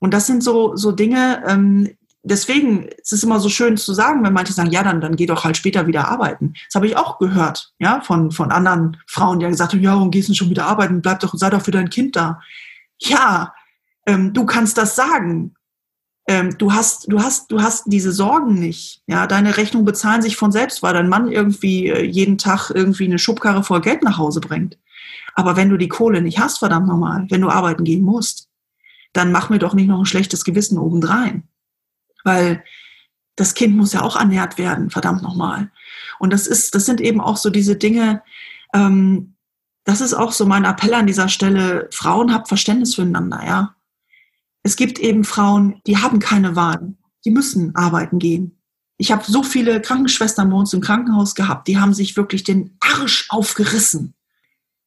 Und 0.00 0.12
das 0.12 0.26
sind 0.26 0.42
so, 0.42 0.74
so 0.74 0.90
Dinge, 0.90 1.44
ähm, 1.46 1.96
deswegen 2.24 2.88
ist 2.88 3.12
es 3.12 3.22
immer 3.22 3.38
so 3.38 3.48
schön 3.48 3.76
zu 3.76 3.94
sagen, 3.94 4.24
wenn 4.24 4.32
manche 4.32 4.52
sagen, 4.52 4.70
ja, 4.70 4.82
dann, 4.82 5.00
dann 5.00 5.14
geh 5.14 5.26
doch 5.26 5.44
halt 5.44 5.56
später 5.56 5.86
wieder 5.86 6.08
arbeiten. 6.08 6.54
Das 6.66 6.74
habe 6.74 6.88
ich 6.88 6.96
auch 6.96 7.20
gehört, 7.20 7.72
ja, 7.78 8.00
von, 8.00 8.32
von 8.32 8.50
anderen 8.50 8.96
Frauen, 9.06 9.38
die 9.38 9.44
haben 9.44 9.52
gesagt 9.52 9.72
haben, 9.72 9.80
ja, 9.80 9.94
warum 9.94 10.10
gehst 10.10 10.28
du 10.28 10.34
schon 10.34 10.50
wieder 10.50 10.66
arbeiten? 10.66 11.00
Bleib 11.00 11.20
doch, 11.20 11.34
sei 11.34 11.50
doch 11.50 11.62
für 11.62 11.70
dein 11.70 11.90
Kind 11.90 12.16
da. 12.16 12.40
Ja, 13.00 13.54
ähm, 14.04 14.32
du 14.32 14.44
kannst 14.44 14.78
das 14.78 14.96
sagen 14.96 15.54
ähm, 16.28 16.58
du 16.58 16.74
hast, 16.74 17.10
du 17.10 17.20
hast, 17.20 17.50
du 17.50 17.62
hast 17.62 17.84
diese 17.86 18.12
Sorgen 18.12 18.60
nicht. 18.60 19.02
Ja, 19.06 19.26
deine 19.26 19.56
Rechnungen 19.56 19.86
bezahlen 19.86 20.20
sich 20.20 20.36
von 20.36 20.52
selbst, 20.52 20.82
weil 20.82 20.92
dein 20.92 21.08
Mann 21.08 21.32
irgendwie 21.32 21.88
äh, 21.88 22.04
jeden 22.04 22.36
Tag 22.36 22.70
irgendwie 22.70 23.06
eine 23.06 23.18
Schubkarre 23.18 23.64
voll 23.64 23.80
Geld 23.80 24.02
nach 24.02 24.18
Hause 24.18 24.40
bringt. 24.40 24.78
Aber 25.34 25.56
wenn 25.56 25.70
du 25.70 25.78
die 25.78 25.88
Kohle 25.88 26.20
nicht 26.20 26.38
hast, 26.38 26.58
verdammt 26.58 26.86
nochmal, 26.86 27.26
wenn 27.30 27.40
du 27.40 27.48
arbeiten 27.48 27.82
gehen 27.82 28.04
musst, 28.04 28.48
dann 29.14 29.32
mach 29.32 29.48
mir 29.48 29.58
doch 29.58 29.72
nicht 29.72 29.88
noch 29.88 30.00
ein 30.00 30.04
schlechtes 30.06 30.44
Gewissen 30.44 30.76
obendrein. 30.76 31.44
Weil 32.24 32.62
das 33.36 33.54
Kind 33.54 33.74
muss 33.74 33.94
ja 33.94 34.02
auch 34.02 34.16
ernährt 34.16 34.58
werden, 34.58 34.90
verdammt 34.90 35.22
nochmal. 35.22 35.70
Und 36.18 36.30
das 36.30 36.46
ist, 36.46 36.74
das 36.74 36.84
sind 36.84 37.00
eben 37.00 37.22
auch 37.22 37.38
so 37.38 37.48
diese 37.48 37.76
Dinge, 37.76 38.22
ähm, 38.74 39.34
das 39.84 40.02
ist 40.02 40.12
auch 40.12 40.32
so 40.32 40.44
mein 40.44 40.66
Appell 40.66 40.92
an 40.92 41.06
dieser 41.06 41.30
Stelle. 41.30 41.88
Frauen 41.90 42.34
habt 42.34 42.48
Verständnis 42.48 42.96
füreinander, 42.96 43.40
ja 43.46 43.74
es 44.68 44.76
gibt 44.76 44.98
eben 44.98 45.24
Frauen, 45.24 45.80
die 45.86 45.96
haben 45.96 46.18
keine 46.18 46.54
Wahl. 46.54 46.92
Die 47.24 47.30
müssen 47.30 47.74
arbeiten 47.74 48.18
gehen. 48.18 48.60
Ich 48.98 49.10
habe 49.10 49.24
so 49.26 49.42
viele 49.42 49.80
Krankenschwestern 49.80 50.50
bei 50.50 50.56
uns 50.56 50.74
im 50.74 50.82
Krankenhaus 50.82 51.34
gehabt, 51.34 51.68
die 51.68 51.78
haben 51.78 51.94
sich 51.94 52.18
wirklich 52.18 52.44
den 52.44 52.76
Arsch 52.80 53.28
aufgerissen, 53.30 54.12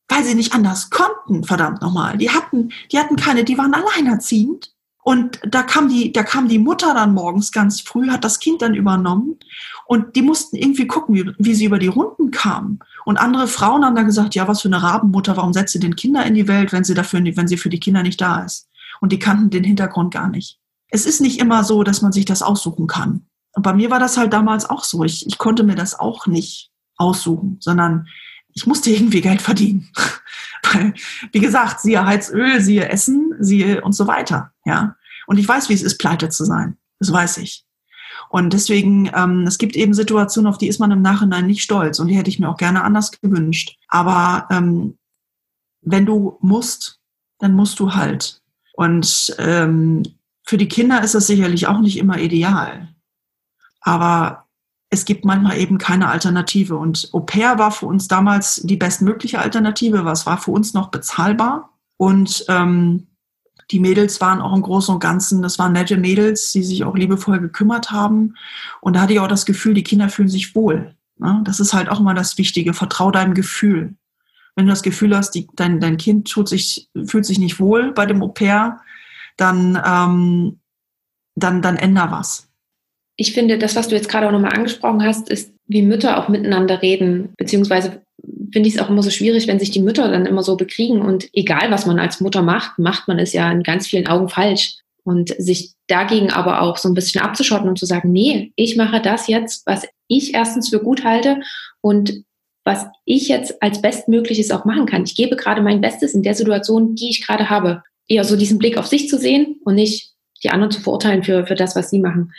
weil 0.07 0.23
sie 0.23 0.35
nicht 0.35 0.53
anders 0.53 0.91
konnten, 0.91 1.43
verdammt 1.45 1.81
nochmal. 1.81 2.19
Die 2.19 2.29
hatten, 2.29 2.71
die 2.91 2.99
hatten 2.99 3.15
keine, 3.15 3.43
die 3.43 3.57
waren 3.57 3.73
alleinerziehend. 3.73 4.71
Und 5.03 5.39
da 5.49 5.63
kam 5.63 5.89
die, 5.89 6.11
da 6.11 6.21
kam 6.21 6.47
die 6.47 6.59
Mutter 6.59 6.93
dann 6.93 7.15
morgens 7.15 7.51
ganz 7.51 7.81
früh, 7.81 8.11
hat 8.11 8.23
das 8.23 8.37
Kind 8.37 8.61
dann 8.61 8.75
übernommen 8.75 9.39
und 9.87 10.15
die 10.15 10.21
mussten 10.21 10.57
irgendwie 10.57 10.85
gucken, 10.85 11.15
wie, 11.15 11.31
wie 11.39 11.55
sie 11.55 11.65
über 11.65 11.79
die 11.79 11.87
Runden 11.87 12.29
kamen. 12.29 12.77
Und 13.03 13.17
andere 13.17 13.47
Frauen 13.47 13.83
haben 13.83 13.95
dann 13.95 14.05
gesagt, 14.05 14.35
ja, 14.35 14.47
was 14.47 14.61
für 14.61 14.67
eine 14.67 14.83
Rabenmutter, 14.83 15.37
warum 15.37 15.53
setzt 15.53 15.73
sie 15.73 15.79
den 15.79 15.95
Kinder 15.95 16.23
in 16.23 16.35
die 16.35 16.47
Welt, 16.47 16.71
wenn 16.71 16.83
sie 16.83 16.93
dafür, 16.93 17.19
wenn 17.23 17.47
sie 17.47 17.57
für 17.57 17.69
die 17.69 17.79
Kinder 17.79 18.03
nicht 18.03 18.21
da 18.21 18.43
ist? 18.43 18.67
Und 19.01 19.11
die 19.11 19.19
kannten 19.19 19.49
den 19.49 19.65
Hintergrund 19.65 20.13
gar 20.13 20.29
nicht. 20.29 20.59
es 20.93 21.05
ist 21.05 21.21
nicht 21.21 21.39
immer 21.39 21.63
so, 21.63 21.83
dass 21.83 22.01
man 22.01 22.11
sich 22.11 22.25
das 22.25 22.41
aussuchen 22.41 22.85
kann. 22.85 23.25
Und 23.53 23.63
bei 23.63 23.73
mir 23.73 23.89
war 23.89 23.99
das 23.99 24.17
halt 24.17 24.33
damals 24.33 24.69
auch 24.69 24.83
so. 24.83 25.03
Ich, 25.03 25.25
ich 25.25 25.37
konnte 25.37 25.63
mir 25.63 25.75
das 25.75 25.99
auch 25.99 26.27
nicht 26.27 26.71
aussuchen, 26.97 27.57
sondern 27.59 28.07
ich 28.53 28.67
musste 28.67 28.89
irgendwie 28.89 29.21
Geld 29.29 29.41
verdienen. 29.41 29.89
Weil, 30.73 30.93
wie 31.31 31.39
gesagt, 31.39 31.81
siehe 31.81 32.05
Heizöl, 32.05 32.61
siehe 32.61 32.87
Essen, 32.89 33.33
siehe 33.39 33.81
und 33.81 33.93
so 33.93 34.07
weiter. 34.07 34.51
Ja. 34.65 34.95
Und 35.27 35.37
ich 35.37 35.47
weiß, 35.47 35.69
wie 35.69 35.73
es 35.73 35.81
ist, 35.81 35.97
pleite 35.97 36.29
zu 36.29 36.45
sein. 36.45 36.77
Das 36.99 37.11
weiß 37.11 37.37
ich. 37.37 37.65
Und 38.29 38.53
deswegen, 38.53 39.09
ähm, 39.13 39.45
es 39.47 39.57
gibt 39.57 39.75
eben 39.75 39.93
Situationen, 39.93 40.49
auf 40.49 40.57
die 40.57 40.67
ist 40.67 40.79
man 40.79 40.91
im 40.91 41.01
Nachhinein 41.01 41.47
nicht 41.47 41.63
stolz. 41.63 41.99
Und 41.99 42.07
die 42.07 42.15
hätte 42.15 42.29
ich 42.29 42.39
mir 42.39 42.49
auch 42.49 42.57
gerne 42.57 42.83
anders 42.83 43.11
gewünscht. 43.11 43.77
Aber 43.87 44.47
ähm, 44.51 44.97
wenn 45.81 46.05
du 46.05 46.37
musst, 46.41 46.99
dann 47.39 47.53
musst 47.53 47.79
du 47.79 47.93
halt. 47.93 48.40
Und 48.73 49.35
ähm, 49.39 50.03
für 50.43 50.57
die 50.57 50.67
Kinder 50.67 51.03
ist 51.03 51.15
das 51.15 51.27
sicherlich 51.27 51.67
auch 51.67 51.79
nicht 51.79 51.97
immer 51.97 52.19
ideal. 52.19 52.89
Aber 53.81 54.45
es 54.89 55.05
gibt 55.05 55.23
manchmal 55.25 55.57
eben 55.57 55.77
keine 55.77 56.09
Alternative. 56.09 56.75
Und 56.75 57.09
Au 57.13 57.21
pair 57.21 57.57
war 57.57 57.71
für 57.71 57.85
uns 57.85 58.07
damals 58.07 58.61
die 58.63 58.75
bestmögliche 58.75 59.39
Alternative, 59.39 60.05
was 60.05 60.25
war 60.25 60.37
für 60.37 60.51
uns 60.51 60.73
noch 60.73 60.89
bezahlbar. 60.89 61.69
Und 61.97 62.45
ähm, 62.49 63.07
die 63.71 63.79
Mädels 63.79 64.19
waren 64.19 64.41
auch 64.41 64.53
im 64.53 64.61
Großen 64.61 64.93
und 64.93 64.99
Ganzen, 64.99 65.41
das 65.41 65.57
waren 65.57 65.71
nette 65.71 65.97
Mädels, 65.97 66.51
die 66.51 66.63
sich 66.63 66.83
auch 66.83 66.95
liebevoll 66.95 67.39
gekümmert 67.39 67.91
haben. 67.91 68.35
Und 68.81 68.95
da 68.95 69.01
hatte 69.01 69.13
ich 69.13 69.19
auch 69.19 69.27
das 69.27 69.45
Gefühl, 69.45 69.73
die 69.73 69.83
Kinder 69.83 70.09
fühlen 70.09 70.27
sich 70.27 70.55
wohl. 70.55 70.93
Ne? 71.17 71.41
Das 71.45 71.59
ist 71.59 71.73
halt 71.73 71.87
auch 71.87 72.01
immer 72.01 72.13
das 72.13 72.37
Wichtige. 72.37 72.73
Vertrau 72.73 73.11
deinem 73.11 73.33
Gefühl. 73.33 73.95
Wenn 74.55 74.65
du 74.65 74.71
das 74.71 74.83
Gefühl 74.83 75.15
hast, 75.15 75.31
die, 75.31 75.47
dein, 75.55 75.79
dein 75.79 75.97
Kind 75.97 76.29
tut 76.29 76.49
sich, 76.49 76.89
fühlt 77.05 77.25
sich 77.25 77.39
nicht 77.39 77.59
wohl 77.59 77.93
bei 77.93 78.05
dem 78.05 78.21
Au 78.21 78.27
pair, 78.27 78.81
dann, 79.37 79.81
ähm, 79.85 80.59
dann, 81.35 81.61
dann 81.61 81.77
änder 81.77 82.11
was. 82.11 82.47
Ich 83.15 83.33
finde, 83.33 83.57
das, 83.57 83.75
was 83.75 83.87
du 83.87 83.95
jetzt 83.95 84.09
gerade 84.09 84.27
auch 84.27 84.31
nochmal 84.31 84.53
angesprochen 84.53 85.03
hast, 85.03 85.29
ist, 85.29 85.53
wie 85.67 85.81
Mütter 85.81 86.17
auch 86.17 86.27
miteinander 86.27 86.81
reden, 86.81 87.33
beziehungsweise 87.37 88.01
finde 88.51 88.67
ich 88.67 88.75
es 88.75 88.81
auch 88.81 88.89
immer 88.89 89.03
so 89.03 89.09
schwierig, 89.09 89.47
wenn 89.47 89.59
sich 89.59 89.71
die 89.71 89.81
Mütter 89.81 90.09
dann 90.09 90.25
immer 90.25 90.43
so 90.43 90.57
bekriegen. 90.57 91.01
Und 91.01 91.29
egal, 91.33 91.71
was 91.71 91.85
man 91.85 91.99
als 91.99 92.19
Mutter 92.19 92.41
macht, 92.41 92.77
macht 92.77 93.07
man 93.07 93.19
es 93.19 93.33
ja 93.33 93.51
in 93.51 93.63
ganz 93.63 93.87
vielen 93.87 94.07
Augen 94.07 94.29
falsch. 94.29 94.77
Und 95.03 95.33
sich 95.39 95.73
dagegen 95.87 96.31
aber 96.31 96.61
auch 96.61 96.77
so 96.77 96.87
ein 96.87 96.93
bisschen 96.93 97.21
abzuschotten 97.21 97.67
und 97.67 97.79
zu 97.79 97.87
sagen, 97.87 98.11
nee, 98.11 98.51
ich 98.55 98.75
mache 98.75 99.01
das 99.01 99.27
jetzt, 99.27 99.65
was 99.65 99.87
ich 100.07 100.35
erstens 100.35 100.69
für 100.69 100.79
gut 100.79 101.03
halte 101.03 101.41
und 101.81 102.23
was 102.63 102.85
ich 103.05 103.27
jetzt 103.27 103.61
als 103.61 103.81
Bestmögliches 103.81 104.51
auch 104.51 104.65
machen 104.65 104.85
kann. 104.85 105.03
Ich 105.03 105.15
gebe 105.15 105.35
gerade 105.35 105.61
mein 105.61 105.81
Bestes 105.81 106.13
in 106.13 106.23
der 106.23 106.35
Situation, 106.35 106.95
die 106.95 107.09
ich 107.09 107.25
gerade 107.25 107.49
habe. 107.49 107.83
Eher 108.07 108.23
so 108.23 108.35
diesen 108.35 108.59
Blick 108.59 108.77
auf 108.77 108.87
sich 108.87 109.07
zu 109.07 109.17
sehen 109.17 109.59
und 109.63 109.75
nicht 109.75 110.11
die 110.43 110.49
anderen 110.49 110.71
zu 110.71 110.81
verurteilen 110.81 111.23
für, 111.23 111.45
für 111.47 111.55
das, 111.55 111.75
was 111.75 111.89
sie 111.89 111.99
machen. 111.99 112.33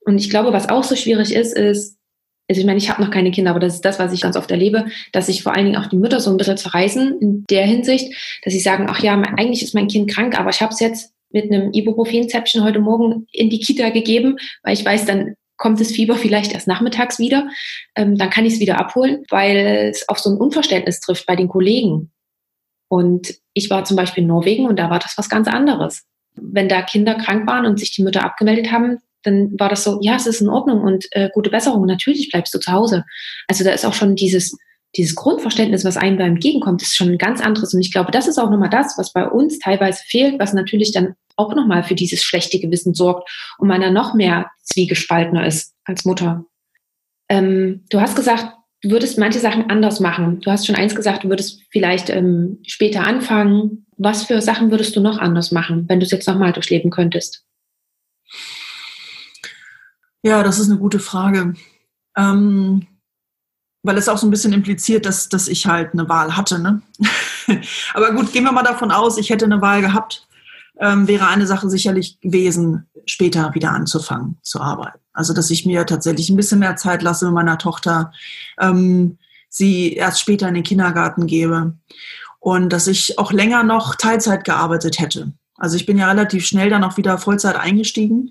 Und 0.00 0.18
ich 0.18 0.30
glaube, 0.30 0.52
was 0.52 0.68
auch 0.68 0.84
so 0.84 0.96
schwierig 0.96 1.34
ist, 1.34 1.56
ist, 1.56 1.98
also 2.48 2.60
ich 2.60 2.66
meine, 2.66 2.78
ich 2.78 2.90
habe 2.90 3.02
noch 3.02 3.12
keine 3.12 3.30
Kinder, 3.30 3.52
aber 3.52 3.60
das 3.60 3.74
ist 3.74 3.84
das, 3.84 3.98
was 3.98 4.12
ich 4.12 4.22
ganz 4.22 4.36
oft 4.36 4.50
erlebe, 4.50 4.86
dass 5.12 5.26
sich 5.26 5.42
vor 5.42 5.54
allen 5.54 5.66
Dingen 5.66 5.76
auch 5.76 5.86
die 5.86 5.96
Mütter 5.96 6.18
so 6.18 6.30
ein 6.30 6.36
bisschen 6.36 6.56
zerreißen 6.56 7.20
in 7.20 7.44
der 7.48 7.64
Hinsicht, 7.64 8.12
dass 8.42 8.52
sie 8.52 8.60
sagen, 8.60 8.86
ach 8.88 9.00
ja, 9.02 9.14
eigentlich 9.36 9.62
ist 9.62 9.74
mein 9.74 9.86
Kind 9.86 10.10
krank, 10.10 10.38
aber 10.38 10.50
ich 10.50 10.60
habe 10.60 10.72
es 10.72 10.80
jetzt 10.80 11.12
mit 11.30 11.44
einem 11.44 11.72
Ibuprofen-Zäpfchen 11.72 12.64
heute 12.64 12.80
Morgen 12.80 13.26
in 13.30 13.50
die 13.50 13.60
Kita 13.60 13.90
gegeben, 13.90 14.36
weil 14.64 14.74
ich 14.74 14.84
weiß, 14.84 15.04
dann 15.04 15.34
kommt 15.60 15.78
das 15.78 15.92
Fieber 15.92 16.16
vielleicht 16.16 16.52
erst 16.52 16.66
nachmittags 16.66 17.18
wieder, 17.18 17.48
ähm, 17.94 18.16
dann 18.16 18.30
kann 18.30 18.46
ich 18.46 18.54
es 18.54 18.60
wieder 18.60 18.80
abholen, 18.80 19.24
weil 19.28 19.90
es 19.90 20.08
auf 20.08 20.18
so 20.18 20.30
ein 20.30 20.38
Unverständnis 20.38 21.00
trifft 21.00 21.26
bei 21.26 21.36
den 21.36 21.48
Kollegen. 21.48 22.10
Und 22.88 23.34
ich 23.52 23.68
war 23.68 23.84
zum 23.84 23.96
Beispiel 23.96 24.22
in 24.22 24.28
Norwegen 24.28 24.66
und 24.66 24.78
da 24.78 24.90
war 24.90 24.98
das 24.98 25.16
was 25.18 25.28
ganz 25.28 25.46
anderes. 25.46 26.06
Wenn 26.34 26.68
da 26.68 26.82
Kinder 26.82 27.14
krank 27.14 27.46
waren 27.46 27.66
und 27.66 27.78
sich 27.78 27.94
die 27.94 28.02
Mütter 28.02 28.24
abgemeldet 28.24 28.72
haben, 28.72 28.98
dann 29.22 29.52
war 29.60 29.68
das 29.68 29.84
so, 29.84 29.98
ja, 30.00 30.16
es 30.16 30.26
ist 30.26 30.40
in 30.40 30.48
Ordnung 30.48 30.80
und 30.80 31.06
äh, 31.10 31.28
gute 31.32 31.50
Besserung, 31.50 31.84
natürlich 31.84 32.30
bleibst 32.30 32.54
du 32.54 32.58
zu 32.58 32.72
Hause. 32.72 33.04
Also 33.46 33.62
da 33.62 33.72
ist 33.72 33.84
auch 33.84 33.92
schon 33.92 34.16
dieses, 34.16 34.56
dieses 34.96 35.14
Grundverständnis, 35.14 35.84
was 35.84 35.96
einem 35.96 36.18
da 36.18 36.24
entgegenkommt, 36.24 36.82
ist 36.82 36.96
schon 36.96 37.10
ein 37.10 37.18
ganz 37.18 37.40
anderes. 37.40 37.74
Und 37.74 37.80
ich 37.80 37.92
glaube, 37.92 38.10
das 38.10 38.26
ist 38.26 38.38
auch 38.38 38.50
nochmal 38.50 38.70
das, 38.70 38.98
was 38.98 39.12
bei 39.12 39.26
uns 39.26 39.58
teilweise 39.58 40.02
fehlt, 40.06 40.40
was 40.40 40.52
natürlich 40.52 40.92
dann 40.92 41.14
auch 41.36 41.54
nochmal 41.54 41.84
für 41.84 41.94
dieses 41.94 42.22
schlechte 42.22 42.58
Gewissen 42.58 42.94
sorgt 42.94 43.30
und 43.58 43.68
man 43.68 43.80
dann 43.80 43.94
noch 43.94 44.14
mehr 44.14 44.50
zwiegespaltener 44.62 45.46
ist 45.46 45.74
als 45.84 46.04
Mutter. 46.04 46.44
Ähm, 47.28 47.84
du 47.90 48.00
hast 48.00 48.16
gesagt, 48.16 48.52
du 48.82 48.90
würdest 48.90 49.18
manche 49.18 49.38
Sachen 49.38 49.70
anders 49.70 50.00
machen. 50.00 50.40
Du 50.40 50.50
hast 50.50 50.66
schon 50.66 50.76
eins 50.76 50.94
gesagt, 50.94 51.24
du 51.24 51.28
würdest 51.28 51.62
vielleicht 51.70 52.10
ähm, 52.10 52.58
später 52.66 53.06
anfangen. 53.06 53.86
Was 53.96 54.24
für 54.24 54.40
Sachen 54.42 54.70
würdest 54.70 54.96
du 54.96 55.00
noch 55.00 55.18
anders 55.18 55.52
machen, 55.52 55.88
wenn 55.88 56.00
du 56.00 56.06
es 56.06 56.12
jetzt 56.12 56.26
nochmal 56.26 56.52
durchleben 56.52 56.90
könntest? 56.90 57.44
Ja, 60.22 60.42
das 60.42 60.58
ist 60.58 60.68
eine 60.68 60.78
gute 60.78 60.98
Frage. 60.98 61.54
Ähm, 62.16 62.86
weil 63.82 63.96
es 63.96 64.08
auch 64.08 64.18
so 64.18 64.26
ein 64.26 64.30
bisschen 64.30 64.52
impliziert, 64.52 65.06
dass, 65.06 65.28
dass 65.28 65.48
ich 65.48 65.66
halt 65.66 65.92
eine 65.92 66.08
Wahl 66.08 66.36
hatte. 66.36 66.58
Ne? 66.58 66.82
Aber 67.94 68.12
gut, 68.12 68.32
gehen 68.32 68.44
wir 68.44 68.52
mal 68.52 68.62
davon 68.62 68.90
aus, 68.90 69.18
ich 69.18 69.30
hätte 69.30 69.44
eine 69.44 69.60
Wahl 69.60 69.80
gehabt, 69.80 70.26
ähm, 70.78 71.08
wäre 71.08 71.28
eine 71.28 71.46
Sache 71.46 71.68
sicherlich 71.70 72.20
gewesen, 72.20 72.86
später 73.06 73.54
wieder 73.54 73.70
anzufangen 73.70 74.38
zu 74.42 74.60
arbeiten. 74.60 74.98
Also, 75.12 75.32
dass 75.32 75.50
ich 75.50 75.66
mir 75.66 75.86
tatsächlich 75.86 76.30
ein 76.30 76.36
bisschen 76.36 76.60
mehr 76.60 76.76
Zeit 76.76 77.02
lasse 77.02 77.26
mit 77.26 77.34
meiner 77.34 77.58
Tochter, 77.58 78.12
ähm, 78.60 79.18
sie 79.48 79.94
erst 79.94 80.20
später 80.20 80.48
in 80.48 80.54
den 80.54 80.62
Kindergarten 80.62 81.26
gebe 81.26 81.74
und 82.38 82.70
dass 82.70 82.86
ich 82.86 83.18
auch 83.18 83.32
länger 83.32 83.62
noch 83.62 83.96
Teilzeit 83.96 84.44
gearbeitet 84.44 84.98
hätte. 84.98 85.32
Also 85.60 85.76
ich 85.76 85.84
bin 85.84 85.98
ja 85.98 86.08
relativ 86.08 86.46
schnell 86.46 86.70
dann 86.70 86.84
auch 86.84 86.96
wieder 86.96 87.18
Vollzeit 87.18 87.56
eingestiegen. 87.56 88.30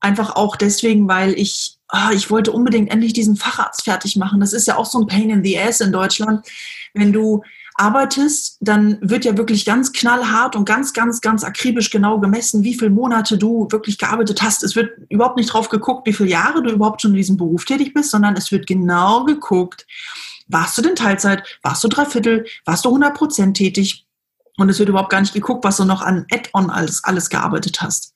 Einfach 0.00 0.36
auch 0.36 0.56
deswegen, 0.56 1.08
weil 1.08 1.32
ich, 1.32 1.75
ah, 1.88 2.10
ich 2.12 2.30
wollte 2.30 2.52
unbedingt 2.52 2.90
endlich 2.90 3.12
diesen 3.12 3.36
Facharzt 3.36 3.84
fertig 3.84 4.16
machen. 4.16 4.40
Das 4.40 4.52
ist 4.52 4.66
ja 4.66 4.76
auch 4.76 4.86
so 4.86 5.00
ein 5.00 5.06
Pain 5.06 5.30
in 5.30 5.44
the 5.44 5.58
Ass 5.58 5.80
in 5.80 5.92
Deutschland. 5.92 6.46
Wenn 6.94 7.12
du 7.12 7.42
arbeitest, 7.74 8.56
dann 8.60 8.98
wird 9.02 9.24
ja 9.24 9.36
wirklich 9.36 9.64
ganz 9.64 9.92
knallhart 9.92 10.56
und 10.56 10.64
ganz, 10.64 10.94
ganz, 10.94 11.20
ganz 11.20 11.44
akribisch 11.44 11.90
genau 11.90 12.18
gemessen, 12.18 12.64
wie 12.64 12.74
viele 12.74 12.90
Monate 12.90 13.36
du 13.36 13.68
wirklich 13.70 13.98
gearbeitet 13.98 14.40
hast. 14.42 14.62
Es 14.62 14.74
wird 14.76 14.90
überhaupt 15.10 15.36
nicht 15.36 15.52
drauf 15.52 15.68
geguckt, 15.68 16.06
wie 16.06 16.14
viele 16.14 16.30
Jahre 16.30 16.62
du 16.62 16.70
überhaupt 16.70 17.02
schon 17.02 17.10
in 17.10 17.18
diesem 17.18 17.36
Beruf 17.36 17.66
tätig 17.66 17.92
bist, 17.92 18.10
sondern 18.10 18.34
es 18.34 18.50
wird 18.50 18.66
genau 18.66 19.24
geguckt, 19.24 19.86
warst 20.48 20.78
du 20.78 20.82
denn 20.82 20.96
Teilzeit, 20.96 21.42
warst 21.62 21.84
du 21.84 21.88
Dreiviertel, 21.88 22.46
warst 22.64 22.84
du 22.84 22.88
100 22.88 23.14
Prozent 23.14 23.56
tätig, 23.56 24.06
und 24.58 24.68
es 24.70 24.78
wird 24.78 24.88
überhaupt 24.88 25.10
gar 25.10 25.20
nicht 25.20 25.34
geguckt, 25.34 25.64
was 25.64 25.76
du 25.76 25.84
noch 25.84 26.02
an 26.02 26.26
Add-on 26.32 26.70
alles, 26.70 27.04
alles 27.04 27.28
gearbeitet 27.28 27.82
hast. 27.82 28.14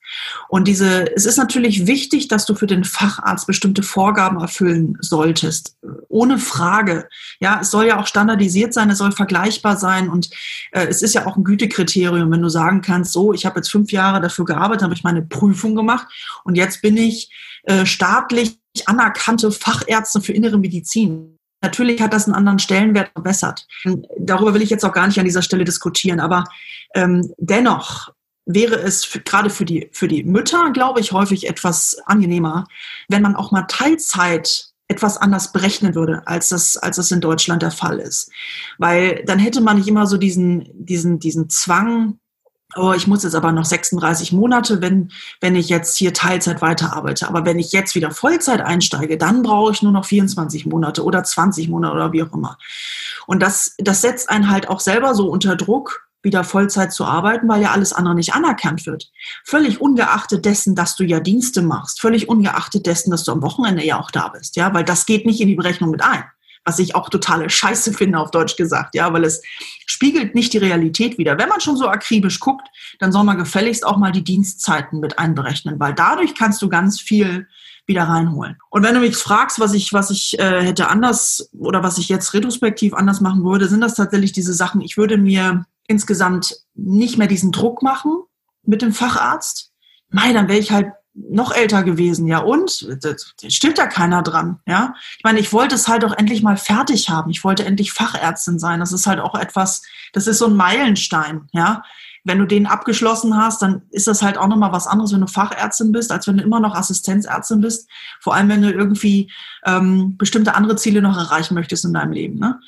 Und 0.48 0.68
diese, 0.68 1.14
es 1.14 1.26
ist 1.26 1.36
natürlich 1.36 1.86
wichtig, 1.86 2.28
dass 2.28 2.46
du 2.46 2.54
für 2.54 2.66
den 2.66 2.84
Facharzt 2.84 3.46
bestimmte 3.46 3.82
Vorgaben 3.82 4.40
erfüllen 4.40 4.96
solltest. 5.00 5.76
Ohne 6.08 6.38
Frage. 6.38 7.08
Ja, 7.40 7.60
es 7.62 7.70
soll 7.70 7.86
ja 7.86 7.98
auch 7.98 8.06
standardisiert 8.06 8.74
sein, 8.74 8.90
es 8.90 8.98
soll 8.98 9.12
vergleichbar 9.12 9.76
sein 9.76 10.08
und 10.08 10.30
äh, 10.72 10.86
es 10.86 11.02
ist 11.02 11.14
ja 11.14 11.26
auch 11.26 11.36
ein 11.36 11.44
Gütekriterium, 11.44 12.30
wenn 12.30 12.42
du 12.42 12.48
sagen 12.48 12.82
kannst, 12.82 13.12
so, 13.12 13.32
ich 13.32 13.46
habe 13.46 13.60
jetzt 13.60 13.70
fünf 13.70 13.92
Jahre 13.92 14.20
dafür 14.20 14.44
gearbeitet, 14.44 14.82
habe 14.82 14.94
ich 14.94 15.04
meine 15.04 15.22
Prüfung 15.22 15.74
gemacht 15.74 16.06
und 16.44 16.56
jetzt 16.56 16.82
bin 16.82 16.96
ich 16.96 17.30
äh, 17.64 17.86
staatlich 17.86 18.58
anerkannte 18.86 19.50
Fachärzte 19.50 20.20
für 20.20 20.32
innere 20.32 20.58
Medizin. 20.58 21.36
Natürlich 21.62 22.00
hat 22.00 22.14
das 22.14 22.26
einen 22.26 22.34
anderen 22.34 22.58
Stellenwert 22.58 23.10
verbessert. 23.12 23.66
Darüber 24.18 24.54
will 24.54 24.62
ich 24.62 24.70
jetzt 24.70 24.84
auch 24.84 24.92
gar 24.92 25.06
nicht 25.06 25.18
an 25.18 25.26
dieser 25.26 25.42
Stelle 25.42 25.64
diskutieren, 25.64 26.20
aber 26.20 26.44
ähm, 26.94 27.32
dennoch 27.38 28.12
wäre 28.46 28.76
es 28.76 29.04
für, 29.04 29.20
gerade 29.20 29.50
für 29.50 29.64
die, 29.64 29.88
für 29.92 30.08
die 30.08 30.24
Mütter, 30.24 30.70
glaube 30.72 31.00
ich, 31.00 31.12
häufig 31.12 31.48
etwas 31.48 31.98
angenehmer, 32.06 32.66
wenn 33.08 33.22
man 33.22 33.36
auch 33.36 33.52
mal 33.52 33.62
Teilzeit 33.62 34.70
etwas 34.88 35.18
anders 35.18 35.52
berechnen 35.52 35.94
würde, 35.94 36.22
als 36.26 36.48
das, 36.48 36.76
als 36.76 36.96
das 36.96 37.12
in 37.12 37.20
Deutschland 37.20 37.62
der 37.62 37.70
Fall 37.70 38.00
ist. 38.00 38.30
Weil 38.78 39.24
dann 39.24 39.38
hätte 39.38 39.60
man 39.60 39.76
nicht 39.76 39.86
immer 39.88 40.06
so 40.06 40.16
diesen, 40.16 40.68
diesen, 40.84 41.20
diesen 41.20 41.48
Zwang, 41.48 42.18
oh, 42.74 42.92
ich 42.96 43.06
muss 43.06 43.22
jetzt 43.22 43.36
aber 43.36 43.52
noch 43.52 43.64
36 43.64 44.32
Monate, 44.32 44.82
wenn, 44.82 45.12
wenn 45.40 45.54
ich 45.54 45.68
jetzt 45.68 45.96
hier 45.96 46.12
Teilzeit 46.12 46.60
weiterarbeite. 46.60 47.28
Aber 47.28 47.44
wenn 47.44 47.60
ich 47.60 47.70
jetzt 47.70 47.94
wieder 47.94 48.10
Vollzeit 48.10 48.60
einsteige, 48.60 49.16
dann 49.16 49.42
brauche 49.42 49.72
ich 49.72 49.82
nur 49.82 49.92
noch 49.92 50.04
24 50.04 50.66
Monate 50.66 51.04
oder 51.04 51.22
20 51.22 51.68
Monate 51.68 51.94
oder 51.94 52.12
wie 52.12 52.24
auch 52.24 52.32
immer. 52.32 52.58
Und 53.28 53.40
das, 53.40 53.76
das 53.78 54.02
setzt 54.02 54.28
einen 54.28 54.50
halt 54.50 54.68
auch 54.68 54.80
selber 54.80 55.14
so 55.14 55.28
unter 55.28 55.54
Druck, 55.54 56.09
wieder 56.22 56.44
Vollzeit 56.44 56.92
zu 56.92 57.04
arbeiten, 57.04 57.48
weil 57.48 57.62
ja 57.62 57.70
alles 57.70 57.92
andere 57.92 58.14
nicht 58.14 58.34
anerkannt 58.34 58.86
wird. 58.86 59.10
Völlig 59.44 59.80
ungeachtet 59.80 60.44
dessen, 60.44 60.74
dass 60.74 60.96
du 60.96 61.04
ja 61.04 61.20
Dienste 61.20 61.62
machst. 61.62 62.00
Völlig 62.00 62.28
ungeachtet 62.28 62.86
dessen, 62.86 63.10
dass 63.10 63.24
du 63.24 63.32
am 63.32 63.42
Wochenende 63.42 63.84
ja 63.84 63.98
auch 63.98 64.10
da 64.10 64.28
bist. 64.28 64.56
Ja, 64.56 64.72
weil 64.74 64.84
das 64.84 65.06
geht 65.06 65.26
nicht 65.26 65.40
in 65.40 65.48
die 65.48 65.54
Berechnung 65.54 65.90
mit 65.90 66.02
ein 66.02 66.24
was 66.64 66.78
ich 66.78 66.94
auch 66.94 67.08
totale 67.08 67.48
Scheiße 67.48 67.92
finde, 67.92 68.18
auf 68.18 68.30
Deutsch 68.30 68.56
gesagt, 68.56 68.94
ja, 68.94 69.12
weil 69.12 69.24
es 69.24 69.42
spiegelt 69.86 70.34
nicht 70.34 70.52
die 70.52 70.58
Realität 70.58 71.18
wieder. 71.18 71.38
Wenn 71.38 71.48
man 71.48 71.60
schon 71.60 71.76
so 71.76 71.88
akribisch 71.88 72.38
guckt, 72.38 72.68
dann 72.98 73.12
soll 73.12 73.24
man 73.24 73.38
gefälligst 73.38 73.84
auch 73.86 73.96
mal 73.96 74.12
die 74.12 74.24
Dienstzeiten 74.24 75.00
mit 75.00 75.18
einberechnen, 75.18 75.80
weil 75.80 75.94
dadurch 75.94 76.34
kannst 76.34 76.60
du 76.62 76.68
ganz 76.68 77.00
viel 77.00 77.48
wieder 77.86 78.04
reinholen. 78.04 78.56
Und 78.68 78.84
wenn 78.84 78.94
du 78.94 79.00
mich 79.00 79.16
fragst, 79.16 79.58
was 79.58 79.72
ich, 79.72 79.92
was 79.92 80.10
ich 80.10 80.38
äh, 80.38 80.62
hätte 80.62 80.88
anders 80.88 81.50
oder 81.58 81.82
was 81.82 81.98
ich 81.98 82.08
jetzt 82.08 82.34
retrospektiv 82.34 82.94
anders 82.94 83.20
machen 83.20 83.42
würde, 83.42 83.66
sind 83.66 83.80
das 83.80 83.94
tatsächlich 83.94 84.32
diese 84.32 84.52
Sachen. 84.52 84.80
Ich 84.80 84.96
würde 84.96 85.16
mir 85.16 85.64
insgesamt 85.90 86.56
nicht 86.74 87.18
mehr 87.18 87.26
diesen 87.26 87.52
Druck 87.52 87.82
machen 87.82 88.22
mit 88.62 88.80
dem 88.80 88.92
Facharzt 88.92 89.70
Mei, 90.10 90.32
dann 90.32 90.48
wäre 90.48 90.58
ich 90.58 90.72
halt 90.72 90.92
noch 91.14 91.52
älter 91.52 91.82
gewesen, 91.82 92.26
ja 92.26 92.38
und? 92.38 92.86
Das, 93.02 93.34
stimmt 93.48 93.78
ja 93.78 93.86
keiner 93.86 94.22
dran, 94.22 94.60
ja. 94.66 94.94
Ich 95.18 95.24
meine, 95.24 95.40
ich 95.40 95.52
wollte 95.52 95.74
es 95.74 95.88
halt 95.88 96.04
auch 96.04 96.16
endlich 96.16 96.42
mal 96.42 96.56
fertig 96.56 97.10
haben. 97.10 97.30
Ich 97.30 97.44
wollte 97.44 97.64
endlich 97.64 97.92
Fachärztin 97.92 98.58
sein. 98.58 98.80
Das 98.80 98.92
ist 98.92 99.06
halt 99.06 99.20
auch 99.20 99.34
etwas, 99.34 99.82
das 100.12 100.26
ist 100.26 100.38
so 100.38 100.46
ein 100.46 100.56
Meilenstein, 100.56 101.48
ja. 101.52 101.82
Wenn 102.22 102.38
du 102.38 102.46
den 102.46 102.66
abgeschlossen 102.66 103.36
hast, 103.36 103.62
dann 103.62 103.82
ist 103.90 104.06
das 104.06 104.22
halt 104.22 104.36
auch 104.36 104.46
nochmal 104.46 104.72
was 104.72 104.86
anderes, 104.86 105.12
wenn 105.12 105.22
du 105.22 105.26
Fachärztin 105.26 105.90
bist, 105.90 106.12
als 106.12 106.26
wenn 106.26 106.36
du 106.36 106.44
immer 106.44 106.60
noch 106.60 106.74
Assistenzärztin 106.74 107.62
bist. 107.62 107.88
Vor 108.20 108.34
allem, 108.34 108.50
wenn 108.50 108.62
du 108.62 108.70
irgendwie 108.70 109.32
ähm, 109.64 110.18
bestimmte 110.18 110.54
andere 110.54 110.76
Ziele 110.76 111.00
noch 111.00 111.16
erreichen 111.16 111.54
möchtest 111.54 111.86
in 111.86 111.94
deinem 111.94 112.12
Leben. 112.12 112.38
Ne? 112.38 112.60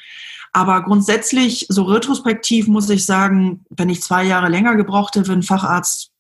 Aber 0.53 0.83
grundsätzlich, 0.83 1.67
so 1.71 1.85
retrospektiv 1.85 2.69
muss 2.69 2.91
ich 2.91 3.07
sagen, 3.07 3.65
wenn 3.71 3.89
ich 3.89 4.03
zwei 4.03 4.25
Jahre 4.25 4.49
länger 4.49 4.77
gebraucht 4.77 5.15
hätte 5.15 5.27
für 5.27 5.33
einen 5.33 5.43
Facharzt, 5.43 6.11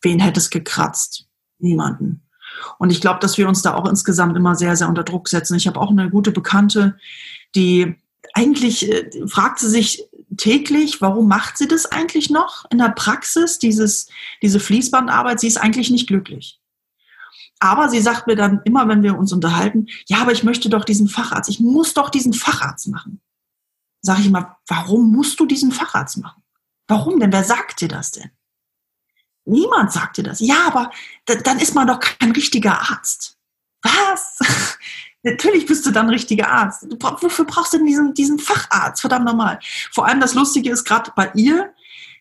wen 0.00 0.20
hätte 0.20 0.40
es 0.40 0.50
gekratzt? 0.50 1.26
Niemanden. 1.58 2.22
Und 2.78 2.90
ich 2.90 3.00
glaube, 3.00 3.20
dass 3.20 3.38
wir 3.38 3.48
uns 3.48 3.62
da 3.62 3.74
auch 3.74 3.88
insgesamt 3.88 4.36
immer 4.36 4.54
sehr, 4.54 4.76
sehr 4.76 4.88
unter 4.88 5.04
Druck 5.04 5.28
setzen. 5.28 5.56
Ich 5.56 5.66
habe 5.66 5.80
auch 5.80 5.90
eine 5.90 6.10
gute 6.10 6.32
Bekannte, 6.32 6.96
die 7.54 7.94
eigentlich 8.34 8.90
äh, 8.90 9.10
fragt 9.26 9.58
sie 9.58 9.68
sich 9.68 10.08
täglich, 10.36 11.00
warum 11.00 11.28
macht 11.28 11.58
sie 11.58 11.68
das 11.68 11.86
eigentlich 11.86 12.30
noch 12.30 12.64
in 12.70 12.78
der 12.78 12.90
Praxis, 12.90 13.58
dieses, 13.58 14.08
diese 14.40 14.60
Fließbandarbeit? 14.60 15.40
Sie 15.40 15.48
ist 15.48 15.58
eigentlich 15.58 15.90
nicht 15.90 16.06
glücklich. 16.06 16.58
Aber 17.58 17.88
sie 17.88 18.00
sagt 18.00 18.26
mir 18.26 18.36
dann 18.36 18.60
immer, 18.64 18.88
wenn 18.88 19.02
wir 19.02 19.16
uns 19.16 19.32
unterhalten, 19.32 19.86
ja, 20.08 20.18
aber 20.20 20.32
ich 20.32 20.42
möchte 20.42 20.68
doch 20.68 20.84
diesen 20.84 21.08
Facharzt, 21.08 21.50
ich 21.50 21.60
muss 21.60 21.94
doch 21.94 22.10
diesen 22.10 22.32
Facharzt 22.32 22.88
machen. 22.88 23.20
Sag 24.02 24.18
ich 24.18 24.26
immer, 24.26 24.58
warum 24.66 25.12
musst 25.12 25.38
du 25.38 25.46
diesen 25.46 25.72
Facharzt 25.72 26.18
machen? 26.18 26.42
Warum 26.88 27.20
denn? 27.20 27.32
Wer 27.32 27.44
sagt 27.44 27.80
dir 27.80 27.88
das 27.88 28.10
denn? 28.10 28.30
Niemand 29.44 29.92
sagt 29.92 30.18
dir 30.18 30.24
das. 30.24 30.40
Ja, 30.40 30.66
aber 30.66 30.90
dann 31.44 31.58
ist 31.58 31.74
man 31.74 31.86
doch 31.86 32.00
kein 32.00 32.32
richtiger 32.32 32.78
Arzt. 32.90 33.38
Was? 33.82 34.38
Natürlich 35.22 35.66
bist 35.66 35.86
du 35.86 35.92
dann 35.92 36.10
richtiger 36.10 36.50
Arzt. 36.50 36.86
Wofür 37.00 37.44
brauchst 37.44 37.72
du 37.72 37.78
denn 37.78 37.86
diesen, 37.86 38.14
diesen 38.14 38.38
Facharzt? 38.38 39.00
Verdammt 39.00 39.24
nochmal. 39.24 39.58
Vor 39.92 40.06
allem 40.06 40.20
das 40.20 40.34
Lustige 40.34 40.70
ist 40.70 40.84
gerade 40.84 41.12
bei 41.14 41.30
ihr, 41.34 41.72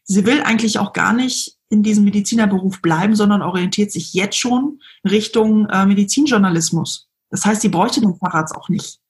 sie 0.04 0.26
will 0.26 0.42
eigentlich 0.44 0.78
auch 0.78 0.94
gar 0.94 1.14
nicht 1.14 1.58
in 1.70 1.84
diesem 1.84 2.04
Medizinerberuf 2.04 2.82
bleiben, 2.82 3.16
sondern 3.16 3.42
orientiert 3.42 3.92
sich 3.92 4.14
jetzt 4.14 4.38
schon 4.38 4.82
Richtung 5.04 5.68
äh, 5.70 5.86
Medizinjournalismus. 5.86 7.08
Das 7.30 7.46
heißt, 7.46 7.62
sie 7.62 7.70
bräuchte 7.70 8.02
den 8.02 8.16
Facharzt 8.16 8.56
auch 8.56 8.70
nicht. 8.70 9.01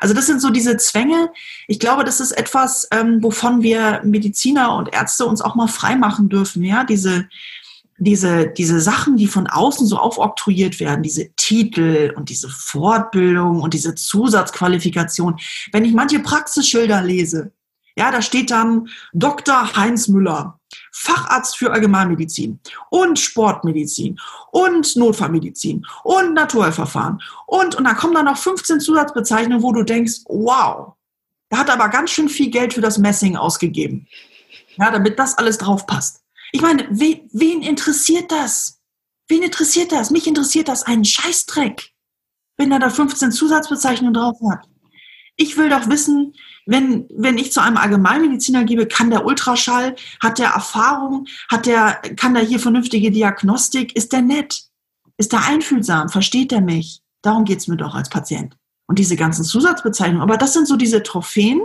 Also 0.00 0.14
das 0.14 0.26
sind 0.26 0.40
so 0.40 0.50
diese 0.50 0.76
Zwänge. 0.76 1.30
Ich 1.68 1.78
glaube, 1.78 2.04
das 2.04 2.20
ist 2.20 2.32
etwas, 2.32 2.88
ähm, 2.92 3.22
wovon 3.22 3.62
wir 3.62 4.00
Mediziner 4.04 4.74
und 4.76 4.92
Ärzte 4.92 5.26
uns 5.26 5.40
auch 5.40 5.54
mal 5.54 5.68
frei 5.68 5.96
machen 5.96 6.28
dürfen. 6.28 6.62
Ja, 6.62 6.84
diese 6.84 7.28
diese, 7.98 8.48
diese 8.48 8.80
Sachen, 8.80 9.16
die 9.16 9.28
von 9.28 9.46
außen 9.46 9.86
so 9.86 9.96
aufoktroyiert 9.96 10.80
werden, 10.80 11.04
diese 11.04 11.30
Titel 11.36 12.12
und 12.16 12.30
diese 12.30 12.48
Fortbildung 12.48 13.60
und 13.60 13.74
diese 13.74 13.94
Zusatzqualifikation. 13.94 15.36
Wenn 15.70 15.84
ich 15.84 15.92
manche 15.92 16.18
Praxisschilder 16.18 17.00
lese, 17.02 17.52
ja, 17.96 18.10
da 18.10 18.22
steht 18.22 18.50
dann 18.50 18.88
Dr. 19.12 19.76
Heinz 19.76 20.08
Müller, 20.08 20.58
Facharzt 20.92 21.56
für 21.56 21.72
Allgemeinmedizin 21.72 22.60
und 22.90 23.18
Sportmedizin 23.18 24.20
und 24.50 24.94
Notfallmedizin 24.94 25.86
und 26.04 26.34
Naturheilverfahren 26.34 27.20
und, 27.46 27.74
und 27.74 27.84
dann 27.84 27.96
kommen 27.96 28.14
da 28.14 28.22
noch 28.22 28.36
15 28.36 28.80
Zusatzbezeichnungen, 28.80 29.62
wo 29.62 29.72
du 29.72 29.82
denkst, 29.82 30.20
wow, 30.26 30.94
der 31.50 31.58
hat 31.58 31.70
aber 31.70 31.88
ganz 31.88 32.10
schön 32.10 32.28
viel 32.28 32.50
Geld 32.50 32.74
für 32.74 32.80
das 32.80 32.98
Messing 32.98 33.36
ausgegeben. 33.36 34.06
Ja, 34.76 34.90
damit 34.90 35.18
das 35.18 35.36
alles 35.36 35.58
drauf 35.58 35.86
passt. 35.86 36.22
Ich 36.52 36.60
meine, 36.60 36.86
wen, 36.90 37.28
wen 37.32 37.62
interessiert 37.62 38.30
das? 38.30 38.80
Wen 39.28 39.42
interessiert 39.42 39.92
das? 39.92 40.10
Mich 40.10 40.26
interessiert 40.26 40.68
das 40.68 40.82
einen 40.82 41.04
Scheißdreck, 41.04 41.90
wenn 42.58 42.72
er 42.72 42.78
da 42.78 42.90
15 42.90 43.32
Zusatzbezeichnungen 43.32 44.14
drauf 44.14 44.36
hat. 44.50 44.66
Ich 45.36 45.56
will 45.56 45.70
doch 45.70 45.88
wissen, 45.88 46.34
wenn, 46.66 47.06
wenn 47.10 47.38
ich 47.38 47.52
zu 47.52 47.60
einem 47.60 47.76
Allgemeinmediziner 47.76 48.64
gebe, 48.64 48.86
kann 48.86 49.10
der 49.10 49.24
Ultraschall, 49.24 49.96
hat 50.20 50.38
der 50.38 50.50
Erfahrung, 50.50 51.26
hat 51.50 51.66
der, 51.66 52.00
kann 52.16 52.34
der 52.34 52.44
hier 52.44 52.60
vernünftige 52.60 53.10
Diagnostik, 53.10 53.96
ist 53.96 54.12
der 54.12 54.22
nett? 54.22 54.64
Ist 55.16 55.32
der 55.32 55.44
einfühlsam? 55.44 56.08
Versteht 56.08 56.50
der 56.50 56.60
mich? 56.60 57.00
Darum 57.22 57.44
geht's 57.44 57.68
mir 57.68 57.76
doch 57.76 57.94
als 57.94 58.08
Patient. 58.08 58.56
Und 58.86 58.98
diese 58.98 59.16
ganzen 59.16 59.44
Zusatzbezeichnungen. 59.44 60.22
Aber 60.22 60.36
das 60.36 60.52
sind 60.52 60.66
so 60.66 60.76
diese 60.76 61.02
Trophäen, 61.02 61.62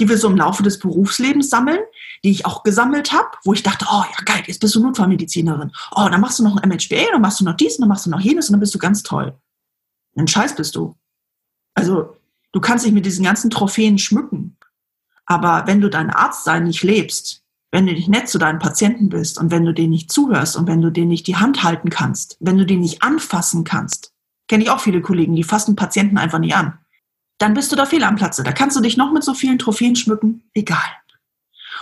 die 0.00 0.08
wir 0.08 0.18
so 0.18 0.28
im 0.28 0.36
Laufe 0.36 0.62
des 0.62 0.78
Berufslebens 0.78 1.50
sammeln, 1.50 1.80
die 2.24 2.30
ich 2.30 2.46
auch 2.46 2.62
gesammelt 2.62 3.12
habe, 3.12 3.28
wo 3.44 3.52
ich 3.52 3.62
dachte, 3.62 3.86
oh 3.90 4.02
ja 4.02 4.24
geil, 4.24 4.42
jetzt 4.46 4.60
bist 4.60 4.74
du 4.74 4.80
Notfallmedizinerin. 4.80 5.72
Oh, 5.94 6.08
dann 6.10 6.20
machst 6.20 6.38
du 6.38 6.42
noch 6.42 6.56
ein 6.56 6.68
MHBA, 6.68 7.12
dann 7.12 7.20
machst 7.20 7.40
du 7.40 7.44
noch 7.44 7.56
dies, 7.56 7.76
dann 7.76 7.88
machst 7.88 8.06
du 8.06 8.10
noch 8.10 8.20
jenes 8.20 8.48
und 8.48 8.54
dann 8.54 8.60
bist 8.60 8.74
du 8.74 8.78
ganz 8.78 9.02
toll. 9.02 9.36
Ein 10.16 10.28
Scheiß 10.28 10.56
bist 10.56 10.74
du. 10.76 10.96
Also, 11.74 12.16
du 12.54 12.60
kannst 12.60 12.86
dich 12.86 12.92
mit 12.92 13.04
diesen 13.04 13.24
ganzen 13.24 13.50
Trophäen 13.50 13.98
schmücken. 13.98 14.56
Aber 15.26 15.66
wenn 15.66 15.82
du 15.82 15.90
dein 15.90 16.08
Arztsein 16.08 16.64
nicht 16.64 16.82
lebst, 16.82 17.42
wenn 17.70 17.86
du 17.86 17.92
nicht 17.92 18.08
nett 18.08 18.30
zu 18.30 18.38
deinen 18.38 18.58
Patienten 18.58 19.10
bist 19.10 19.38
und 19.38 19.50
wenn 19.50 19.66
du 19.66 19.74
denen 19.74 19.90
nicht 19.90 20.10
zuhörst 20.10 20.56
und 20.56 20.66
wenn 20.66 20.80
du 20.80 20.90
denen 20.90 21.08
nicht 21.08 21.26
die 21.26 21.36
Hand 21.36 21.62
halten 21.62 21.90
kannst, 21.90 22.38
wenn 22.40 22.56
du 22.56 22.64
die 22.64 22.76
nicht 22.76 23.02
anfassen 23.02 23.64
kannst, 23.64 24.14
kenne 24.48 24.62
ich 24.62 24.70
auch 24.70 24.80
viele 24.80 25.02
Kollegen, 25.02 25.36
die 25.36 25.44
fassen 25.44 25.76
Patienten 25.76 26.16
einfach 26.16 26.38
nicht 26.38 26.56
an 26.56 26.78
dann 27.38 27.54
bist 27.54 27.72
du 27.72 27.76
da 27.76 27.86
fehl 27.86 28.04
am 28.04 28.16
Platze. 28.16 28.42
Da 28.42 28.52
kannst 28.52 28.76
du 28.76 28.80
dich 28.80 28.96
noch 28.96 29.12
mit 29.12 29.24
so 29.24 29.34
vielen 29.34 29.58
Trophäen 29.58 29.96
schmücken. 29.96 30.44
Egal. 30.54 30.78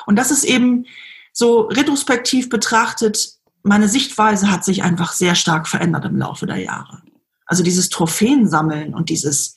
Und 0.07 0.17
das 0.17 0.31
ist 0.31 0.45
eben 0.45 0.87
so 1.33 1.63
retrospektiv 1.63 2.49
betrachtet, 2.49 3.35
meine 3.63 3.89
Sichtweise 3.89 4.51
hat 4.51 4.65
sich 4.65 4.83
einfach 4.83 5.13
sehr 5.13 5.35
stark 5.35 5.69
verändert 5.69 6.05
im 6.05 6.17
Laufe 6.17 6.47
der 6.47 6.57
Jahre. 6.57 7.01
Also 7.47 7.63
dieses 7.63 7.91
Trophäen 7.91 8.49
sammeln 8.49 8.93
und 8.93 9.09
dieses 9.09 9.57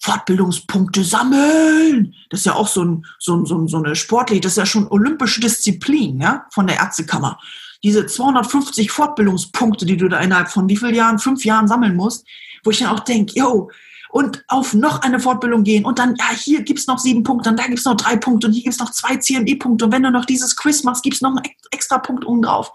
Fortbildungspunkte 0.00 1.02
sammeln, 1.02 2.14
das 2.30 2.40
ist 2.40 2.46
ja 2.46 2.54
auch 2.54 2.68
so, 2.68 2.84
ein, 2.84 3.06
so, 3.18 3.36
ein, 3.36 3.46
so, 3.46 3.58
ein, 3.58 3.68
so 3.68 3.78
eine 3.78 3.96
sportliche, 3.96 4.40
das 4.40 4.52
ist 4.52 4.58
ja 4.58 4.66
schon 4.66 4.88
olympische 4.88 5.40
Disziplin 5.40 6.20
ja, 6.20 6.46
von 6.52 6.66
der 6.66 6.76
Ärztekammer. 6.76 7.38
Diese 7.82 8.06
250 8.06 8.90
Fortbildungspunkte, 8.90 9.86
die 9.86 9.96
du 9.96 10.08
da 10.08 10.20
innerhalb 10.20 10.48
von 10.48 10.68
wie 10.68 10.76
vielen 10.76 10.94
Jahren, 10.94 11.18
fünf 11.18 11.44
Jahren 11.44 11.68
sammeln 11.68 11.96
musst, 11.96 12.26
wo 12.64 12.70
ich 12.70 12.78
dann 12.78 12.88
auch 12.88 13.00
denke, 13.00 13.38
yo, 13.38 13.70
und 14.10 14.44
auf 14.48 14.72
noch 14.72 15.02
eine 15.02 15.20
Fortbildung 15.20 15.62
gehen 15.62 15.84
und 15.84 15.98
dann, 15.98 16.14
ja, 16.16 16.30
hier 16.30 16.62
gibt's 16.62 16.86
noch 16.86 16.98
sieben 16.98 17.22
Punkte 17.22 17.50
und 17.50 17.58
da 17.58 17.66
gibt's 17.66 17.84
noch 17.84 17.96
drei 17.96 18.16
Punkte 18.16 18.46
und 18.46 18.52
hier 18.54 18.62
gibt's 18.62 18.78
noch 18.78 18.90
zwei 18.90 19.16
CME-Punkte 19.16 19.86
und 19.86 19.92
wenn 19.92 20.02
du 20.02 20.10
noch 20.10 20.24
dieses 20.24 20.56
Quiz 20.56 20.84
machst, 20.84 21.02
gibt's 21.02 21.20
noch 21.20 21.30
einen 21.30 21.42
extra 21.70 21.98
Punkt 21.98 22.24
oben 22.24 22.42
drauf. 22.42 22.72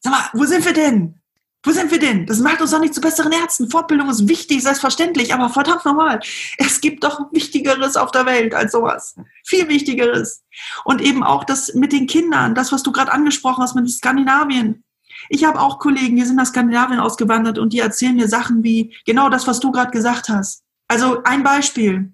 Sag 0.00 0.12
mal, 0.12 0.28
wo 0.32 0.44
sind 0.44 0.64
wir 0.64 0.72
denn? 0.72 1.20
Wo 1.66 1.72
sind 1.72 1.90
wir 1.90 1.98
denn? 1.98 2.26
Das 2.26 2.38
macht 2.38 2.60
uns 2.60 2.70
doch 2.70 2.78
nicht 2.78 2.94
zu 2.94 3.00
besseren 3.00 3.32
Ärzten. 3.32 3.68
Fortbildung 3.68 4.08
ist 4.08 4.28
wichtig, 4.28 4.62
selbstverständlich, 4.62 5.34
aber 5.34 5.48
verdammt 5.48 5.84
nochmal, 5.84 6.20
es 6.58 6.80
gibt 6.80 7.02
doch 7.02 7.32
Wichtigeres 7.32 7.96
auf 7.96 8.12
der 8.12 8.24
Welt 8.24 8.54
als 8.54 8.70
sowas. 8.70 9.16
Viel 9.44 9.68
Wichtigeres. 9.68 10.44
Und 10.84 11.00
eben 11.00 11.24
auch 11.24 11.42
das 11.42 11.74
mit 11.74 11.92
den 11.92 12.06
Kindern, 12.06 12.54
das, 12.54 12.70
was 12.70 12.84
du 12.84 12.92
gerade 12.92 13.12
angesprochen 13.12 13.64
hast 13.64 13.74
mit 13.74 13.90
Skandinavien. 13.90 14.84
Ich 15.28 15.44
habe 15.44 15.58
auch 15.58 15.80
Kollegen, 15.80 16.14
die 16.14 16.24
sind 16.24 16.36
nach 16.36 16.46
Skandinavien 16.46 17.00
ausgewandert 17.00 17.58
und 17.58 17.72
die 17.72 17.80
erzählen 17.80 18.14
mir 18.14 18.28
Sachen 18.28 18.62
wie 18.62 18.94
genau 19.04 19.28
das, 19.28 19.48
was 19.48 19.58
du 19.58 19.72
gerade 19.72 19.90
gesagt 19.90 20.28
hast. 20.28 20.62
Also 20.86 21.24
ein 21.24 21.42
Beispiel. 21.42 22.12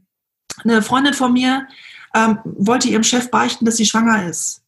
Eine 0.64 0.80
Freundin 0.80 1.12
von 1.12 1.34
mir 1.34 1.68
ähm, 2.14 2.38
wollte 2.44 2.88
ihrem 2.88 3.02
Chef 3.02 3.30
beichten, 3.30 3.66
dass 3.66 3.76
sie 3.76 3.84
schwanger 3.84 4.26
ist. 4.26 4.61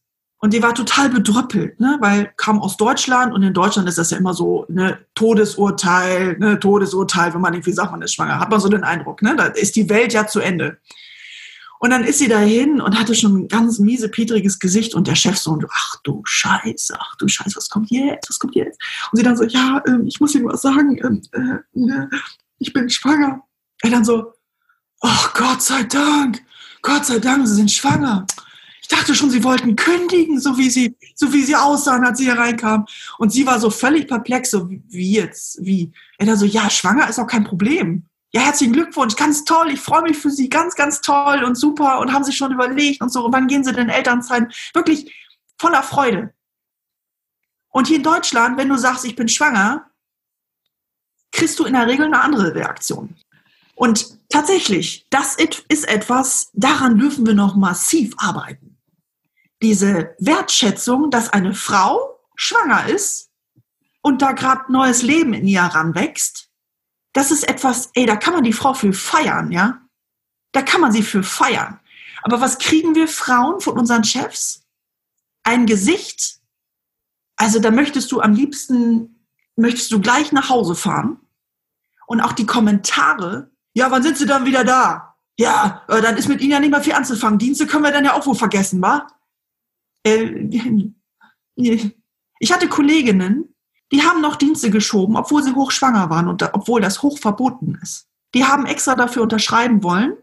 Und 0.45 0.53
die 0.53 0.61
war 0.61 0.75
total 0.75 1.09
bedrüppelt, 1.09 1.79
ne? 1.79 1.97
weil 2.01 2.31
kam 2.37 2.61
aus 2.61 2.77
Deutschland 2.77 3.33
und 3.33 3.41
in 3.41 3.55
Deutschland 3.55 3.89
ist 3.89 3.97
das 3.97 4.11
ja 4.11 4.19
immer 4.19 4.35
so 4.35 4.67
ne 4.69 4.99
Todesurteil, 5.15 6.37
ne 6.37 6.59
Todesurteil, 6.59 7.33
wenn 7.33 7.41
man 7.41 7.55
irgendwie 7.55 7.71
sagt, 7.71 7.89
man 7.89 8.03
ist 8.03 8.13
schwanger, 8.13 8.39
hat 8.39 8.51
man 8.51 8.59
so 8.59 8.69
den 8.69 8.83
Eindruck, 8.83 9.23
ne? 9.23 9.35
Da 9.35 9.45
ist 9.45 9.75
die 9.75 9.89
Welt 9.89 10.13
ja 10.13 10.27
zu 10.27 10.41
Ende. 10.41 10.77
Und 11.79 11.89
dann 11.89 12.03
ist 12.03 12.19
sie 12.19 12.27
dahin 12.27 12.79
und 12.79 12.99
hatte 12.99 13.15
schon 13.15 13.35
ein 13.35 13.47
ganz 13.47 13.79
miese, 13.79 14.07
pietriges 14.07 14.59
Gesicht 14.59 14.93
und 14.93 15.07
der 15.07 15.15
Chef 15.15 15.35
so, 15.35 15.59
ach 15.67 15.95
du 16.03 16.21
Scheiße, 16.23 16.95
ach 16.95 17.15
du 17.15 17.27
Scheiße, 17.27 17.55
was 17.55 17.67
kommt 17.67 17.89
jetzt, 17.89 18.29
was 18.29 18.37
kommt 18.37 18.53
jetzt? 18.53 18.79
Und 19.11 19.17
sie 19.17 19.23
dann 19.23 19.37
so, 19.37 19.45
ja, 19.45 19.81
äh, 19.87 19.97
ich 20.05 20.19
muss 20.19 20.35
Ihnen 20.35 20.45
was 20.45 20.61
sagen, 20.61 20.99
ähm, 21.03 21.23
äh, 21.31 21.79
äh, 21.79 22.07
ich 22.59 22.71
bin 22.71 22.87
schwanger. 22.87 23.41
Er 23.81 23.89
dann 23.89 24.05
so, 24.05 24.33
ach 25.01 25.33
Gott 25.33 25.63
sei 25.63 25.81
Dank, 25.85 26.43
Gott 26.83 27.07
sei 27.07 27.17
Dank, 27.17 27.47
Sie 27.47 27.55
sind 27.55 27.71
schwanger. 27.71 28.27
Ich 28.85 28.89
dachte 28.89 29.15
schon, 29.15 29.31
Sie 29.31 29.43
wollten 29.43 29.75
kündigen, 29.75 30.39
so 30.39 30.59
wie 30.59 30.69
Sie, 30.69 30.95
so 31.15 31.33
wie 31.33 31.41
Sie 31.41 31.55
aussahen, 31.55 32.05
als 32.05 32.19
Sie 32.19 32.25
hier 32.25 32.37
reinkamen. 32.37 32.85
Und 33.17 33.31
sie 33.31 33.47
war 33.47 33.59
so 33.59 33.71
völlig 33.71 34.07
perplex, 34.07 34.51
so 34.51 34.69
wie 34.69 35.11
jetzt, 35.11 35.57
wie? 35.65 35.91
Er 36.19 36.37
so, 36.37 36.45
ja, 36.45 36.69
schwanger 36.69 37.09
ist 37.09 37.17
auch 37.17 37.27
kein 37.27 37.43
Problem 37.45 38.05
ja, 38.35 38.41
herzlichen 38.41 38.73
Glückwunsch, 38.73 39.15
ganz 39.15 39.45
toll, 39.45 39.69
ich 39.71 39.79
freue 39.79 40.01
mich 40.01 40.17
für 40.17 40.29
Sie, 40.29 40.49
ganz, 40.49 40.75
ganz 40.75 40.99
toll 40.99 41.45
und 41.45 41.55
super 41.55 41.99
und 41.99 42.11
haben 42.11 42.25
sich 42.25 42.35
schon 42.35 42.51
überlegt 42.51 43.01
und 43.01 43.09
so, 43.09 43.23
und 43.23 43.31
wann 43.31 43.47
gehen 43.47 43.63
Sie 43.63 43.71
denn 43.71 43.87
Elternzeit? 43.87 44.53
Wirklich 44.73 45.15
voller 45.57 45.81
Freude. 45.81 46.33
Und 47.69 47.87
hier 47.87 47.95
in 47.95 48.03
Deutschland, 48.03 48.57
wenn 48.57 48.67
du 48.67 48.75
sagst, 48.75 49.05
ich 49.05 49.15
bin 49.15 49.29
schwanger, 49.29 49.89
kriegst 51.31 51.57
du 51.59 51.63
in 51.63 51.73
der 51.73 51.87
Regel 51.87 52.07
eine 52.07 52.19
andere 52.19 52.53
Reaktion. 52.53 53.15
Und 53.73 54.19
tatsächlich, 54.27 55.07
das 55.09 55.37
ist 55.37 55.87
etwas, 55.87 56.49
daran 56.51 56.97
dürfen 56.97 57.25
wir 57.25 57.35
noch 57.35 57.55
massiv 57.55 58.15
arbeiten. 58.17 58.74
Diese 59.65 60.15
Wertschätzung, 60.19 61.09
dass 61.09 61.33
eine 61.33 61.55
Frau 61.55 62.19
schwanger 62.35 62.85
ist 62.85 63.31
und 64.03 64.21
da 64.21 64.33
gerade 64.33 64.71
neues 64.71 65.01
Leben 65.01 65.33
in 65.33 65.47
ihr 65.47 65.63
ranwächst, 65.63 66.51
das 67.13 67.31
ist 67.31 67.49
etwas, 67.49 67.89
ey, 67.95 68.05
da 68.05 68.15
kann 68.15 68.35
man 68.35 68.43
die 68.43 68.53
Frau 68.53 68.75
für 68.75 68.93
feiern, 68.93 69.51
ja? 69.51 69.81
Da 70.51 70.61
kann 70.61 70.81
man 70.81 70.91
sie 70.91 71.01
für 71.01 71.23
feiern. 71.23 71.79
Aber 72.21 72.41
was 72.41 72.59
kriegen 72.59 72.93
wir 72.93 73.07
Frauen 73.07 73.59
von 73.59 73.75
unseren 73.79 74.03
Chefs? 74.03 74.67
Ein 75.41 75.65
Gesicht. 75.65 76.41
Also 77.35 77.59
da 77.59 77.71
möchtest 77.71 78.11
du 78.11 78.21
am 78.21 78.33
liebsten, 78.33 79.25
möchtest 79.55 79.91
du 79.91 79.99
gleich 79.99 80.31
nach 80.31 80.47
Hause 80.47 80.75
fahren. 80.75 81.21
Und 82.05 82.21
auch 82.21 82.33
die 82.33 82.45
Kommentare. 82.45 83.49
Ja, 83.73 83.89
wann 83.89 84.03
sind 84.03 84.19
sie 84.19 84.27
dann 84.27 84.45
wieder 84.45 84.63
da? 84.63 85.15
Ja, 85.39 85.81
äh, 85.87 86.03
dann 86.03 86.17
ist 86.17 86.29
mit 86.29 86.39
ihnen 86.41 86.51
ja 86.51 86.59
nicht 86.59 86.69
mehr 86.69 86.83
viel 86.83 86.93
anzufangen. 86.93 87.39
Dienste 87.39 87.65
können 87.65 87.83
wir 87.83 87.91
dann 87.91 88.05
ja 88.05 88.13
auch 88.13 88.27
wohl 88.27 88.35
vergessen, 88.35 88.79
wa? 88.79 89.07
Äh, 90.05 90.91
ich 91.57 92.53
hatte 92.53 92.67
Kolleginnen, 92.69 93.55
die 93.91 94.03
haben 94.03 94.21
noch 94.21 94.35
Dienste 94.35 94.69
geschoben, 94.69 95.15
obwohl 95.15 95.43
sie 95.43 95.53
hochschwanger 95.53 96.09
waren 96.09 96.27
und 96.27 96.43
obwohl 96.53 96.81
das 96.81 97.01
hoch 97.01 97.17
verboten 97.17 97.77
ist. 97.81 98.07
Die 98.33 98.45
haben 98.45 98.65
extra 98.65 98.95
dafür 98.95 99.23
unterschreiben 99.23 99.83
wollen, 99.83 100.17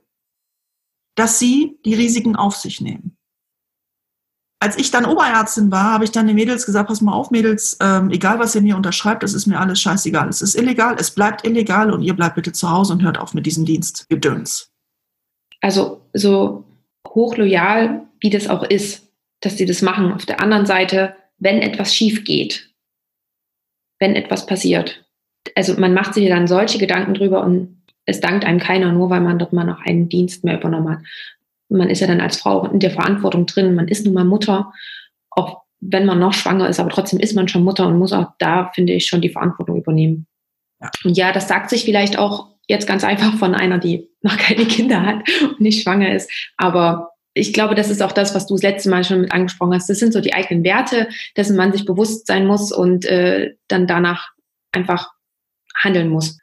dass 1.15 1.39
sie 1.39 1.79
die 1.85 1.95
Risiken 1.95 2.37
auf 2.37 2.57
sich 2.57 2.81
nehmen. 2.81 3.17
Als 4.61 4.79
ich 4.79 4.93
dann 4.93 5.07
Oberärztin 5.07 5.73
war, 5.73 5.93
habe 5.93 6.05
ich 6.05 6.13
dann 6.13 6.29
den 6.29 6.37
Mädels 6.37 6.67
gesagt, 6.67 6.89
pass 6.89 7.01
mal 7.01 7.15
auf, 7.15 7.33
Mädels, 7.33 7.77
ähm, 7.81 8.11
egal 8.11 8.39
was 8.39 8.55
ihr 8.55 8.63
mir 8.63 8.77
unterschreibt, 8.77 9.25
das 9.25 9.35
ist 9.35 9.47
mir 9.47 9.59
alles 9.59 9.81
scheißegal. 9.81 10.29
Es 10.29 10.41
ist 10.41 10.55
illegal, 10.55 10.95
es 10.99 11.11
bleibt 11.11 11.45
illegal 11.45 11.93
und 11.93 12.03
ihr 12.03 12.15
bleibt 12.15 12.37
bitte 12.37 12.53
zu 12.53 12.71
Hause 12.71 12.93
und 12.93 13.03
hört 13.03 13.19
auf 13.19 13.35
mit 13.35 13.45
diesem 13.45 13.65
Dienst. 13.65 14.09
Gedöns. 14.09 14.71
Also 15.61 16.03
so 16.13 16.65
hochloyal, 17.09 18.07
wie 18.21 18.31
das 18.31 18.49
auch 18.49 18.63
ist, 18.63 19.12
dass 19.43 19.59
sie 19.59 19.67
das 19.67 19.83
machen. 19.83 20.13
Auf 20.13 20.25
der 20.25 20.41
anderen 20.41 20.67
Seite, 20.67 21.15
wenn 21.39 21.61
etwas 21.61 21.95
schief 21.95 22.25
geht, 22.25 22.71
wenn 23.99 24.17
etwas 24.17 24.47
passiert. 24.47 25.05
Also 25.55 25.79
man 25.79 25.93
macht 25.93 26.15
sich 26.15 26.29
dann 26.29 26.47
solche 26.47 26.79
Gedanken 26.79 27.15
drüber 27.15 27.45
und 27.45 27.83
es 28.07 28.21
dankt 28.21 28.45
einem 28.45 28.59
keiner, 28.59 28.93
nur 28.93 29.11
weil 29.11 29.21
man 29.21 29.39
dort 29.39 29.53
mal 29.53 29.65
noch 29.65 29.81
einen 29.85 30.09
Dienst 30.09 30.45
mehr 30.45 30.59
übernommen 30.59 30.91
hat. 30.91 31.05
Man 31.69 31.91
ist 31.91 32.01
ja 32.01 32.07
dann 32.07 32.21
als 32.21 32.37
Frau 32.37 32.67
in 32.67 32.81
der 32.81 32.91
Verantwortung 32.91 33.47
drin, 33.47 33.75
man 33.75 33.89
ist 33.89 34.05
nun 34.05 34.15
mal 34.15 34.25
Mutter, 34.25 34.73
auch 35.31 35.63
wenn 35.81 36.07
man 36.07 36.19
noch 36.19 36.33
schwanger 36.33 36.69
ist, 36.69 36.79
aber 36.79 36.91
trotzdem 36.91 37.19
ist 37.19 37.35
man 37.35 37.49
schon 37.49 37.65
Mutter 37.65 37.87
und 37.87 37.99
muss 37.99 38.13
auch 38.13 38.29
da, 38.39 38.71
finde 38.75 38.93
ich, 38.93 39.07
schon 39.07 39.21
die 39.21 39.31
Verantwortung 39.31 39.77
übernehmen. 39.77 40.27
Ja. 40.81 40.91
Und 41.05 41.17
ja, 41.17 41.33
das 41.33 41.49
sagt 41.49 41.71
sich 41.71 41.85
vielleicht 41.85 42.19
auch 42.19 42.49
jetzt 42.69 42.87
ganz 42.87 43.05
einfach 43.05 43.35
von 43.35 43.55
einer, 43.55 43.79
die 43.79 44.09
noch 44.23 44.37
keine 44.37 44.65
Kinder 44.67 45.03
hat 45.03 45.23
und 45.43 45.61
nicht 45.61 45.83
schwanger 45.83 46.15
ist, 46.15 46.31
aber 46.57 47.12
ich 47.35 47.53
glaube, 47.53 47.75
das 47.75 47.91
ist 47.91 48.03
auch 48.03 48.13
das, 48.13 48.35
was 48.35 48.47
du 48.47 48.55
das 48.55 48.63
letzte 48.63 48.91
Mal 48.91 49.05
schon 49.05 49.23
mit 49.23 49.33
angesprochen 49.33 49.75
hast. 49.75 49.89
Das 49.89 49.99
sind 49.99 50.13
so 50.13 50.21
die 50.21 50.35
eigenen 50.35 50.65
Werte, 50.65 51.09
dessen 51.37 51.57
man 51.57 51.73
sich 51.73 51.85
bewusst 51.85 52.27
sein 52.27 52.47
muss 52.47 52.73
und 52.73 53.05
äh, 53.07 53.55
dann 53.69 53.87
danach 53.87 54.31
einfach 54.73 55.13
handeln 55.75 56.09
muss. 56.09 56.39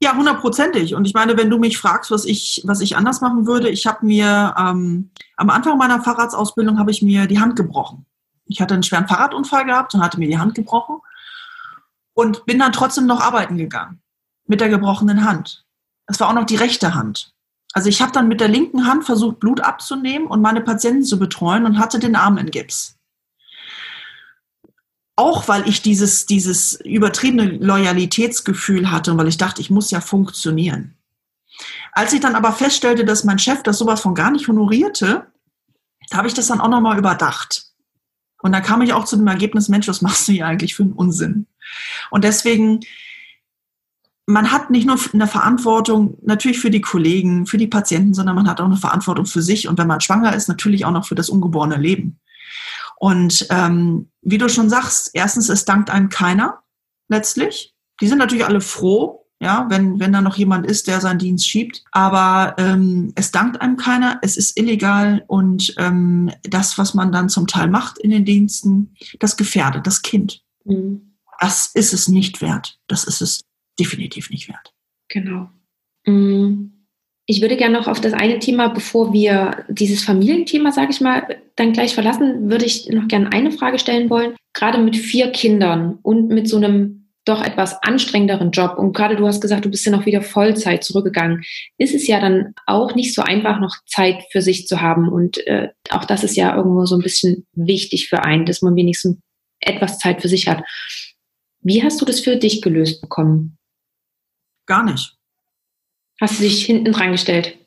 Ja, 0.00 0.14
hundertprozentig. 0.14 0.94
Und 0.94 1.06
ich 1.06 1.14
meine, 1.14 1.36
wenn 1.36 1.50
du 1.50 1.58
mich 1.58 1.78
fragst, 1.78 2.10
was 2.10 2.24
ich, 2.24 2.62
was 2.64 2.80
ich 2.80 2.96
anders 2.96 3.20
machen 3.20 3.46
würde, 3.46 3.70
ich 3.70 3.86
habe 3.86 4.04
mir 4.04 4.54
ähm, 4.58 5.10
am 5.36 5.50
Anfang 5.50 5.78
meiner 5.78 6.02
Fahrradsausbildung 6.02 6.78
habe 6.78 6.90
ich 6.90 7.02
mir 7.02 7.26
die 7.26 7.40
Hand 7.40 7.56
gebrochen. 7.56 8.04
Ich 8.46 8.60
hatte 8.60 8.74
einen 8.74 8.82
schweren 8.82 9.08
Fahrradunfall 9.08 9.64
gehabt 9.64 9.94
und 9.94 10.02
hatte 10.02 10.18
mir 10.18 10.28
die 10.28 10.38
Hand 10.38 10.54
gebrochen 10.54 10.98
und 12.12 12.44
bin 12.44 12.58
dann 12.58 12.72
trotzdem 12.72 13.06
noch 13.06 13.20
arbeiten 13.20 13.56
gegangen 13.56 14.02
mit 14.46 14.60
der 14.60 14.68
gebrochenen 14.68 15.24
Hand. 15.24 15.64
Das 16.06 16.20
war 16.20 16.28
auch 16.28 16.34
noch 16.34 16.44
die 16.44 16.56
rechte 16.56 16.94
Hand. 16.94 17.33
Also 17.74 17.88
ich 17.88 18.00
habe 18.00 18.12
dann 18.12 18.28
mit 18.28 18.40
der 18.40 18.48
linken 18.48 18.86
Hand 18.86 19.04
versucht, 19.04 19.40
Blut 19.40 19.60
abzunehmen 19.60 20.28
und 20.28 20.40
meine 20.40 20.60
Patienten 20.60 21.02
zu 21.02 21.18
betreuen 21.18 21.66
und 21.66 21.78
hatte 21.78 21.98
den 21.98 22.14
Arm 22.14 22.38
in 22.38 22.52
Gips. 22.52 22.96
Auch 25.16 25.48
weil 25.48 25.68
ich 25.68 25.82
dieses, 25.82 26.24
dieses 26.26 26.80
übertriebene 26.80 27.58
Loyalitätsgefühl 27.58 28.92
hatte 28.92 29.10
und 29.10 29.18
weil 29.18 29.28
ich 29.28 29.38
dachte, 29.38 29.60
ich 29.60 29.70
muss 29.70 29.90
ja 29.90 30.00
funktionieren. 30.00 30.96
Als 31.92 32.12
ich 32.12 32.20
dann 32.20 32.36
aber 32.36 32.52
feststellte, 32.52 33.04
dass 33.04 33.24
mein 33.24 33.40
Chef 33.40 33.62
das 33.64 33.78
sowas 33.78 34.00
von 34.00 34.14
gar 34.14 34.30
nicht 34.30 34.46
honorierte, 34.46 35.26
habe 36.12 36.28
ich 36.28 36.34
das 36.34 36.46
dann 36.46 36.60
auch 36.60 36.68
nochmal 36.68 36.98
überdacht. 36.98 37.66
Und 38.40 38.52
da 38.52 38.60
kam 38.60 38.82
ich 38.82 38.92
auch 38.92 39.04
zu 39.04 39.16
dem 39.16 39.26
Ergebnis, 39.26 39.68
Mensch, 39.68 39.88
was 39.88 40.02
machst 40.02 40.28
du 40.28 40.32
hier 40.32 40.46
eigentlich 40.46 40.76
für 40.76 40.84
einen 40.84 40.92
Unsinn? 40.92 41.46
Und 42.10 42.22
deswegen 42.22 42.80
man 44.26 44.50
hat 44.50 44.70
nicht 44.70 44.86
nur 44.86 44.98
eine 45.12 45.26
Verantwortung 45.26 46.16
natürlich 46.22 46.58
für 46.58 46.70
die 46.70 46.80
Kollegen, 46.80 47.46
für 47.46 47.58
die 47.58 47.66
Patienten, 47.66 48.14
sondern 48.14 48.36
man 48.36 48.48
hat 48.48 48.60
auch 48.60 48.66
eine 48.66 48.76
Verantwortung 48.76 49.26
für 49.26 49.42
sich 49.42 49.68
und 49.68 49.78
wenn 49.78 49.86
man 49.86 50.00
schwanger 50.00 50.34
ist, 50.34 50.48
natürlich 50.48 50.84
auch 50.84 50.90
noch 50.90 51.06
für 51.06 51.14
das 51.14 51.28
ungeborene 51.28 51.76
Leben. 51.76 52.18
Und 52.96 53.46
ähm, 53.50 54.08
wie 54.22 54.38
du 54.38 54.48
schon 54.48 54.70
sagst, 54.70 55.10
erstens, 55.12 55.48
es 55.48 55.64
dankt 55.64 55.90
einem 55.90 56.08
keiner 56.08 56.62
letztlich. 57.08 57.74
Die 58.00 58.06
sind 58.06 58.18
natürlich 58.18 58.46
alle 58.46 58.62
froh, 58.62 59.26
ja, 59.40 59.66
wenn, 59.68 60.00
wenn 60.00 60.12
da 60.12 60.22
noch 60.22 60.36
jemand 60.36 60.66
ist, 60.66 60.86
der 60.86 61.00
seinen 61.00 61.18
Dienst 61.18 61.46
schiebt. 61.46 61.84
Aber 61.92 62.54
ähm, 62.56 63.12
es 63.14 63.30
dankt 63.30 63.60
einem 63.60 63.76
keiner, 63.76 64.20
es 64.22 64.38
ist 64.38 64.58
illegal 64.58 65.22
und 65.26 65.74
ähm, 65.76 66.30
das, 66.44 66.78
was 66.78 66.94
man 66.94 67.12
dann 67.12 67.28
zum 67.28 67.46
Teil 67.46 67.68
macht 67.68 67.98
in 67.98 68.10
den 68.10 68.24
Diensten, 68.24 68.94
das 69.20 69.36
gefährdet 69.36 69.86
das 69.86 70.00
Kind. 70.00 70.42
Mhm. 70.64 71.16
Das 71.40 71.66
ist 71.74 71.92
es 71.92 72.08
nicht 72.08 72.40
wert. 72.40 72.78
Das 72.86 73.04
ist 73.04 73.20
es 73.20 73.40
definitiv 73.78 74.30
nicht 74.30 74.48
wert. 74.48 74.72
Genau. 75.08 75.48
Mm. 76.06 76.70
Ich 77.26 77.40
würde 77.40 77.56
gerne 77.56 77.78
noch 77.78 77.88
auf 77.88 78.02
das 78.02 78.12
eine 78.12 78.38
Thema, 78.38 78.68
bevor 78.68 79.14
wir 79.14 79.64
dieses 79.70 80.04
Familienthema, 80.04 80.72
sage 80.72 80.90
ich 80.90 81.00
mal, 81.00 81.40
dann 81.56 81.72
gleich 81.72 81.94
verlassen, 81.94 82.50
würde 82.50 82.66
ich 82.66 82.90
noch 82.90 83.08
gerne 83.08 83.32
eine 83.32 83.50
Frage 83.50 83.78
stellen 83.78 84.10
wollen. 84.10 84.34
Gerade 84.52 84.78
mit 84.78 84.94
vier 84.94 85.30
Kindern 85.32 85.98
und 86.02 86.28
mit 86.28 86.48
so 86.48 86.58
einem 86.58 87.04
doch 87.24 87.42
etwas 87.42 87.82
anstrengenderen 87.82 88.50
Job 88.50 88.76
und 88.78 88.92
gerade 88.92 89.16
du 89.16 89.26
hast 89.26 89.40
gesagt, 89.40 89.64
du 89.64 89.70
bist 89.70 89.86
ja 89.86 89.92
noch 89.92 90.04
wieder 90.04 90.20
Vollzeit 90.20 90.84
zurückgegangen, 90.84 91.42
ist 91.78 91.94
es 91.94 92.06
ja 92.06 92.20
dann 92.20 92.54
auch 92.66 92.94
nicht 92.94 93.14
so 93.14 93.22
einfach, 93.22 93.60
noch 93.60 93.76
Zeit 93.86 94.24
für 94.30 94.42
sich 94.42 94.66
zu 94.66 94.82
haben. 94.82 95.08
Und 95.08 95.44
äh, 95.46 95.70
auch 95.88 96.04
das 96.04 96.22
ist 96.22 96.36
ja 96.36 96.54
irgendwo 96.54 96.84
so 96.84 96.96
ein 96.96 97.02
bisschen 97.02 97.46
wichtig 97.54 98.08
für 98.08 98.22
einen, 98.22 98.44
dass 98.44 98.60
man 98.60 98.76
wenigstens 98.76 99.16
etwas 99.60 99.98
Zeit 99.98 100.20
für 100.20 100.28
sich 100.28 100.48
hat. 100.48 100.62
Wie 101.60 101.82
hast 101.82 102.00
du 102.00 102.04
das 102.04 102.20
für 102.20 102.36
dich 102.36 102.60
gelöst 102.60 103.00
bekommen? 103.00 103.56
Gar 104.66 104.84
nicht. 104.84 105.16
Hast 106.20 106.38
du 106.38 106.42
dich 106.42 106.64
hinten 106.64 106.92
dran 106.92 107.12
gestellt? 107.12 107.58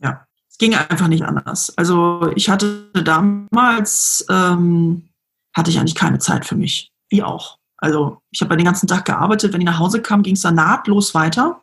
Ja, 0.00 0.26
es 0.48 0.58
ging 0.58 0.74
einfach 0.74 1.08
nicht 1.08 1.24
anders. 1.24 1.76
Also 1.76 2.30
ich 2.36 2.48
hatte 2.48 2.90
damals, 2.92 4.24
ähm, 4.30 5.08
hatte 5.54 5.70
ich 5.70 5.78
eigentlich 5.78 5.94
keine 5.94 6.18
Zeit 6.18 6.44
für 6.44 6.56
mich. 6.56 6.92
Wie 7.08 7.22
auch. 7.22 7.58
Also 7.78 8.20
ich 8.30 8.40
habe 8.40 8.56
den 8.56 8.64
ganzen 8.64 8.86
Tag 8.86 9.04
gearbeitet. 9.04 9.52
Wenn 9.52 9.60
ich 9.60 9.66
nach 9.66 9.78
Hause 9.78 10.02
kam, 10.02 10.22
ging 10.22 10.34
es 10.34 10.42
dann 10.42 10.54
nahtlos 10.54 11.14
weiter. 11.14 11.62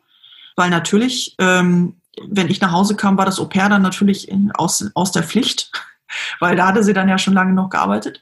Weil 0.56 0.70
natürlich, 0.70 1.34
ähm, 1.38 2.00
wenn 2.28 2.48
ich 2.48 2.60
nach 2.60 2.72
Hause 2.72 2.96
kam, 2.96 3.16
war 3.16 3.26
das 3.26 3.38
Au 3.38 3.46
pair 3.46 3.68
dann 3.68 3.82
natürlich 3.82 4.28
in, 4.28 4.52
aus, 4.52 4.90
aus 4.94 5.12
der 5.12 5.22
Pflicht. 5.22 5.70
Weil 6.40 6.56
da 6.56 6.68
hatte 6.68 6.84
sie 6.84 6.92
dann 6.92 7.08
ja 7.08 7.18
schon 7.18 7.34
lange 7.34 7.52
noch 7.52 7.70
gearbeitet. 7.70 8.20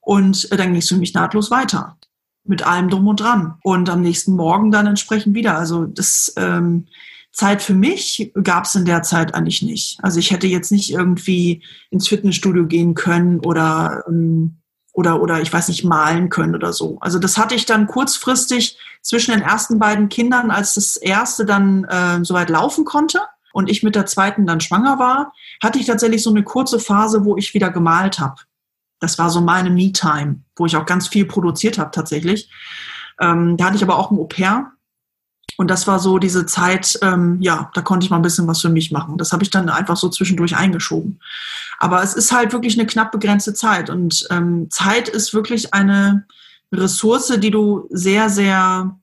Und 0.00 0.50
äh, 0.50 0.56
dann 0.56 0.72
ging 0.72 0.80
es 0.80 0.88
für 0.88 0.96
mich 0.96 1.14
nahtlos 1.14 1.50
weiter 1.50 1.96
mit 2.44 2.66
allem 2.66 2.88
drum 2.88 3.06
und 3.06 3.20
dran. 3.20 3.54
Und 3.62 3.88
am 3.88 4.02
nächsten 4.02 4.34
Morgen 4.34 4.70
dann 4.70 4.86
entsprechend 4.86 5.34
wieder. 5.34 5.56
Also 5.56 5.84
das 5.84 6.32
ähm, 6.36 6.86
Zeit 7.32 7.62
für 7.62 7.74
mich 7.74 8.32
gab 8.42 8.64
es 8.64 8.74
in 8.74 8.84
der 8.84 9.02
Zeit 9.02 9.34
eigentlich 9.34 9.62
nicht. 9.62 9.98
Also 10.02 10.18
ich 10.18 10.30
hätte 10.30 10.46
jetzt 10.46 10.70
nicht 10.70 10.92
irgendwie 10.92 11.62
ins 11.90 12.08
Fitnessstudio 12.08 12.66
gehen 12.66 12.94
können 12.94 13.40
oder 13.40 14.04
ähm, 14.08 14.58
oder 14.92 15.22
oder 15.22 15.40
ich 15.40 15.50
weiß 15.50 15.68
nicht 15.68 15.84
malen 15.84 16.28
können 16.28 16.54
oder 16.54 16.72
so. 16.74 16.98
Also 17.00 17.18
das 17.18 17.38
hatte 17.38 17.54
ich 17.54 17.64
dann 17.64 17.86
kurzfristig 17.86 18.78
zwischen 19.00 19.32
den 19.32 19.40
ersten 19.40 19.78
beiden 19.78 20.10
Kindern, 20.10 20.50
als 20.50 20.74
das 20.74 20.96
erste 20.96 21.46
dann 21.46 21.84
äh, 21.84 22.22
soweit 22.22 22.50
laufen 22.50 22.84
konnte 22.84 23.20
und 23.52 23.70
ich 23.70 23.82
mit 23.82 23.94
der 23.94 24.06
zweiten 24.06 24.46
dann 24.46 24.60
schwanger 24.60 24.98
war, 24.98 25.32
hatte 25.62 25.78
ich 25.78 25.86
tatsächlich 25.86 26.22
so 26.22 26.30
eine 26.30 26.42
kurze 26.42 26.78
Phase, 26.78 27.24
wo 27.24 27.36
ich 27.36 27.54
wieder 27.54 27.70
gemalt 27.70 28.18
habe. 28.18 28.36
Das 29.02 29.18
war 29.18 29.30
so 29.30 29.40
meine 29.40 29.68
Me-Time, 29.68 30.36
wo 30.54 30.64
ich 30.64 30.76
auch 30.76 30.86
ganz 30.86 31.08
viel 31.08 31.24
produziert 31.24 31.76
habe 31.76 31.90
tatsächlich. 31.90 32.48
Ähm, 33.20 33.56
da 33.56 33.64
hatte 33.64 33.76
ich 33.76 33.82
aber 33.82 33.98
auch 33.98 34.12
ein 34.12 34.18
Au-pair. 34.18 34.70
Und 35.56 35.68
das 35.72 35.88
war 35.88 35.98
so 35.98 36.18
diese 36.18 36.46
Zeit, 36.46 36.96
ähm, 37.02 37.38
ja, 37.40 37.68
da 37.74 37.82
konnte 37.82 38.04
ich 38.04 38.10
mal 38.10 38.16
ein 38.16 38.22
bisschen 38.22 38.46
was 38.46 38.60
für 38.60 38.68
mich 38.68 38.92
machen. 38.92 39.18
Das 39.18 39.32
habe 39.32 39.42
ich 39.42 39.50
dann 39.50 39.68
einfach 39.68 39.96
so 39.96 40.08
zwischendurch 40.08 40.56
eingeschoben. 40.56 41.18
Aber 41.80 42.00
es 42.00 42.14
ist 42.14 42.30
halt 42.30 42.52
wirklich 42.52 42.78
eine 42.78 42.86
knapp 42.86 43.10
begrenzte 43.10 43.54
Zeit. 43.54 43.90
Und 43.90 44.24
ähm, 44.30 44.70
Zeit 44.70 45.08
ist 45.08 45.34
wirklich 45.34 45.74
eine 45.74 46.24
Ressource, 46.72 47.32
die 47.38 47.50
du 47.50 47.88
sehr, 47.90 48.30
sehr, 48.30 48.96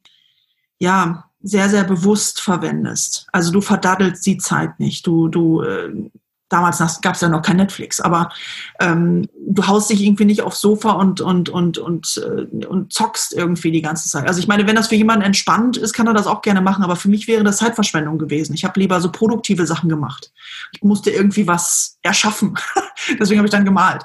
ja, 0.79 1.25
sehr, 1.41 1.69
sehr 1.69 1.83
bewusst 1.83 2.39
verwendest. 2.39 3.27
Also 3.33 3.51
du 3.51 3.59
verdaddelst 3.59 4.25
die 4.25 4.37
Zeit 4.37 4.79
nicht. 4.79 5.05
Du, 5.05 5.27
du 5.27 5.61
äh, 5.61 6.09
damals 6.49 7.01
gab 7.01 7.15
es 7.15 7.21
ja 7.21 7.29
noch 7.29 7.41
kein 7.41 7.57
Netflix, 7.57 8.01
aber 8.01 8.31
ähm, 8.79 9.29
du 9.47 9.67
haust 9.67 9.89
dich 9.89 10.03
irgendwie 10.03 10.25
nicht 10.25 10.41
aufs 10.41 10.61
Sofa 10.61 10.91
und, 10.91 11.21
und, 11.21 11.49
und, 11.49 11.77
und, 11.77 12.21
äh, 12.25 12.65
und 12.65 12.91
zockst 12.91 13.33
irgendwie 13.33 13.71
die 13.71 13.81
ganze 13.81 14.09
Zeit. 14.09 14.27
Also 14.27 14.39
ich 14.39 14.47
meine, 14.47 14.67
wenn 14.67 14.75
das 14.75 14.87
für 14.87 14.95
jemanden 14.95 15.23
entspannt 15.23 15.77
ist, 15.77 15.93
kann 15.93 16.07
er 16.07 16.13
das 16.13 16.27
auch 16.27 16.41
gerne 16.41 16.61
machen, 16.61 16.83
aber 16.83 16.95
für 16.95 17.09
mich 17.09 17.27
wäre 17.27 17.43
das 17.43 17.57
Zeitverschwendung 17.57 18.17
gewesen. 18.17 18.53
Ich 18.53 18.65
habe 18.65 18.79
lieber 18.79 18.99
so 18.99 19.11
produktive 19.11 19.65
Sachen 19.65 19.89
gemacht. 19.89 20.31
Ich 20.73 20.83
musste 20.83 21.11
irgendwie 21.11 21.47
was 21.47 21.97
erschaffen. 22.01 22.55
Deswegen 23.19 23.39
habe 23.39 23.47
ich 23.47 23.53
dann 23.53 23.65
gemalt 23.65 24.03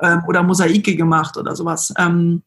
ähm, 0.00 0.22
oder 0.26 0.42
Mosaike 0.42 0.96
gemacht 0.96 1.36
oder 1.36 1.56
sowas. 1.56 1.92
Ähm, 1.98 2.42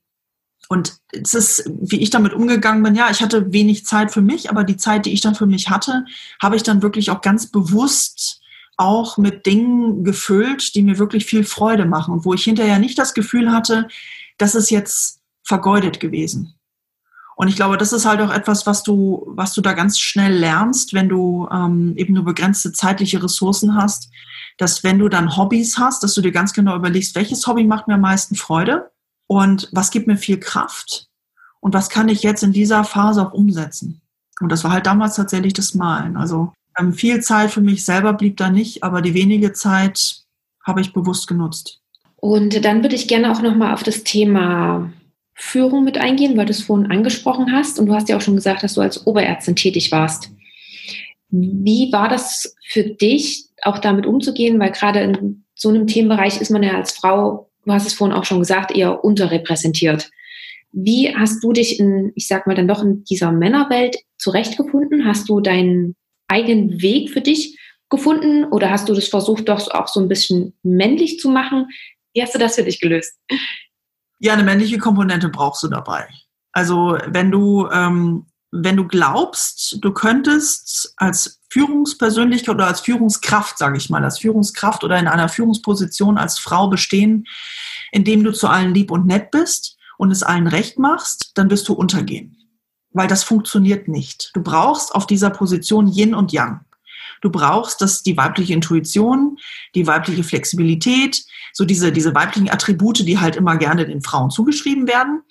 Und 0.70 0.96
es 1.12 1.34
ist, 1.34 1.70
wie 1.82 2.02
ich 2.02 2.10
damit 2.10 2.34
umgegangen 2.34 2.84
bin, 2.84 2.96
ja, 2.96 3.10
ich 3.12 3.22
hatte 3.22 3.52
wenig 3.52 3.86
Zeit 3.86 4.12
für 4.12 4.22
mich, 4.22 4.50
aber 4.50 4.64
die 4.64 4.78
Zeit, 4.78 5.06
die 5.06 5.12
ich 5.12 5.22
dann 5.22 5.36
für 5.36 5.46
mich 5.46 5.70
hatte, 5.70 6.06
habe 6.42 6.56
ich 6.56 6.64
dann 6.64 6.82
wirklich 6.82 7.12
auch 7.12 7.22
ganz 7.22 7.48
bewusst 7.48 8.40
auch 8.78 9.18
mit 9.18 9.46
Dingen 9.46 10.04
gefüllt, 10.04 10.76
die 10.76 10.82
mir 10.82 10.98
wirklich 10.98 11.26
viel 11.26 11.44
Freude 11.44 11.86
machen 11.86 12.14
und 12.14 12.26
wo 12.26 12.34
ich 12.34 12.44
hinterher 12.44 12.80
nicht 12.80 12.98
das 12.98 13.14
Gefühl 13.14 13.52
hatte, 13.52 13.88
das 14.38 14.56
ist 14.56 14.70
jetzt 14.70 15.22
vergeudet 15.44 16.00
gewesen. 16.00 16.56
Und 17.36 17.48
ich 17.48 17.56
glaube, 17.56 17.78
das 17.78 17.94
ist 17.94 18.06
halt 18.06 18.22
auch 18.22 18.32
etwas, 18.32 18.68
was 18.68 18.84
du, 18.84 19.24
was 19.28 19.54
du 19.54 19.62
da 19.62 19.74
ganz 19.74 20.00
schnell 20.00 20.34
lernst, 20.34 20.94
wenn 20.94 21.10
du 21.10 21.48
ähm, 21.52 21.94
eben 21.98 22.14
nur 22.14 22.26
begrenzte 22.26 22.72
zeitliche 22.72 23.24
Ressourcen 23.24 23.76
hast, 23.76 24.10
dass 24.58 24.84
wenn 24.84 25.00
du 25.00 25.10
dann 25.10 25.36
Hobbys 25.36 25.78
hast, 25.78 26.04
dass 26.04 26.14
du 26.14 26.22
dir 26.22 26.32
ganz 26.32 26.54
genau 26.54 26.76
überlegst, 26.76 27.16
welches 27.16 27.48
Hobby 27.48 27.64
macht 27.64 27.88
mir 27.88 27.96
am 27.96 28.02
meisten 28.02 28.36
Freude 28.36 28.92
und 29.28 29.68
was 29.72 29.90
gibt 29.90 30.06
mir 30.06 30.18
viel 30.18 30.40
Kraft 30.40 31.10
und 31.60 31.74
was 31.74 31.90
kann 31.90 32.08
ich 32.08 32.22
jetzt 32.22 32.44
in 32.44 32.54
dieser 32.54 32.84
Phase 32.84 33.26
auch 33.26 33.34
umsetzen. 33.34 34.02
Und 34.40 34.52
das 34.52 34.64
war 34.64 34.72
halt 34.72 34.86
damals 34.86 35.16
tatsächlich 35.16 35.54
das 35.54 35.74
Malen. 35.74 36.18
Also 36.18 36.54
ähm, 36.78 36.94
viel 36.94 37.22
Zeit 37.22 37.52
für 37.52 37.62
mich 37.62 37.86
selber 37.86 38.14
blieb 38.14 38.38
da 38.38 38.50
nicht, 38.50 38.84
aber 38.84 39.02
die 39.02 39.14
wenige 39.14 39.54
Zeit 39.54 40.24
habe 40.66 40.82
ich 40.82 40.94
bewusst 40.94 41.28
genutzt. 41.28 41.82
Und 42.16 42.64
dann 42.64 42.84
würde 42.84 42.96
ich 42.96 43.08
gerne 43.08 43.32
auch 43.32 43.42
nochmal 43.42 43.74
auf 43.74 43.84
das 43.84 44.04
Thema 44.04 44.92
Führung 45.34 45.84
mit 45.84 45.98
eingehen, 45.98 46.38
weil 46.38 46.46
du 46.46 46.52
es 46.52 46.64
vorhin 46.64 46.90
angesprochen 46.90 47.52
hast. 47.52 47.80
Und 47.80 47.88
du 47.88 47.94
hast 47.94 48.08
ja 48.08 48.18
auch 48.18 48.22
schon 48.22 48.36
gesagt, 48.36 48.64
dass 48.64 48.76
du 48.76 48.82
als 48.82 49.06
Oberärztin 49.06 49.56
tätig 49.56 49.92
warst. 49.92 50.32
Wie 51.30 51.92
war 51.92 52.08
das 52.08 52.56
für 52.66 52.84
dich, 52.84 53.46
auch 53.64 53.80
damit 53.80 54.06
umzugehen? 54.06 54.60
Weil 54.60 54.72
gerade 54.72 55.02
in 55.02 55.44
so 55.56 55.70
einem 55.70 55.88
Themenbereich 55.88 56.40
ist 56.40 56.50
man 56.50 56.64
ja 56.64 56.76
als 56.76 56.92
Frau, 56.92 57.50
du 57.66 57.74
hast 57.74 57.88
es 57.88 57.94
vorhin 57.94 58.16
auch 58.16 58.26
schon 58.26 58.40
gesagt, 58.40 58.72
eher 58.72 59.04
unterrepräsentiert. 59.04 60.10
Wie 60.72 61.16
hast 61.16 61.44
du 61.44 61.52
dich 61.52 61.80
in, 61.80 62.12
ich 62.16 62.28
sag 62.28 62.48
mal, 62.48 62.56
dann 62.56 62.68
doch 62.68 62.84
in 62.84 63.04
dieser 63.04 63.32
Männerwelt 63.32 63.98
zurechtgefunden? 64.18 65.06
Hast 65.06 65.30
du 65.30 65.40
deinen 65.40 65.96
eigenen 66.28 66.82
Weg 66.82 67.12
für 67.12 67.22
dich 67.22 67.58
gefunden 67.90 68.46
oder 68.46 68.72
hast 68.72 68.90
du 68.90 68.94
das 68.94 69.08
versucht, 69.08 69.48
doch 69.48 69.70
auch 69.72 69.88
so 69.88 70.00
ein 70.00 70.08
bisschen 70.08 70.58
männlich 70.64 71.20
zu 71.20 71.30
machen? 71.30 71.68
Wie 72.14 72.22
hast 72.22 72.34
du 72.34 72.40
das 72.40 72.56
für 72.56 72.64
dich 72.64 72.80
gelöst? 72.80 73.14
Ja, 74.20 74.34
eine 74.34 74.44
männliche 74.44 74.78
Komponente 74.78 75.30
brauchst 75.30 75.64
du 75.64 75.68
dabei. 75.68 76.08
Also 76.54 76.98
wenn 77.08 77.30
du, 77.30 77.68
ähm, 77.72 78.26
wenn 78.52 78.78
du 78.78 78.88
glaubst, 78.88 79.78
du 79.82 79.92
könntest 79.92 80.94
als 80.98 81.42
Führungspersönlichkeit 81.50 82.56
oder 82.56 82.68
als 82.68 82.82
Führungskraft, 82.82 83.58
sage 83.58 83.78
ich 83.78 83.90
mal, 83.90 84.04
als 84.04 84.20
Führungskraft 84.20 84.84
oder 84.84 84.98
in 84.98 85.08
einer 85.08 85.30
Führungsposition 85.30 86.18
als 86.18 86.40
Frau 86.40 86.68
bestehen, 86.70 87.26
indem 87.92 88.24
du 88.24 88.32
zu 88.32 88.48
allen 88.48 88.74
lieb 88.74 88.92
und 88.92 89.06
nett 89.06 89.30
bist 89.32 89.78
und 89.98 90.12
es 90.12 90.24
allen 90.24 90.48
recht 90.48 90.80
machst, 90.80 91.32
dann 91.36 91.50
wirst 91.50 91.68
du 91.68 91.74
untergehen 91.74 92.43
weil 92.94 93.08
das 93.08 93.24
funktioniert 93.24 93.88
nicht. 93.88 94.32
Du 94.34 94.42
brauchst 94.42 94.96
auf 94.96 95.08
dieser 95.08 95.30
Position 95.30 95.88
Yin 95.88 96.16
und 96.16 96.32
Yang. 96.32 96.62
Du 97.22 97.30
brauchst 97.30 97.82
das, 97.82 98.04
die 98.04 98.18
weibliche 98.18 98.54
Intuition, 98.54 99.38
die 99.76 99.88
weibliche 99.88 100.24
Flexibilität, 100.24 101.24
so 101.54 101.64
diese, 101.64 101.92
diese 101.92 102.14
weiblichen 102.14 102.50
Attribute, 102.50 103.00
die 103.08 103.20
halt 103.20 103.36
immer 103.36 103.56
gerne 103.58 103.86
den 103.86 104.02
Frauen 104.02 104.30
zugeschrieben 104.30 104.88
werden. 104.88 105.22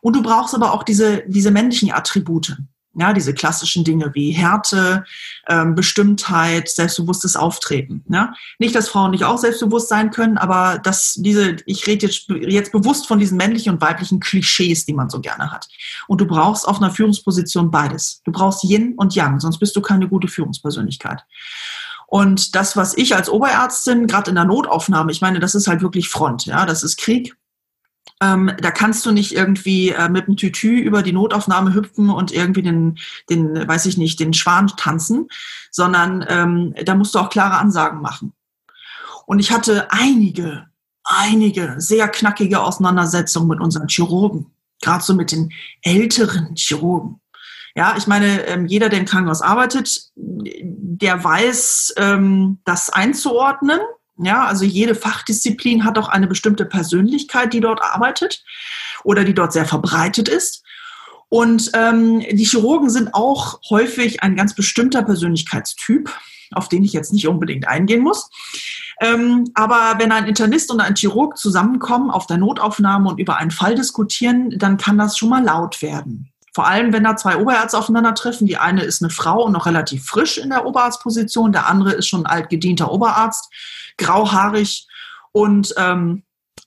Und 0.00 0.14
du 0.14 0.22
brauchst 0.22 0.54
aber 0.54 0.72
auch 0.72 0.84
diese, 0.84 1.24
diese 1.26 1.50
männlichen 1.50 1.90
Attribute. 1.90 2.56
Ja, 2.94 3.14
diese 3.14 3.32
klassischen 3.32 3.84
Dinge 3.84 4.10
wie 4.14 4.32
Härte, 4.32 5.04
ähm, 5.48 5.74
Bestimmtheit, 5.74 6.68
selbstbewusstes 6.68 7.36
Auftreten. 7.36 8.04
Ja? 8.10 8.34
Nicht, 8.58 8.74
dass 8.74 8.90
Frauen 8.90 9.12
nicht 9.12 9.24
auch 9.24 9.38
selbstbewusst 9.38 9.88
sein 9.88 10.10
können, 10.10 10.36
aber 10.36 10.78
dass 10.78 11.14
diese, 11.14 11.56
ich 11.64 11.86
rede 11.86 12.06
jetzt, 12.06 12.28
jetzt 12.28 12.70
bewusst 12.70 13.06
von 13.06 13.18
diesen 13.18 13.38
männlichen 13.38 13.72
und 13.72 13.80
weiblichen 13.80 14.20
Klischees, 14.20 14.84
die 14.84 14.92
man 14.92 15.08
so 15.08 15.20
gerne 15.20 15.50
hat. 15.50 15.68
Und 16.06 16.20
du 16.20 16.26
brauchst 16.26 16.68
auf 16.68 16.82
einer 16.82 16.90
Führungsposition 16.90 17.70
beides. 17.70 18.20
Du 18.24 18.32
brauchst 18.32 18.62
Yin 18.62 18.94
und 18.96 19.14
Yang, 19.14 19.40
sonst 19.40 19.58
bist 19.58 19.74
du 19.74 19.80
keine 19.80 20.08
gute 20.08 20.28
Führungspersönlichkeit. 20.28 21.24
Und 22.06 22.54
das, 22.54 22.76
was 22.76 22.94
ich 22.94 23.16
als 23.16 23.30
Oberärztin, 23.30 24.06
gerade 24.06 24.28
in 24.28 24.34
der 24.34 24.44
Notaufnahme, 24.44 25.10
ich 25.12 25.22
meine, 25.22 25.40
das 25.40 25.54
ist 25.54 25.66
halt 25.66 25.80
wirklich 25.80 26.10
Front, 26.10 26.44
ja, 26.44 26.66
das 26.66 26.82
ist 26.82 26.98
Krieg, 26.98 27.34
ähm, 28.22 28.52
da 28.60 28.70
kannst 28.70 29.04
du 29.04 29.10
nicht 29.10 29.34
irgendwie 29.34 29.90
äh, 29.90 30.08
mit 30.08 30.28
dem 30.28 30.36
Tütü 30.36 30.78
über 30.78 31.02
die 31.02 31.12
Notaufnahme 31.12 31.74
hüpfen 31.74 32.08
und 32.08 32.30
irgendwie 32.30 32.62
den, 32.62 32.98
den, 33.28 33.66
weiß 33.66 33.86
ich 33.86 33.98
nicht, 33.98 34.20
den 34.20 34.32
Schwan 34.32 34.68
tanzen, 34.68 35.28
sondern 35.70 36.24
ähm, 36.28 36.74
da 36.84 36.94
musst 36.94 37.14
du 37.14 37.18
auch 37.18 37.30
klare 37.30 37.58
Ansagen 37.58 38.00
machen. 38.00 38.32
Und 39.26 39.40
ich 39.40 39.50
hatte 39.50 39.90
einige, 39.90 40.66
einige 41.02 41.74
sehr 41.78 42.08
knackige 42.08 42.60
Auseinandersetzungen 42.60 43.48
mit 43.48 43.60
unseren 43.60 43.88
Chirurgen, 43.88 44.46
gerade 44.80 45.02
so 45.02 45.14
mit 45.14 45.32
den 45.32 45.52
älteren 45.82 46.54
Chirurgen. 46.54 47.20
Ja, 47.74 47.96
ich 47.96 48.06
meine, 48.06 48.46
ähm, 48.46 48.66
jeder, 48.66 48.88
der 48.88 49.00
im 49.00 49.06
Krankenhaus 49.06 49.42
arbeitet, 49.42 50.10
der 50.14 51.24
weiß, 51.24 51.94
ähm, 51.96 52.58
das 52.64 52.90
einzuordnen 52.90 53.80
ja, 54.18 54.44
also 54.44 54.64
jede 54.64 54.94
Fachdisziplin 54.94 55.84
hat 55.84 55.98
auch 55.98 56.08
eine 56.08 56.26
bestimmte 56.26 56.64
Persönlichkeit, 56.64 57.52
die 57.52 57.60
dort 57.60 57.82
arbeitet 57.82 58.44
oder 59.04 59.24
die 59.24 59.34
dort 59.34 59.52
sehr 59.52 59.64
verbreitet 59.64 60.28
ist. 60.28 60.62
Und 61.28 61.70
ähm, 61.74 62.20
die 62.20 62.44
Chirurgen 62.44 62.90
sind 62.90 63.14
auch 63.14 63.60
häufig 63.70 64.22
ein 64.22 64.36
ganz 64.36 64.54
bestimmter 64.54 65.02
Persönlichkeitstyp, 65.02 66.10
auf 66.52 66.68
den 66.68 66.84
ich 66.84 66.92
jetzt 66.92 67.12
nicht 67.12 67.26
unbedingt 67.26 67.66
eingehen 67.66 68.02
muss. 68.02 68.28
Ähm, 69.00 69.50
aber 69.54 69.94
wenn 69.98 70.12
ein 70.12 70.26
Internist 70.26 70.70
und 70.70 70.80
ein 70.80 70.94
Chirurg 70.94 71.38
zusammenkommen 71.38 72.10
auf 72.10 72.26
der 72.26 72.36
Notaufnahme 72.36 73.08
und 73.08 73.18
über 73.18 73.38
einen 73.38 73.50
Fall 73.50 73.74
diskutieren, 73.74 74.50
dann 74.58 74.76
kann 74.76 74.98
das 74.98 75.16
schon 75.16 75.30
mal 75.30 75.42
laut 75.42 75.80
werden. 75.80 76.32
Vor 76.54 76.66
allem, 76.66 76.92
wenn 76.92 77.04
da 77.04 77.16
zwei 77.16 77.38
Oberärzte 77.38 77.78
aufeinandertreffen. 77.78 78.46
Die 78.46 78.58
eine 78.58 78.82
ist 78.82 79.02
eine 79.02 79.08
Frau 79.08 79.42
und 79.42 79.52
noch 79.52 79.64
relativ 79.64 80.04
frisch 80.04 80.36
in 80.36 80.50
der 80.50 80.66
Oberarztposition. 80.66 81.52
Der 81.52 81.66
andere 81.66 81.92
ist 81.92 82.08
schon 82.08 82.26
ein 82.26 82.30
altgedienter 82.30 82.92
Oberarzt 82.92 83.50
grauhaarig 83.98 84.86
und 85.32 85.74
ähm, 85.76 86.24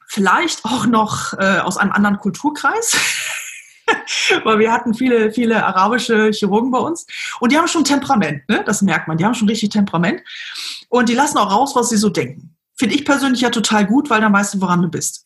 vielleicht 0.08 0.66
auch 0.66 0.86
noch 0.86 1.34
äh, 1.34 1.60
aus 1.60 1.78
einem 1.78 1.92
anderen 1.92 2.18
Kulturkreis. 2.18 2.98
Weil 4.44 4.60
wir 4.60 4.72
hatten 4.72 4.94
viele, 4.96 5.32
viele 5.32 5.64
arabische 5.64 6.32
Chirurgen 6.32 6.72
bei 6.72 6.80
uns. 6.80 7.06
Und 7.40 7.52
die 7.52 7.58
haben 7.58 7.68
schon 7.68 7.84
Temperament, 7.84 8.48
ne? 8.50 8.64
das 8.66 8.82
merkt 8.82 9.08
man. 9.08 9.18
Die 9.18 9.26
haben 9.26 9.36
schon 9.36 9.48
richtig 9.48 9.70
Temperament. 9.70 10.22
Und 10.90 11.10
die 11.10 11.14
lassen 11.14 11.38
auch 11.38 11.52
raus, 11.52 11.76
was 11.76 11.90
sie 11.90 11.98
so 11.98 12.10
denken. 12.10 12.56
Finde 12.78 12.96
ich 12.96 13.06
persönlich 13.06 13.42
ja 13.42 13.50
total 13.50 13.86
gut, 13.86 14.10
weil 14.10 14.22
dann 14.22 14.34
weißt 14.34 14.56
du, 14.56 14.62
woran 14.62 14.82
du 14.82 14.90
bist. 14.90 15.26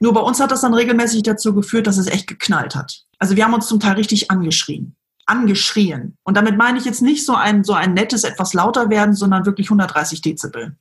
Nur 0.00 0.14
bei 0.14 0.20
uns 0.20 0.40
hat 0.40 0.50
das 0.50 0.62
dann 0.62 0.72
regelmäßig 0.72 1.24
dazu 1.24 1.54
geführt, 1.54 1.86
dass 1.86 1.98
es 1.98 2.06
echt 2.06 2.26
geknallt 2.26 2.74
hat. 2.74 3.02
Also 3.18 3.36
wir 3.36 3.44
haben 3.44 3.54
uns 3.54 3.66
zum 3.66 3.80
Teil 3.80 3.94
richtig 3.94 4.30
angeschrien. 4.30 4.95
Angeschrien. 5.26 6.16
Und 6.22 6.36
damit 6.36 6.56
meine 6.56 6.78
ich 6.78 6.84
jetzt 6.84 7.02
nicht 7.02 7.26
so 7.26 7.34
ein, 7.34 7.64
so 7.64 7.74
ein 7.74 7.94
nettes, 7.94 8.24
etwas 8.24 8.54
lauter 8.54 8.90
werden, 8.90 9.14
sondern 9.14 9.44
wirklich 9.44 9.68
130 9.68 10.22
Dezibel. 10.22 10.76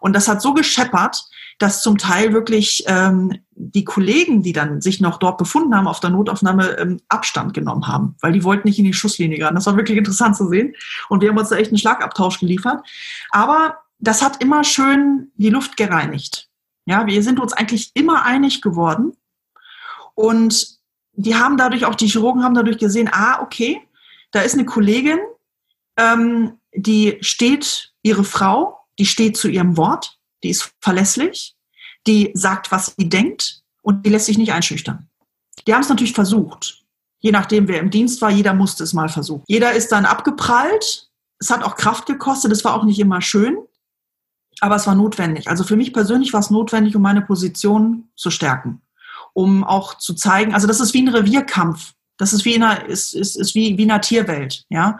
Und 0.00 0.14
das 0.14 0.28
hat 0.28 0.42
so 0.42 0.54
gescheppert, 0.54 1.24
dass 1.58 1.82
zum 1.82 1.98
Teil 1.98 2.32
wirklich 2.32 2.84
ähm, 2.86 3.38
die 3.54 3.84
Kollegen, 3.84 4.42
die 4.42 4.52
dann 4.52 4.80
sich 4.80 5.00
noch 5.00 5.18
dort 5.18 5.38
befunden 5.38 5.76
haben 5.76 5.86
auf 5.86 6.00
der 6.00 6.10
Notaufnahme, 6.10 6.76
ähm, 6.78 7.00
Abstand 7.08 7.54
genommen 7.54 7.86
haben, 7.86 8.16
weil 8.20 8.32
die 8.32 8.42
wollten 8.42 8.66
nicht 8.66 8.78
in 8.78 8.84
die 8.84 8.94
Schusslinie 8.94 9.38
geraten. 9.38 9.54
Das 9.54 9.66
war 9.66 9.76
wirklich 9.76 9.98
interessant 9.98 10.36
zu 10.36 10.48
sehen. 10.48 10.74
Und 11.08 11.20
wir 11.20 11.28
haben 11.28 11.38
uns 11.38 11.50
da 11.50 11.56
echt 11.56 11.70
einen 11.70 11.78
Schlagabtausch 11.78 12.40
geliefert. 12.40 12.84
Aber 13.30 13.78
das 13.98 14.22
hat 14.22 14.42
immer 14.42 14.64
schön 14.64 15.30
die 15.36 15.50
Luft 15.50 15.76
gereinigt. 15.76 16.48
Ja, 16.86 17.06
wir 17.06 17.22
sind 17.22 17.38
uns 17.38 17.52
eigentlich 17.52 17.92
immer 17.94 18.24
einig 18.24 18.60
geworden. 18.60 19.12
Und 20.14 20.81
die 21.12 21.34
haben 21.34 21.56
dadurch 21.56 21.84
auch, 21.84 21.94
die 21.94 22.08
Chirurgen 22.08 22.42
haben 22.42 22.54
dadurch 22.54 22.78
gesehen, 22.78 23.08
ah, 23.12 23.40
okay, 23.40 23.80
da 24.30 24.40
ist 24.40 24.54
eine 24.54 24.64
Kollegin, 24.64 25.18
ähm, 25.96 26.58
die 26.74 27.18
steht 27.20 27.92
ihre 28.02 28.24
Frau 28.24 28.82
die 28.98 29.06
steht 29.06 29.36
zu 29.36 29.48
ihrem 29.48 29.76
Wort, 29.76 30.18
die 30.42 30.50
ist 30.50 30.72
verlässlich, 30.80 31.56
die 32.06 32.30
sagt, 32.34 32.70
was 32.72 32.94
sie 32.96 33.08
denkt 33.08 33.62
und 33.82 34.04
die 34.04 34.10
lässt 34.10 34.26
sich 34.26 34.38
nicht 34.38 34.52
einschüchtern. 34.52 35.08
Die 35.66 35.74
haben 35.74 35.82
es 35.82 35.88
natürlich 35.88 36.12
versucht. 36.12 36.84
Je 37.20 37.30
nachdem, 37.30 37.68
wer 37.68 37.80
im 37.80 37.90
Dienst 37.90 38.20
war, 38.20 38.30
jeder 38.30 38.52
musste 38.52 38.82
es 38.82 38.92
mal 38.92 39.08
versuchen. 39.08 39.44
Jeder 39.46 39.72
ist 39.72 39.92
dann 39.92 40.04
abgeprallt. 40.04 41.10
Es 41.38 41.50
hat 41.50 41.62
auch 41.62 41.76
Kraft 41.76 42.06
gekostet. 42.06 42.50
Es 42.50 42.64
war 42.64 42.74
auch 42.74 42.84
nicht 42.84 42.98
immer 42.98 43.20
schön, 43.20 43.58
aber 44.60 44.76
es 44.76 44.86
war 44.86 44.94
notwendig. 44.94 45.48
Also 45.48 45.62
für 45.62 45.76
mich 45.76 45.92
persönlich 45.92 46.32
war 46.32 46.40
es 46.40 46.50
notwendig, 46.50 46.96
um 46.96 47.02
meine 47.02 47.22
Position 47.22 48.08
zu 48.16 48.30
stärken, 48.30 48.82
um 49.32 49.64
auch 49.64 49.98
zu 49.98 50.14
zeigen. 50.14 50.54
Also 50.54 50.66
das 50.66 50.80
ist 50.80 50.94
wie 50.94 51.02
ein 51.02 51.08
Revierkampf. 51.08 51.92
Das 52.18 52.32
ist 52.32 52.44
wie 52.44 52.54
in 52.54 52.62
einer, 52.62 52.86
ist, 52.86 53.14
ist, 53.14 53.36
ist 53.36 53.54
wie, 53.54 53.76
wie 53.78 53.82
in 53.82 53.90
einer 53.90 54.00
Tierwelt, 54.00 54.64
ja. 54.68 54.98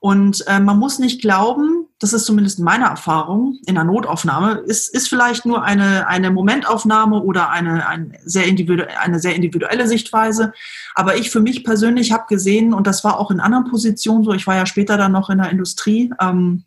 Und 0.00 0.46
äh, 0.46 0.60
man 0.60 0.78
muss 0.78 0.98
nicht 0.98 1.20
glauben, 1.20 1.86
das 1.98 2.14
ist 2.14 2.24
zumindest 2.24 2.58
meine 2.58 2.86
Erfahrung 2.86 3.58
in 3.66 3.74
der 3.74 3.84
Notaufnahme, 3.84 4.62
ist, 4.64 4.88
ist 4.94 5.08
vielleicht 5.08 5.44
nur 5.44 5.62
eine, 5.62 6.08
eine 6.08 6.30
Momentaufnahme 6.30 7.22
oder 7.22 7.50
eine, 7.50 7.86
ein 7.86 8.16
sehr 8.24 8.44
eine 8.44 9.20
sehr 9.20 9.36
individuelle 9.36 9.86
Sichtweise. 9.86 10.54
Aber 10.94 11.18
ich 11.18 11.30
für 11.30 11.40
mich 11.40 11.62
persönlich 11.62 12.12
habe 12.12 12.24
gesehen, 12.26 12.72
und 12.72 12.86
das 12.86 13.04
war 13.04 13.20
auch 13.20 13.30
in 13.30 13.40
anderen 13.40 13.66
Positionen 13.66 14.24
so, 14.24 14.32
ich 14.32 14.46
war 14.46 14.56
ja 14.56 14.64
später 14.64 14.96
dann 14.96 15.12
noch 15.12 15.28
in 15.28 15.36
der 15.36 15.50
Industrie, 15.50 16.10
ähm, 16.18 16.64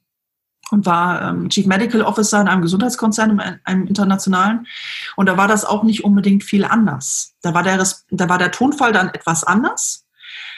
und 0.73 0.87
war 0.87 1.21
ähm, 1.21 1.49
Chief 1.49 1.67
Medical 1.67 2.01
Officer 2.01 2.41
in 2.41 2.47
einem 2.47 2.63
Gesundheitskonzern, 2.63 3.29
in 3.29 3.39
einem 3.39 3.85
internationalen. 3.85 4.65
Und 5.15 5.27
da 5.27 5.37
war 5.37 5.47
das 5.47 5.65
auch 5.65 5.83
nicht 5.83 6.03
unbedingt 6.03 6.43
viel 6.43 6.65
anders. 6.65 7.35
Da 7.41 7.53
war 7.53 7.61
der, 7.61 7.77
da 8.09 8.29
war 8.29 8.39
der 8.39 8.51
Tonfall 8.51 8.91
dann 8.91 9.09
etwas 9.09 9.43
anders, 9.43 10.05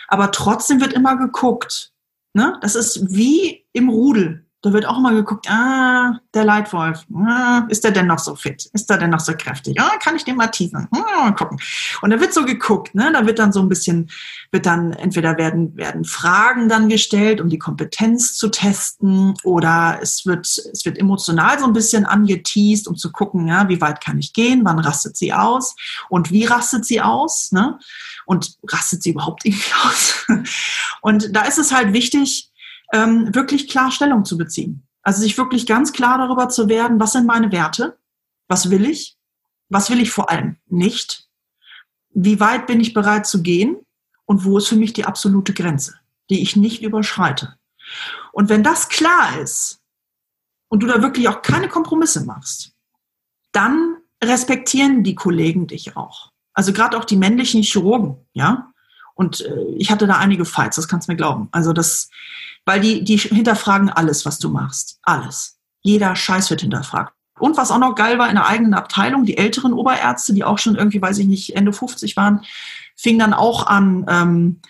aber 0.08 0.32
trotzdem 0.32 0.80
wird 0.80 0.94
immer 0.94 1.18
geguckt. 1.18 1.92
Ne? 2.34 2.58
Das 2.62 2.76
ist 2.76 3.14
wie 3.14 3.66
im 3.74 3.90
Rudel. 3.90 4.45
Da 4.66 4.74
wird 4.74 4.88
auch 4.88 4.98
mal 4.98 5.14
geguckt, 5.14 5.48
ah, 5.48 6.20
der 6.34 6.44
Leitwolf, 6.44 7.06
ah, 7.14 7.68
ist 7.70 7.84
der 7.84 7.92
denn 7.92 8.08
noch 8.08 8.18
so 8.18 8.36
fit? 8.36 8.68
Ist 8.74 8.90
der 8.90 8.98
denn 8.98 9.12
noch 9.12 9.20
so 9.20 9.34
kräftig? 9.38 9.80
Ah, 9.80 9.98
kann 10.00 10.16
ich 10.16 10.24
den 10.24 10.38
mal 10.38 10.48
teasen? 10.48 10.88
Ah, 10.90 11.26
mal 11.26 11.36
gucken. 11.36 11.60
Und 12.02 12.10
da 12.10 12.20
wird 12.20 12.34
so 12.34 12.46
geguckt, 12.46 12.96
ne? 12.96 13.12
Da 13.14 13.28
wird 13.28 13.38
dann 13.38 13.52
so 13.52 13.60
ein 13.60 13.70
bisschen, 13.70 14.10
wird 14.50 14.66
dann, 14.66 14.92
entweder 14.94 15.38
werden, 15.38 15.78
werden 15.78 16.04
Fragen 16.04 16.68
dann 16.68 16.90
gestellt, 16.90 17.42
um 17.42 17.50
die 17.50 17.60
Kompetenz 17.60 18.34
zu 18.38 18.50
testen, 18.50 19.36
oder 19.44 20.00
es 20.02 20.26
wird, 20.26 20.48
es 20.48 20.84
wird 20.84 20.98
emotional 20.98 21.60
so 21.60 21.66
ein 21.66 21.74
bisschen 21.74 22.04
angeteased, 22.04 22.88
um 22.88 22.96
zu 22.96 23.12
gucken, 23.12 23.48
ja, 23.48 23.70
wie 23.70 23.82
weit 23.82 24.02
kann 24.04 24.18
ich 24.18 24.34
gehen? 24.34 24.62
Wann 24.66 24.80
rastet 24.80 25.16
sie 25.16 25.32
aus? 25.32 25.76
Und 26.10 26.32
wie 26.32 26.46
rastet 26.46 26.86
sie 26.86 27.02
aus? 27.02 27.52
Ne? 27.52 27.78
Und 28.26 28.56
rastet 28.68 29.04
sie 29.04 29.12
überhaupt 29.12 29.46
irgendwie 29.46 29.74
aus? 29.86 30.26
Und 31.02 31.36
da 31.36 31.44
ist 31.44 31.60
es 31.60 31.72
halt 31.72 31.94
wichtig, 31.94 32.50
ähm, 32.96 33.36
wirklich 33.36 33.68
klar 33.68 33.92
Stellung 33.92 34.24
zu 34.26 34.38
beziehen. 34.38 34.88
Also 35.02 35.22
sich 35.22 35.38
wirklich 35.38 35.66
ganz 35.66 35.92
klar 35.92 36.18
darüber 36.18 36.50
zu 36.50 36.70
werden, 36.70 37.00
was 37.00 37.12
sind 37.12 37.28
meine 37.28 37.52
Werte, 37.52 37.98
was 38.48 38.70
will 38.70 38.86
ich, 38.86 39.18
was 39.70 39.90
will 39.90 40.00
ich 40.02 40.12
vor 40.12 40.30
allem 40.30 40.58
nicht, 40.68 41.28
wie 42.12 42.40
weit 42.40 42.68
bin 42.68 42.80
ich 42.80 42.94
bereit 42.94 43.28
zu 43.28 43.44
gehen 43.44 43.78
und 44.26 44.46
wo 44.46 44.58
ist 44.58 44.68
für 44.68 44.78
mich 44.78 44.94
die 44.94 45.06
absolute 45.06 45.54
Grenze, 45.54 45.96
die 46.30 46.42
ich 46.42 46.56
nicht 46.56 46.82
überschreite. 46.82 47.58
Und 48.32 48.50
wenn 48.50 48.64
das 48.64 48.90
klar 48.90 49.38
ist 49.40 49.82
und 50.70 50.82
du 50.82 50.88
da 50.88 51.02
wirklich 51.02 51.28
auch 51.28 51.42
keine 51.42 51.68
Kompromisse 51.68 52.26
machst, 52.26 52.74
dann 53.52 53.98
respektieren 54.24 55.04
die 55.04 55.16
Kollegen 55.16 55.68
dich 55.68 55.96
auch. 55.96 56.32
Also 56.54 56.72
gerade 56.72 56.98
auch 56.98 57.06
die 57.06 57.18
männlichen 57.18 57.62
Chirurgen, 57.62 58.26
ja. 58.34 58.72
Und 59.16 59.42
äh, 59.42 59.66
ich 59.78 59.90
hatte 59.90 60.08
da 60.08 60.18
einige 60.18 60.46
Fights, 60.46 60.76
das 60.76 60.88
kannst 60.88 61.08
du 61.08 61.12
mir 61.12 61.18
glauben. 61.18 61.50
Also 61.52 61.74
das, 61.74 62.10
weil 62.66 62.80
die, 62.80 63.04
die 63.04 63.18
hinterfragen 63.18 63.90
alles, 63.90 64.26
was 64.26 64.38
du 64.38 64.50
machst. 64.50 65.00
Alles. 65.02 65.58
Jeder 65.82 66.16
Scheiß 66.16 66.50
wird 66.50 66.62
hinterfragt. 66.62 67.14
Und 67.40 67.58
was 67.58 67.72
auch 67.72 67.80
noch 67.80 67.96
geil 67.96 68.18
war, 68.18 68.30
in 68.30 68.36
der 68.36 68.48
eigenen 68.48 68.74
Abteilung, 68.74 69.26
die 69.26 69.38
älteren 69.38 69.74
Oberärzte, 69.74 70.34
die 70.34 70.44
auch 70.44 70.58
schon 70.58 70.76
irgendwie, 70.76 71.02
weiß 71.02 71.18
ich 71.18 71.28
nicht, 71.28 71.56
Ende 71.56 71.74
50 71.74 72.16
waren, 72.16 72.42
fingen 72.96 73.20
dann 73.20 73.34
auch 73.34 73.68
an, 73.68 74.06
ähm, 74.08 74.62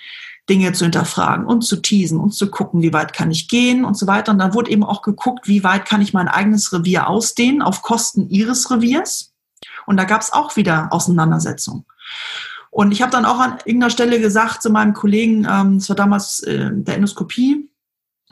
Dinge 0.50 0.74
zu 0.74 0.86
hinterfragen 0.86 1.46
und 1.46 1.64
zu 1.64 1.78
teasen 1.78 2.20
und 2.20 2.34
zu 2.34 2.52
gucken, 2.52 2.82
wie 2.82 2.94
weit 2.94 3.14
kann 3.14 3.32
ich 3.32 3.48
gehen 3.48 3.84
und 3.84 3.98
so 3.98 4.06
weiter. 4.06 4.32
Und 4.32 4.40
dann 4.40 4.54
wurde 4.54 4.70
eben 4.70 4.84
auch 4.84 5.02
geguckt, 5.02 5.48
wie 5.48 5.64
weit 5.64 5.86
kann 5.86 6.02
ich 6.02 6.14
mein 6.14 6.28
eigenes 6.28 6.72
Revier 6.72 7.08
ausdehnen 7.08 7.62
auf 7.62 7.82
Kosten 7.82 8.30
ihres 8.30 8.70
Reviers. 8.70 9.34
Und 9.88 9.98
da 9.98 10.04
gab 10.04 10.22
es 10.22 10.32
auch 10.32 10.56
wieder 10.56 10.88
Auseinandersetzungen. 10.92 11.86
Und 12.76 12.92
ich 12.92 13.02
habe 13.02 13.10
dann 13.10 13.24
auch 13.24 13.40
an 13.40 13.60
irgendeiner 13.64 13.90
Stelle 13.90 14.20
gesagt 14.20 14.62
zu 14.62 14.70
meinem 14.70 14.94
Kollegen, 14.94 15.48
ähm, 15.50 15.78
das 15.78 15.88
war 15.88 15.96
damals 15.96 16.44
äh, 16.44 16.72
der 16.74 16.96
Endoskopie, 16.96 17.70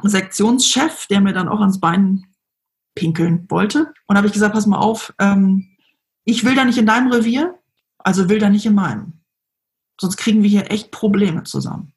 Sektionschef, 0.01 1.07
der 1.07 1.21
mir 1.21 1.31
dann 1.31 1.47
auch 1.47 1.61
ans 1.61 1.79
Bein 1.79 2.25
pinkeln 2.93 3.45
wollte. 3.47 3.93
Und 4.05 4.17
habe 4.17 4.27
ich 4.27 4.33
gesagt, 4.33 4.53
pass 4.53 4.65
mal 4.65 4.79
auf, 4.79 5.13
ähm, 5.17 5.69
ich 6.25 6.43
will 6.43 6.55
da 6.55 6.65
nicht 6.65 6.77
in 6.77 6.85
deinem 6.85 7.09
Revier, 7.09 7.57
also 7.99 8.27
will 8.27 8.39
da 8.39 8.49
nicht 8.49 8.65
in 8.65 8.75
meinem. 8.75 9.13
Sonst 9.97 10.17
kriegen 10.17 10.43
wir 10.43 10.49
hier 10.49 10.69
echt 10.71 10.91
Probleme 10.91 11.43
zusammen. 11.43 11.92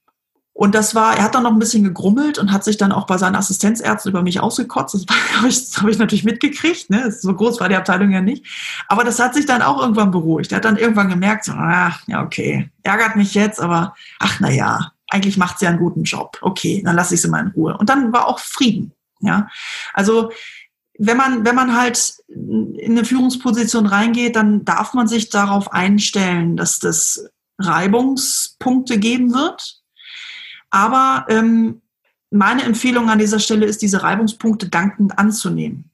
Und 0.56 0.74
das 0.74 0.94
war, 0.94 1.18
er 1.18 1.24
hat 1.24 1.34
dann 1.34 1.42
noch 1.42 1.52
ein 1.52 1.58
bisschen 1.58 1.84
gegrummelt 1.84 2.38
und 2.38 2.50
hat 2.50 2.64
sich 2.64 2.78
dann 2.78 2.90
auch 2.90 3.06
bei 3.06 3.18
seinen 3.18 3.36
Assistenzärzten 3.36 4.08
über 4.08 4.22
mich 4.22 4.40
ausgekotzt. 4.40 4.94
Das 4.94 5.04
habe 5.36 5.48
ich, 5.48 5.76
hab 5.76 5.86
ich 5.86 5.98
natürlich 5.98 6.24
mitgekriegt. 6.24 6.88
Ne? 6.88 7.12
So 7.12 7.34
groß 7.34 7.60
war 7.60 7.68
die 7.68 7.76
Abteilung 7.76 8.10
ja 8.10 8.22
nicht. 8.22 8.46
Aber 8.88 9.04
das 9.04 9.20
hat 9.20 9.34
sich 9.34 9.44
dann 9.44 9.60
auch 9.60 9.82
irgendwann 9.82 10.10
beruhigt. 10.10 10.52
Er 10.52 10.56
hat 10.56 10.64
dann 10.64 10.78
irgendwann 10.78 11.10
gemerkt, 11.10 11.44
so, 11.44 11.52
ach, 11.54 12.00
ja, 12.06 12.22
okay, 12.22 12.70
ärgert 12.82 13.16
mich 13.16 13.34
jetzt, 13.34 13.60
aber 13.60 13.94
ach, 14.18 14.40
na 14.40 14.50
ja, 14.50 14.92
eigentlich 15.10 15.36
macht 15.36 15.58
sie 15.58 15.66
einen 15.66 15.78
guten 15.78 16.04
Job. 16.04 16.38
Okay, 16.40 16.80
dann 16.82 16.96
lasse 16.96 17.14
ich 17.14 17.20
sie 17.20 17.28
mal 17.28 17.44
in 17.44 17.52
Ruhe. 17.52 17.76
Und 17.76 17.90
dann 17.90 18.14
war 18.14 18.26
auch 18.26 18.38
Frieden. 18.38 18.92
Ja, 19.20 19.48
also 19.92 20.30
wenn 20.98 21.18
man, 21.18 21.44
wenn 21.44 21.54
man 21.54 21.76
halt 21.76 22.14
in 22.28 22.92
eine 22.92 23.04
Führungsposition 23.04 23.84
reingeht, 23.84 24.36
dann 24.36 24.64
darf 24.64 24.94
man 24.94 25.06
sich 25.06 25.28
darauf 25.28 25.70
einstellen, 25.70 26.56
dass 26.56 26.78
das 26.78 27.28
Reibungspunkte 27.58 28.98
geben 28.98 29.34
wird. 29.34 29.75
Aber 30.70 31.26
ähm, 31.28 31.82
meine 32.30 32.62
Empfehlung 32.64 33.08
an 33.10 33.18
dieser 33.18 33.38
Stelle 33.38 33.66
ist, 33.66 33.82
diese 33.82 34.02
Reibungspunkte 34.02 34.68
dankend 34.68 35.18
anzunehmen 35.18 35.90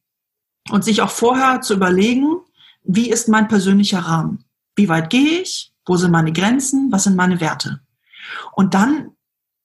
und 0.71 0.85
sich 0.85 1.03
auch 1.03 1.11
vorher 1.11 1.61
zu 1.61 1.75
überlegen, 1.75 2.41
wie 2.85 3.11
ist 3.11 3.29
mein 3.29 3.49
persönlicher 3.49 4.01
Rahmen? 4.01 4.45
Wie 4.75 4.89
weit 4.89 5.11
gehe 5.11 5.41
ich? 5.41 5.73
Wo 5.85 5.97
sind 5.97 6.11
meine 6.11 6.33
Grenzen? 6.33 6.91
Was 6.91 7.05
sind 7.05 7.17
meine 7.17 7.41
Werte? 7.41 7.81
Und 8.53 8.75
dann 8.75 9.11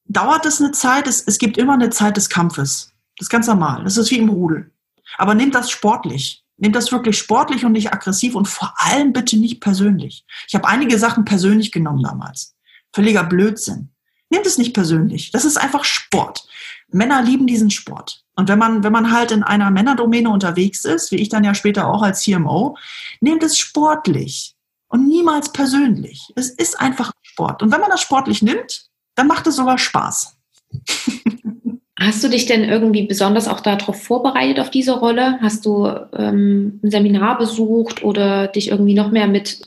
dauert 0.04 0.46
es 0.46 0.60
eine 0.60 0.72
Zeit, 0.72 1.06
es, 1.06 1.22
es 1.26 1.38
gibt 1.38 1.58
immer 1.58 1.74
eine 1.74 1.90
Zeit 1.90 2.16
des 2.16 2.28
Kampfes. 2.28 2.92
Das 3.16 3.26
ist 3.26 3.30
ganz 3.30 3.46
normal. 3.46 3.84
Das 3.84 3.96
ist 3.96 4.10
wie 4.10 4.18
im 4.18 4.28
Rudel. 4.28 4.70
Aber 5.16 5.34
nehmt 5.34 5.54
das 5.54 5.70
sportlich. 5.70 6.44
Nehmt 6.56 6.74
das 6.74 6.90
wirklich 6.90 7.16
sportlich 7.16 7.64
und 7.64 7.72
nicht 7.72 7.92
aggressiv 7.92 8.34
und 8.34 8.48
vor 8.48 8.74
allem 8.76 9.12
bitte 9.12 9.36
nicht 9.36 9.60
persönlich. 9.60 10.24
Ich 10.48 10.54
habe 10.54 10.66
einige 10.66 10.98
Sachen 10.98 11.24
persönlich 11.24 11.70
genommen 11.70 12.02
damals. 12.02 12.56
Völliger 12.92 13.22
Blödsinn. 13.22 13.90
Nehmt 14.30 14.46
es 14.46 14.58
nicht 14.58 14.74
persönlich. 14.74 15.30
Das 15.30 15.44
ist 15.44 15.56
einfach 15.56 15.84
Sport. 15.84 16.46
Männer 16.90 17.22
lieben 17.22 17.46
diesen 17.46 17.70
Sport. 17.70 18.22
Und 18.34 18.48
wenn 18.48 18.58
man, 18.58 18.84
wenn 18.84 18.92
man 18.92 19.12
halt 19.12 19.30
in 19.30 19.42
einer 19.42 19.70
Männerdomäne 19.70 20.30
unterwegs 20.30 20.84
ist, 20.84 21.10
wie 21.10 21.16
ich 21.16 21.28
dann 21.28 21.44
ja 21.44 21.54
später 21.54 21.88
auch 21.88 22.02
als 22.02 22.22
CMO, 22.22 22.76
nehmt 23.20 23.42
es 23.42 23.58
sportlich 23.58 24.54
und 24.88 25.08
niemals 25.08 25.52
persönlich. 25.52 26.32
Es 26.36 26.50
ist 26.50 26.80
einfach 26.80 27.12
Sport. 27.22 27.62
Und 27.62 27.72
wenn 27.72 27.80
man 27.80 27.90
das 27.90 28.00
sportlich 28.00 28.42
nimmt, 28.42 28.86
dann 29.14 29.26
macht 29.26 29.46
es 29.46 29.56
sogar 29.56 29.78
Spaß. 29.78 30.36
Hast 31.98 32.22
du 32.22 32.28
dich 32.28 32.46
denn 32.46 32.62
irgendwie 32.62 33.06
besonders 33.06 33.48
auch 33.48 33.60
darauf 33.60 34.00
vorbereitet, 34.00 34.60
auf 34.60 34.70
diese 34.70 34.92
Rolle? 34.92 35.38
Hast 35.40 35.66
du 35.66 35.86
ähm, 36.12 36.78
ein 36.82 36.90
Seminar 36.90 37.38
besucht 37.38 38.04
oder 38.04 38.46
dich 38.46 38.70
irgendwie 38.70 38.94
noch 38.94 39.10
mehr 39.10 39.26
mit, 39.26 39.62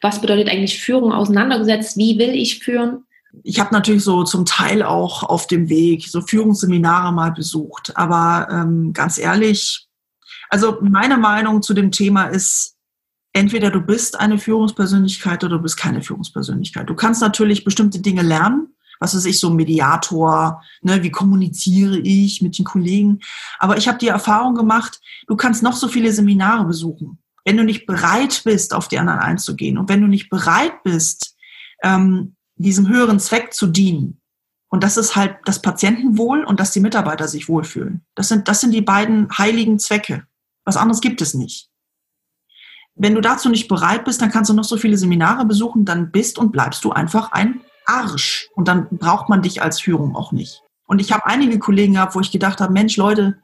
was 0.00 0.20
bedeutet 0.20 0.48
eigentlich 0.48 0.80
Führung 0.80 1.12
auseinandergesetzt? 1.12 1.96
Wie 1.96 2.16
will 2.18 2.30
ich 2.30 2.60
führen? 2.60 3.04
Ich 3.42 3.58
habe 3.58 3.72
natürlich 3.72 4.04
so 4.04 4.24
zum 4.24 4.44
Teil 4.44 4.82
auch 4.82 5.22
auf 5.22 5.46
dem 5.46 5.68
Weg 5.68 6.06
so 6.08 6.20
Führungsseminare 6.20 7.12
mal 7.12 7.32
besucht. 7.32 7.96
Aber 7.96 8.48
ähm, 8.50 8.92
ganz 8.92 9.18
ehrlich, 9.18 9.88
also 10.50 10.78
meine 10.82 11.16
Meinung 11.16 11.62
zu 11.62 11.72
dem 11.72 11.90
Thema 11.90 12.24
ist, 12.24 12.76
entweder 13.32 13.70
du 13.70 13.80
bist 13.80 14.20
eine 14.20 14.38
Führungspersönlichkeit 14.38 15.42
oder 15.44 15.56
du 15.56 15.62
bist 15.62 15.76
keine 15.76 16.02
Führungspersönlichkeit. 16.02 16.88
Du 16.88 16.94
kannst 16.94 17.20
natürlich 17.22 17.64
bestimmte 17.64 18.00
Dinge 18.00 18.22
lernen, 18.22 18.68
was 19.00 19.16
weiß 19.16 19.24
ich, 19.24 19.40
so 19.40 19.50
Mediator, 19.50 20.62
ne, 20.82 21.02
wie 21.02 21.10
kommuniziere 21.10 21.98
ich 21.98 22.42
mit 22.42 22.58
den 22.58 22.64
Kollegen. 22.64 23.20
Aber 23.58 23.76
ich 23.76 23.88
habe 23.88 23.98
die 23.98 24.08
Erfahrung 24.08 24.54
gemacht, 24.54 25.00
du 25.26 25.36
kannst 25.36 25.62
noch 25.62 25.74
so 25.74 25.88
viele 25.88 26.12
Seminare 26.12 26.64
besuchen. 26.64 27.18
Wenn 27.44 27.56
du 27.56 27.64
nicht 27.64 27.86
bereit 27.86 28.42
bist, 28.44 28.74
auf 28.74 28.88
die 28.88 28.98
anderen 28.98 29.18
einzugehen 29.18 29.78
und 29.78 29.88
wenn 29.88 30.00
du 30.00 30.06
nicht 30.06 30.28
bereit 30.28 30.82
bist, 30.84 31.34
ähm, 31.82 32.36
diesem 32.62 32.88
höheren 32.88 33.20
Zweck 33.20 33.52
zu 33.52 33.66
dienen, 33.66 34.22
und 34.72 34.82
das 34.82 34.96
ist 34.96 35.16
halt 35.16 35.36
das 35.44 35.60
Patientenwohl 35.60 36.44
und 36.44 36.58
dass 36.58 36.72
die 36.72 36.80
Mitarbeiter 36.80 37.28
sich 37.28 37.46
wohlfühlen. 37.46 38.06
Das 38.14 38.28
sind, 38.28 38.48
das 38.48 38.62
sind 38.62 38.70
die 38.70 38.80
beiden 38.80 39.28
heiligen 39.36 39.78
Zwecke. 39.78 40.26
Was 40.64 40.78
anderes 40.78 41.02
gibt 41.02 41.20
es 41.20 41.34
nicht. 41.34 41.68
Wenn 42.94 43.14
du 43.14 43.20
dazu 43.20 43.50
nicht 43.50 43.68
bereit 43.68 44.06
bist, 44.06 44.22
dann 44.22 44.30
kannst 44.30 44.48
du 44.48 44.54
noch 44.54 44.64
so 44.64 44.78
viele 44.78 44.96
Seminare 44.96 45.44
besuchen, 45.44 45.84
dann 45.84 46.10
bist 46.10 46.38
und 46.38 46.52
bleibst 46.52 46.84
du 46.84 46.90
einfach 46.90 47.32
ein 47.32 47.60
Arsch. 47.84 48.48
Und 48.54 48.66
dann 48.66 48.88
braucht 48.92 49.28
man 49.28 49.42
dich 49.42 49.60
als 49.60 49.78
Führung 49.78 50.16
auch 50.16 50.32
nicht. 50.32 50.62
Und 50.86 51.02
ich 51.02 51.12
habe 51.12 51.26
einige 51.26 51.58
Kollegen 51.58 51.92
gehabt, 51.92 52.14
wo 52.14 52.20
ich 52.20 52.32
gedacht 52.32 52.62
habe, 52.62 52.72
Mensch, 52.72 52.96
Leute, 52.96 53.38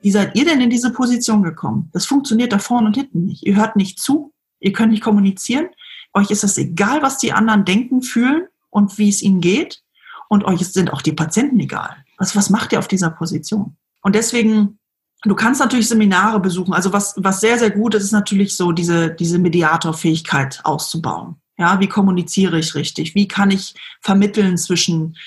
wie 0.00 0.10
seid 0.10 0.34
ihr 0.34 0.46
denn 0.46 0.62
in 0.62 0.70
diese 0.70 0.94
Position 0.94 1.42
gekommen? 1.42 1.90
Das 1.92 2.06
funktioniert 2.06 2.54
da 2.54 2.58
vorne 2.58 2.86
und 2.86 2.96
hinten 2.96 3.26
nicht. 3.26 3.42
Ihr 3.42 3.56
hört 3.56 3.76
nicht 3.76 4.00
zu, 4.00 4.32
ihr 4.60 4.72
könnt 4.72 4.92
nicht 4.92 5.04
kommunizieren. 5.04 5.68
Euch 6.14 6.30
ist 6.30 6.42
es 6.42 6.56
egal, 6.56 7.02
was 7.02 7.18
die 7.18 7.34
anderen 7.34 7.66
denken, 7.66 8.00
fühlen 8.00 8.46
und 8.70 8.96
wie 8.98 9.08
es 9.08 9.22
ihnen 9.22 9.40
geht. 9.40 9.82
Und 10.28 10.44
euch 10.44 10.66
sind 10.66 10.92
auch 10.92 11.02
die 11.02 11.12
Patienten 11.12 11.58
egal. 11.60 11.96
Was, 12.16 12.36
was 12.36 12.50
macht 12.50 12.72
ihr 12.72 12.78
auf 12.78 12.88
dieser 12.88 13.10
Position? 13.10 13.76
Und 14.02 14.14
deswegen 14.14 14.78
Du 15.22 15.34
kannst 15.34 15.60
natürlich 15.60 15.88
Seminare 15.88 16.40
besuchen. 16.40 16.72
Also 16.72 16.92
was, 16.92 17.14
was 17.18 17.40
sehr, 17.40 17.58
sehr 17.58 17.70
gut 17.70 17.94
ist, 17.94 18.04
ist 18.04 18.12
natürlich 18.12 18.56
so 18.56 18.72
diese, 18.72 19.10
diese 19.10 19.38
Mediatorfähigkeit 19.38 20.60
auszubauen. 20.64 21.36
Ja, 21.58 21.78
wie 21.78 21.88
kommuniziere 21.88 22.58
ich 22.58 22.74
richtig? 22.74 23.14
Wie 23.14 23.28
kann 23.28 23.50
ich 23.50 23.74
vermitteln 24.00 24.56
zwischen 24.56 25.18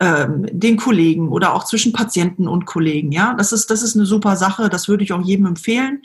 ähm, 0.00 0.44
den 0.50 0.76
Kollegen 0.76 1.28
oder 1.28 1.54
auch 1.54 1.64
zwischen 1.64 1.92
Patienten 1.92 2.48
und 2.48 2.66
Kollegen? 2.66 3.12
Ja, 3.12 3.34
das 3.34 3.52
ist, 3.52 3.70
das 3.70 3.82
ist 3.82 3.94
eine 3.94 4.06
super 4.06 4.34
Sache. 4.34 4.68
Das 4.68 4.88
würde 4.88 5.04
ich 5.04 5.12
auch 5.12 5.22
jedem 5.22 5.46
empfehlen, 5.46 6.02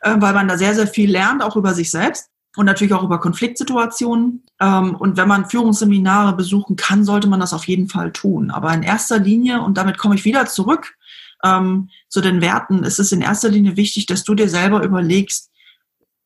äh, 0.00 0.14
weil 0.16 0.32
man 0.32 0.48
da 0.48 0.56
sehr, 0.56 0.74
sehr 0.74 0.86
viel 0.86 1.10
lernt, 1.10 1.42
auch 1.42 1.56
über 1.56 1.74
sich 1.74 1.90
selbst 1.90 2.30
und 2.56 2.66
natürlich 2.66 2.94
auch 2.94 3.04
über 3.04 3.20
Konfliktsituationen. 3.20 4.44
Ähm, 4.60 4.96
und 4.96 5.16
wenn 5.16 5.28
man 5.28 5.48
Führungsseminare 5.48 6.34
besuchen 6.34 6.76
kann, 6.76 7.04
sollte 7.04 7.28
man 7.28 7.40
das 7.40 7.52
auf 7.52 7.68
jeden 7.68 7.88
Fall 7.88 8.12
tun. 8.12 8.50
Aber 8.50 8.72
in 8.74 8.82
erster 8.82 9.18
Linie, 9.18 9.60
und 9.62 9.78
damit 9.78 9.98
komme 9.98 10.14
ich 10.14 10.24
wieder 10.24 10.46
zurück 10.46 10.96
ähm, 11.44 11.90
zu 12.08 12.20
den 12.20 12.40
Werten, 12.40 12.82
ist 12.82 12.98
es 12.98 13.12
in 13.12 13.20
erster 13.20 13.48
Linie 13.48 13.76
wichtig, 13.76 14.06
dass 14.06 14.24
du 14.24 14.34
dir 14.34 14.48
selber 14.48 14.82
überlegst, 14.82 15.50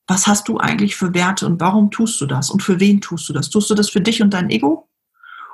was 0.07 0.27
hast 0.27 0.49
du 0.49 0.59
eigentlich 0.59 0.97
für 0.97 1.15
Werte 1.15 1.47
und 1.47 1.61
warum 1.61 1.91
tust 1.91 2.21
du 2.21 2.27
das 2.27 2.51
und 2.51 2.63
für 2.63 2.79
wen 2.79 3.01
tust 3.01 3.29
du 3.29 3.33
das? 3.33 3.49
Tust 3.49 3.71
du 3.71 3.75
das 3.75 3.89
für 3.89 4.03
dich 4.03 4.21
und 4.21 4.35
dein 4.35 4.51
Ego 4.51 4.89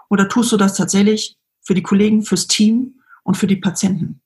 oder 0.08 0.28
tust 0.28 0.50
du 0.50 0.56
das 0.56 0.74
tatsächlich 0.74 1.36
für 1.62 1.74
die 1.74 1.82
Kollegen, 1.82 2.22
fürs 2.22 2.48
Team 2.48 3.00
und 3.22 3.36
für 3.36 3.46
die 3.46 3.56
Patienten? 3.56 4.20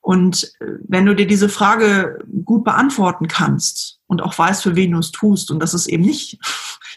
Und 0.00 0.52
äh, 0.60 0.66
wenn 0.88 1.06
du 1.06 1.14
dir 1.14 1.26
diese 1.26 1.48
Frage 1.48 2.24
gut 2.44 2.64
beantworten 2.64 3.28
kannst 3.28 4.00
und 4.12 4.22
auch 4.22 4.38
weißt, 4.38 4.62
für 4.62 4.76
wen 4.76 4.92
du 4.92 4.98
es 4.98 5.10
tust, 5.10 5.50
und 5.50 5.58
das 5.58 5.74
ist 5.74 5.86
eben 5.86 6.04
nicht, 6.04 6.38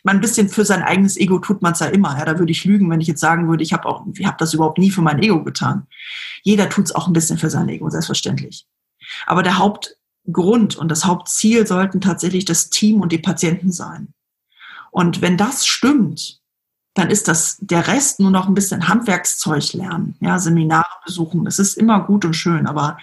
man 0.03 0.17
ein 0.17 0.21
bisschen 0.21 0.49
für 0.49 0.65
sein 0.65 0.83
eigenes 0.83 1.17
Ego 1.17 1.39
tut 1.39 1.61
man 1.61 1.71
es 1.71 1.79
ja 1.79 1.87
immer. 1.87 2.17
Ja, 2.19 2.25
da 2.25 2.37
würde 2.37 2.51
ich 2.51 2.65
lügen, 2.65 2.91
wenn 2.91 3.01
ich 3.01 3.07
jetzt 3.07 3.21
sagen 3.21 3.47
würde, 3.47 3.63
ich 3.63 3.73
habe 3.73 3.85
auch, 3.87 4.05
ich 4.13 4.25
habe 4.25 4.37
das 4.37 4.53
überhaupt 4.53 4.77
nie 4.77 4.91
für 4.91 5.01
mein 5.01 5.23
Ego 5.23 5.43
getan. 5.43 5.87
Jeder 6.43 6.69
tut 6.69 6.85
es 6.85 6.95
auch 6.95 7.07
ein 7.07 7.13
bisschen 7.13 7.39
für 7.39 7.49
sein 7.49 7.69
Ego, 7.69 7.89
selbstverständlich. 7.89 8.67
Aber 9.25 9.41
der 9.41 9.57
Hauptgrund 9.57 10.75
und 10.75 10.89
das 10.89 11.05
Hauptziel 11.05 11.65
sollten 11.65 12.01
tatsächlich 12.01 12.45
das 12.45 12.69
Team 12.69 13.01
und 13.01 13.13
die 13.13 13.17
Patienten 13.17 13.71
sein. 13.71 14.13
Und 14.91 15.21
wenn 15.21 15.37
das 15.37 15.65
stimmt, 15.65 16.39
dann 16.93 17.09
ist 17.09 17.27
das 17.27 17.57
der 17.59 17.87
Rest 17.87 18.19
nur 18.19 18.31
noch 18.31 18.47
ein 18.47 18.53
bisschen 18.53 18.87
Handwerkszeug 18.87 19.73
lernen, 19.73 20.15
ja, 20.19 20.37
Seminare 20.37 20.85
besuchen. 21.03 21.45
Das 21.45 21.57
ist 21.57 21.77
immer 21.77 22.01
gut 22.01 22.25
und 22.25 22.35
schön, 22.35 22.67
aber 22.67 22.99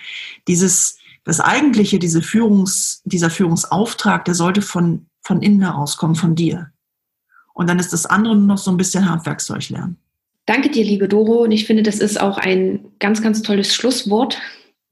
dieses, 0.46 0.98
das 1.24 1.40
eigentliche, 1.40 1.98
diese 1.98 2.22
Führungs, 2.22 3.02
dieser 3.04 3.30
Führungsauftrag, 3.30 4.24
der 4.24 4.34
sollte 4.34 4.62
von, 4.62 5.06
von 5.22 5.42
innen 5.42 5.62
herauskommen, 5.62 6.16
von 6.16 6.34
dir. 6.34 6.72
Und 7.54 7.68
dann 7.68 7.78
ist 7.78 7.92
das 7.92 8.06
andere 8.06 8.34
nur 8.34 8.46
noch 8.46 8.58
so 8.58 8.70
ein 8.70 8.76
bisschen 8.76 9.08
Handwerkszeug 9.08 9.68
lernen. 9.68 9.98
Danke 10.46 10.70
dir, 10.70 10.84
liebe 10.84 11.08
Doro. 11.08 11.44
Und 11.44 11.52
ich 11.52 11.66
finde, 11.66 11.82
das 11.82 11.98
ist 11.98 12.20
auch 12.20 12.38
ein 12.38 12.84
ganz, 12.98 13.22
ganz 13.22 13.42
tolles 13.42 13.74
Schlusswort. 13.74 14.40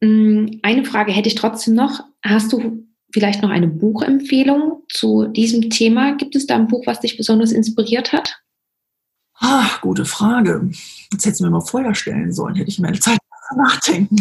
Mm, 0.01 0.47
eine 0.63 0.85
Frage 0.85 1.13
hätte 1.13 1.29
ich 1.29 1.35
trotzdem 1.35 1.75
noch. 1.75 2.01
Hast 2.23 2.53
du 2.53 2.87
vielleicht 3.13 3.43
noch 3.43 3.51
eine 3.51 3.67
Buchempfehlung 3.67 4.85
zu 4.89 5.27
diesem 5.27 5.71
Thema? 5.71 6.17
Gibt 6.17 6.37
es 6.37 6.47
da 6.47 6.55
ein 6.55 6.69
Buch, 6.69 6.87
was 6.87 7.01
dich 7.01 7.17
besonders 7.17 7.51
inspiriert 7.51 8.13
hat? 8.13 8.41
Ah, 9.35 9.69
gute 9.81 10.05
Frage. 10.05 10.71
Jetzt 11.13 11.25
hättest 11.25 11.41
du 11.41 11.45
mir 11.45 11.51
mal 11.51 11.61
vorher 11.61 11.95
stellen 11.95 12.33
sollen, 12.33 12.55
hätte 12.55 12.71
ich 12.71 12.79
mehr 12.79 12.93
Zeit 13.01 13.19
nachdenken. 13.57 14.17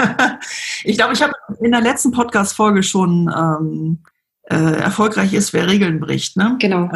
ich 0.84 0.96
glaube, 0.96 1.14
ich 1.14 1.22
habe 1.22 1.32
in 1.60 1.72
der 1.72 1.80
letzten 1.80 2.10
Podcast-Folge 2.12 2.82
schon 2.82 3.32
ähm, 3.34 3.98
äh, 4.42 4.80
erfolgreich 4.80 5.32
ist, 5.32 5.52
wer 5.52 5.68
Regeln 5.68 6.00
bricht. 6.00 6.36
Ne? 6.36 6.56
Genau. 6.58 6.90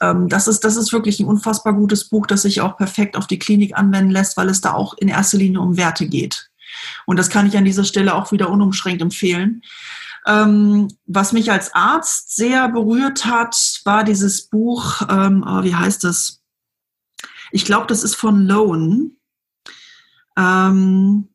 Ähm, 0.00 0.28
das, 0.28 0.48
ist, 0.48 0.60
das 0.60 0.76
ist 0.76 0.92
wirklich 0.92 1.20
ein 1.20 1.26
unfassbar 1.26 1.72
gutes 1.74 2.08
Buch, 2.08 2.26
das 2.26 2.42
sich 2.42 2.60
auch 2.60 2.76
perfekt 2.76 3.16
auf 3.16 3.26
die 3.26 3.38
Klinik 3.38 3.76
anwenden 3.76 4.10
lässt, 4.10 4.36
weil 4.36 4.48
es 4.48 4.60
da 4.60 4.72
auch 4.74 4.94
in 4.98 5.08
erster 5.08 5.38
Linie 5.38 5.60
um 5.60 5.76
Werte 5.76 6.06
geht. 6.06 6.50
Und 7.06 7.18
das 7.18 7.28
kann 7.28 7.46
ich 7.46 7.56
an 7.56 7.64
dieser 7.64 7.84
Stelle 7.84 8.14
auch 8.14 8.32
wieder 8.32 8.50
unumschränkt 8.50 9.02
empfehlen. 9.02 9.62
Ähm, 10.26 10.88
was 11.06 11.32
mich 11.32 11.50
als 11.50 11.74
Arzt 11.74 12.36
sehr 12.36 12.68
berührt 12.68 13.24
hat, 13.24 13.80
war 13.84 14.04
dieses 14.04 14.48
Buch, 14.48 15.02
ähm, 15.10 15.44
oh, 15.46 15.64
wie 15.64 15.74
heißt 15.74 16.04
es? 16.04 16.40
Ich 17.50 17.64
glaube, 17.64 17.86
das 17.86 18.02
ist 18.02 18.14
von 18.14 18.46
Loan. 18.46 19.16
Ähm, 20.36 21.28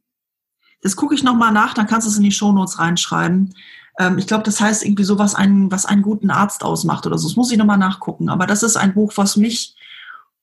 das 0.82 0.95
gucke 0.95 1.15
ich 1.15 1.23
nochmal 1.23 1.51
nach, 1.51 1.73
dann 1.73 1.88
kannst 1.88 2.07
du 2.07 2.11
es 2.11 2.17
in 2.17 2.23
die 2.23 2.32
Shownotes 2.32 2.80
reinschreiben. 2.80 3.53
Ähm, 3.99 4.17
ich 4.17 4.28
glaube, 4.28 4.43
das 4.43 4.61
heißt 4.61 4.84
irgendwie 4.84 5.03
so, 5.03 5.17
was 5.17 5.36
einen, 5.36 5.71
was 5.71 5.86
einen 5.86 6.01
guten 6.01 6.30
Arzt 6.30 6.63
ausmacht 6.63 7.05
oder 7.05 7.17
so. 7.17 7.28
Das 7.28 7.36
muss 7.36 7.51
ich 7.51 7.57
nochmal 7.57 7.78
nachgucken. 7.78 8.30
Aber 8.30 8.47
das 8.47 8.63
ist 8.63 8.78
ein 8.78 8.93
Buch, 8.93 9.13
was 9.15 9.38
mich 9.38 9.75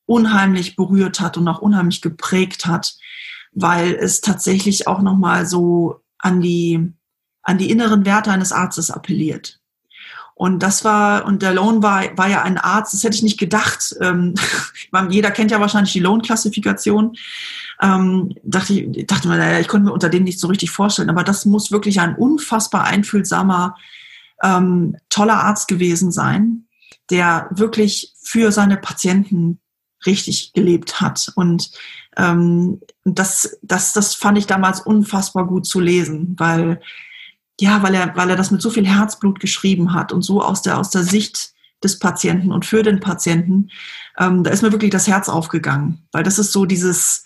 unheimlich 0.06 0.76
berührt 0.76 1.20
hat 1.20 1.36
und 1.36 1.48
auch 1.48 1.60
unheimlich 1.60 2.02
geprägt 2.02 2.66
hat, 2.66 2.94
weil 3.52 3.94
es 3.94 4.20
tatsächlich 4.20 4.86
auch 4.86 5.00
nochmal 5.00 5.46
so 5.46 6.00
an 6.18 6.40
die, 6.40 6.92
an 7.42 7.58
die 7.58 7.70
inneren 7.70 8.04
Werte 8.04 8.30
eines 8.30 8.52
Arztes 8.52 8.90
appelliert. 8.90 9.60
Und 10.36 10.64
das 10.64 10.84
war, 10.84 11.26
und 11.26 11.42
der 11.42 11.54
Lohn 11.54 11.82
war, 11.82 12.04
war 12.18 12.28
ja 12.28 12.42
ein 12.42 12.58
Arzt, 12.58 12.92
das 12.92 13.04
hätte 13.04 13.14
ich 13.14 13.22
nicht 13.22 13.38
gedacht. 13.38 13.94
Ähm, 14.00 14.34
jeder 15.08 15.30
kennt 15.30 15.52
ja 15.52 15.60
wahrscheinlich 15.60 15.92
die 15.92 16.00
Lohnklassifikation. 16.00 17.16
Ähm, 17.84 18.34
dachte 18.42 18.72
ich, 18.72 19.06
dachte 19.06 19.28
mir, 19.28 19.36
naja, 19.36 19.60
ich 19.60 19.68
konnte 19.68 19.84
mir 19.84 19.92
unter 19.92 20.08
dem 20.08 20.24
nicht 20.24 20.40
so 20.40 20.48
richtig 20.48 20.70
vorstellen, 20.70 21.10
aber 21.10 21.22
das 21.22 21.44
muss 21.44 21.70
wirklich 21.70 22.00
ein 22.00 22.16
unfassbar 22.16 22.84
einfühlsamer, 22.84 23.76
ähm, 24.42 24.96
toller 25.10 25.44
Arzt 25.44 25.68
gewesen 25.68 26.10
sein, 26.10 26.64
der 27.10 27.48
wirklich 27.50 28.14
für 28.22 28.52
seine 28.52 28.78
Patienten 28.78 29.60
richtig 30.06 30.54
gelebt 30.54 31.02
hat. 31.02 31.30
Und 31.34 31.70
ähm, 32.16 32.80
das, 33.04 33.58
das, 33.60 33.92
das 33.92 34.14
fand 34.14 34.38
ich 34.38 34.46
damals 34.46 34.80
unfassbar 34.80 35.46
gut 35.46 35.66
zu 35.66 35.80
lesen, 35.80 36.36
weil 36.38 36.80
ja, 37.60 37.82
weil 37.82 37.94
er, 37.94 38.16
weil 38.16 38.30
er 38.30 38.36
das 38.36 38.50
mit 38.50 38.62
so 38.62 38.70
viel 38.70 38.86
Herzblut 38.86 39.40
geschrieben 39.40 39.92
hat 39.92 40.10
und 40.10 40.22
so 40.22 40.42
aus 40.42 40.62
der, 40.62 40.78
aus 40.78 40.90
der 40.90 41.04
Sicht 41.04 41.52
des 41.84 41.98
Patienten 41.98 42.50
und 42.50 42.64
für 42.64 42.82
den 42.82 42.98
Patienten, 42.98 43.70
ähm, 44.18 44.42
da 44.42 44.50
ist 44.50 44.62
mir 44.62 44.72
wirklich 44.72 44.90
das 44.90 45.06
Herz 45.06 45.28
aufgegangen, 45.28 46.06
weil 46.12 46.24
das 46.24 46.38
ist 46.38 46.50
so 46.50 46.64
dieses, 46.64 47.24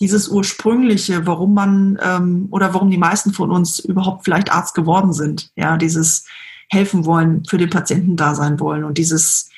dieses 0.00 0.28
ursprüngliche, 0.28 1.26
warum 1.26 1.54
man 1.54 1.98
ähm, 2.02 2.48
oder 2.50 2.72
warum 2.74 2.90
die 2.90 2.98
meisten 2.98 3.32
von 3.32 3.50
uns 3.50 3.78
überhaupt 3.80 4.24
vielleicht 4.24 4.52
Arzt 4.52 4.74
geworden 4.74 5.12
sind, 5.12 5.50
ja, 5.56 5.76
dieses 5.76 6.26
helfen 6.68 7.04
wollen, 7.04 7.44
für 7.44 7.58
den 7.58 7.70
Patienten 7.70 8.16
da 8.16 8.34
sein 8.34 8.60
wollen 8.60 8.84
und 8.84 8.98
dieses, 8.98 9.50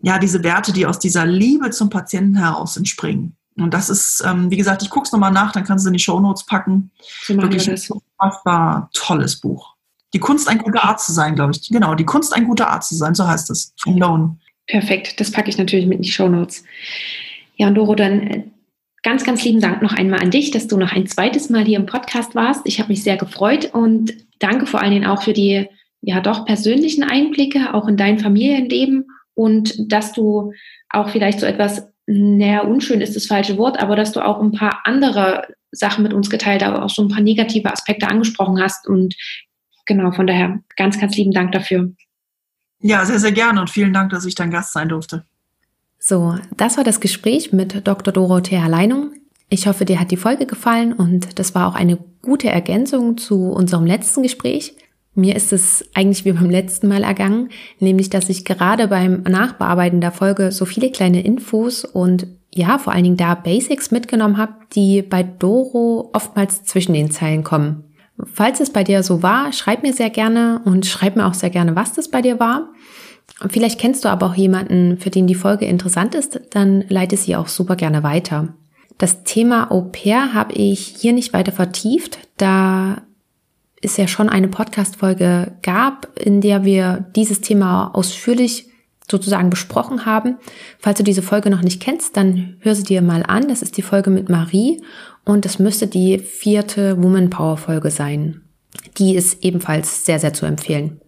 ja, 0.00 0.18
diese 0.18 0.42
Werte, 0.42 0.72
die 0.72 0.86
aus 0.86 0.98
dieser 0.98 1.24
Liebe 1.24 1.70
zum 1.70 1.88
Patienten 1.88 2.36
heraus 2.36 2.76
entspringen. 2.76 3.36
Und 3.56 3.74
das 3.74 3.90
ist, 3.90 4.22
ähm, 4.24 4.50
wie 4.50 4.56
gesagt, 4.56 4.82
ich 4.82 4.90
gucke 4.90 5.06
es 5.06 5.12
nochmal 5.12 5.32
nach, 5.32 5.52
dann 5.52 5.64
kannst 5.64 5.84
du 5.84 5.88
in 5.88 5.94
die 5.94 5.98
Show 5.98 6.20
Notes 6.20 6.44
packen. 6.44 6.90
So 7.24 7.36
Wirklich 7.36 7.68
ein 7.68 7.78
unfassbar 8.20 8.88
tolles 8.92 9.40
Buch. 9.40 9.74
Die 10.14 10.20
Kunst, 10.20 10.48
ein 10.48 10.58
guter 10.58 10.84
Arzt 10.84 11.06
zu 11.06 11.12
sein, 11.12 11.34
glaube 11.34 11.52
ich. 11.52 11.68
Genau, 11.68 11.94
die 11.94 12.04
Kunst, 12.04 12.34
ein 12.34 12.44
guter 12.44 12.70
Arzt 12.70 12.90
zu 12.90 12.94
sein, 12.94 13.14
so 13.14 13.26
heißt 13.26 13.50
es. 13.50 13.74
Von 13.80 13.98
Lone. 13.98 14.36
Perfekt, 14.66 15.18
das 15.20 15.32
packe 15.32 15.50
ich 15.50 15.58
natürlich 15.58 15.86
mit 15.86 15.98
in 15.98 16.02
die 16.02 16.10
Show 16.10 16.28
Notes. 16.28 16.62
Ja, 17.56 17.68
und 17.68 17.74
Doro, 17.74 17.94
dann 17.94 18.20
äh, 18.20 18.44
ganz, 19.08 19.24
ganz 19.24 19.42
lieben 19.42 19.62
Dank 19.62 19.80
noch 19.80 19.94
einmal 19.94 20.20
an 20.20 20.30
dich, 20.30 20.50
dass 20.50 20.66
du 20.66 20.76
noch 20.76 20.92
ein 20.92 21.06
zweites 21.06 21.48
Mal 21.48 21.64
hier 21.64 21.78
im 21.78 21.86
Podcast 21.86 22.34
warst. 22.34 22.60
Ich 22.64 22.78
habe 22.78 22.90
mich 22.90 23.02
sehr 23.02 23.16
gefreut 23.16 23.70
und 23.72 24.12
danke 24.38 24.66
vor 24.66 24.82
allen 24.82 24.90
Dingen 24.90 25.06
auch 25.06 25.22
für 25.22 25.32
die 25.32 25.66
ja 26.02 26.20
doch 26.20 26.44
persönlichen 26.44 27.04
Einblicke, 27.04 27.72
auch 27.72 27.88
in 27.88 27.96
dein 27.96 28.18
Familienleben 28.18 29.06
und 29.32 29.90
dass 29.90 30.12
du 30.12 30.52
auch 30.90 31.08
vielleicht 31.08 31.40
so 31.40 31.46
etwas 31.46 31.88
naja, 32.04 32.60
unschön 32.60 33.00
ist 33.00 33.16
das 33.16 33.24
falsche 33.24 33.56
Wort, 33.56 33.80
aber 33.80 33.96
dass 33.96 34.12
du 34.12 34.20
auch 34.20 34.42
ein 34.42 34.52
paar 34.52 34.80
andere 34.84 35.54
Sachen 35.70 36.02
mit 36.02 36.12
uns 36.12 36.28
geteilt, 36.28 36.62
aber 36.62 36.84
auch 36.84 36.90
so 36.90 37.00
ein 37.00 37.08
paar 37.08 37.22
negative 37.22 37.72
Aspekte 37.72 38.08
angesprochen 38.08 38.60
hast. 38.60 38.86
Und 38.86 39.14
genau, 39.86 40.12
von 40.12 40.26
daher 40.26 40.60
ganz, 40.76 41.00
ganz 41.00 41.16
lieben 41.16 41.32
Dank 41.32 41.52
dafür. 41.52 41.94
Ja, 42.80 43.06
sehr, 43.06 43.20
sehr 43.20 43.32
gerne 43.32 43.58
und 43.58 43.70
vielen 43.70 43.94
Dank, 43.94 44.10
dass 44.10 44.26
ich 44.26 44.34
dein 44.34 44.50
Gast 44.50 44.74
sein 44.74 44.90
durfte. 44.90 45.24
So, 45.98 46.36
das 46.56 46.76
war 46.76 46.84
das 46.84 47.00
Gespräch 47.00 47.52
mit 47.52 47.86
Dr. 47.86 48.12
Dorothea 48.12 48.66
Leinung. 48.66 49.12
Ich 49.50 49.66
hoffe, 49.66 49.84
dir 49.84 49.98
hat 49.98 50.10
die 50.10 50.16
Folge 50.16 50.46
gefallen 50.46 50.92
und 50.92 51.38
das 51.38 51.54
war 51.54 51.68
auch 51.68 51.74
eine 51.74 51.98
gute 52.22 52.48
Ergänzung 52.48 53.16
zu 53.16 53.50
unserem 53.50 53.86
letzten 53.86 54.22
Gespräch. 54.22 54.76
Mir 55.14 55.34
ist 55.34 55.52
es 55.52 55.84
eigentlich 55.94 56.24
wie 56.24 56.32
beim 56.32 56.50
letzten 56.50 56.86
Mal 56.86 57.02
ergangen, 57.02 57.48
nämlich 57.80 58.10
dass 58.10 58.28
ich 58.28 58.44
gerade 58.44 58.86
beim 58.86 59.22
Nachbearbeiten 59.22 60.00
der 60.00 60.12
Folge 60.12 60.52
so 60.52 60.64
viele 60.64 60.92
kleine 60.92 61.24
Infos 61.24 61.84
und 61.84 62.28
ja, 62.54 62.78
vor 62.78 62.92
allen 62.92 63.04
Dingen 63.04 63.16
da 63.16 63.34
Basics 63.34 63.90
mitgenommen 63.90 64.36
habe, 64.36 64.52
die 64.74 65.02
bei 65.02 65.22
Doro 65.22 66.10
oftmals 66.12 66.64
zwischen 66.64 66.92
den 66.92 67.10
Zeilen 67.10 67.42
kommen. 67.42 67.84
Falls 68.32 68.60
es 68.60 68.70
bei 68.70 68.84
dir 68.84 69.02
so 69.02 69.22
war, 69.22 69.52
schreib 69.52 69.82
mir 69.82 69.92
sehr 69.92 70.10
gerne 70.10 70.60
und 70.64 70.86
schreib 70.86 71.16
mir 71.16 71.26
auch 71.26 71.34
sehr 71.34 71.50
gerne, 71.50 71.76
was 71.76 71.92
das 71.92 72.10
bei 72.10 72.20
dir 72.22 72.40
war. 72.40 72.68
Vielleicht 73.46 73.78
kennst 73.78 74.04
du 74.04 74.08
aber 74.08 74.26
auch 74.26 74.34
jemanden, 74.34 74.98
für 74.98 75.10
den 75.10 75.26
die 75.26 75.34
Folge 75.34 75.64
interessant 75.64 76.14
ist, 76.14 76.40
dann 76.50 76.84
leite 76.88 77.16
sie 77.16 77.36
auch 77.36 77.46
super 77.46 77.76
gerne 77.76 78.02
weiter. 78.02 78.48
Das 78.98 79.22
Thema 79.22 79.70
Au 79.70 79.82
pair 79.82 80.34
habe 80.34 80.54
ich 80.54 80.96
hier 80.98 81.12
nicht 81.12 81.32
weiter 81.32 81.52
vertieft, 81.52 82.18
da 82.36 83.02
es 83.80 83.96
ja 83.96 84.08
schon 84.08 84.28
eine 84.28 84.48
Podcast-Folge 84.48 85.52
gab, 85.62 86.08
in 86.18 86.40
der 86.40 86.64
wir 86.64 87.06
dieses 87.14 87.40
Thema 87.40 87.94
ausführlich 87.94 88.66
sozusagen 89.08 89.50
besprochen 89.50 90.04
haben. 90.04 90.36
Falls 90.80 90.98
du 90.98 91.04
diese 91.04 91.22
Folge 91.22 91.48
noch 91.48 91.62
nicht 91.62 91.80
kennst, 91.80 92.16
dann 92.16 92.56
hör 92.60 92.74
sie 92.74 92.82
dir 92.82 93.02
mal 93.02 93.22
an. 93.22 93.48
Das 93.48 93.62
ist 93.62 93.76
die 93.76 93.82
Folge 93.82 94.10
mit 94.10 94.28
Marie 94.28 94.82
und 95.24 95.44
das 95.44 95.60
müsste 95.60 95.86
die 95.86 96.18
vierte 96.18 97.00
Woman 97.02 97.30
Power 97.30 97.56
Folge 97.56 97.90
sein. 97.90 98.42
Die 98.98 99.14
ist 99.14 99.44
ebenfalls 99.44 100.04
sehr, 100.04 100.18
sehr 100.18 100.34
zu 100.34 100.44
empfehlen. 100.44 101.00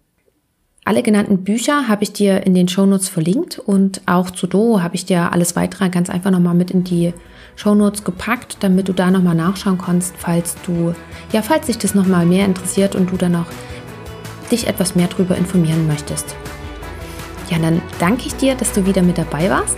Alle 0.85 1.03
genannten 1.03 1.45
Bücher 1.45 1.89
habe 1.89 2.03
ich 2.03 2.13
dir 2.13 2.47
in 2.47 2.55
den 2.55 2.69
Shownotes 2.69 3.09
verlinkt 3.09 3.59
und 3.59 4.01
auch 4.07 4.31
zu 4.31 4.47
Do 4.47 4.83
habe 4.83 4.95
ich 4.95 5.05
dir 5.05 5.33
alles 5.33 5.55
weitere 5.55 5.91
ganz 5.91 6.09
einfach 6.09 6.31
nochmal 6.31 6.55
mit 6.55 6.71
in 6.71 6.85
die 6.85 7.13
Shownotes 7.57 8.05
gepackt, 8.05 8.57
damit 8.61 8.89
du 8.89 8.93
da 8.93 9.11
nochmal 9.11 9.35
nachschauen 9.35 9.79
kannst, 9.79 10.15
falls 10.17 10.57
du, 10.67 10.95
ja, 11.33 11.43
falls 11.43 11.67
dich 11.67 11.79
das 11.79 11.95
nochmal 11.95 12.25
mehr 12.25 12.47
interessiert 12.47 12.95
und 12.95 13.11
du 13.11 13.17
dann 13.17 13.33
noch 13.33 13.47
dich 14.51 14.67
etwas 14.67 14.97
mehr 14.97 15.09
darüber 15.09 15.37
informieren 15.37 15.87
möchtest. 15.87 16.35
Ja, 17.51 17.59
dann 17.59 17.83
danke 17.99 18.27
ich 18.27 18.35
dir, 18.37 18.55
dass 18.55 18.73
du 18.73 18.87
wieder 18.87 19.03
mit 19.03 19.19
dabei 19.19 19.51
warst. 19.51 19.77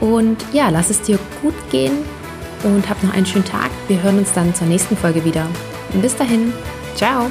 Und 0.00 0.38
ja, 0.52 0.68
lass 0.70 0.90
es 0.90 1.02
dir 1.02 1.18
gut 1.42 1.54
gehen 1.70 1.92
und 2.64 2.88
hab 2.88 3.02
noch 3.02 3.12
einen 3.12 3.26
schönen 3.26 3.44
Tag. 3.44 3.70
Wir 3.88 4.02
hören 4.02 4.18
uns 4.18 4.32
dann 4.32 4.54
zur 4.54 4.66
nächsten 4.66 4.96
Folge 4.96 5.24
wieder. 5.24 5.46
Bis 6.00 6.16
dahin, 6.16 6.52
ciao! 6.94 7.30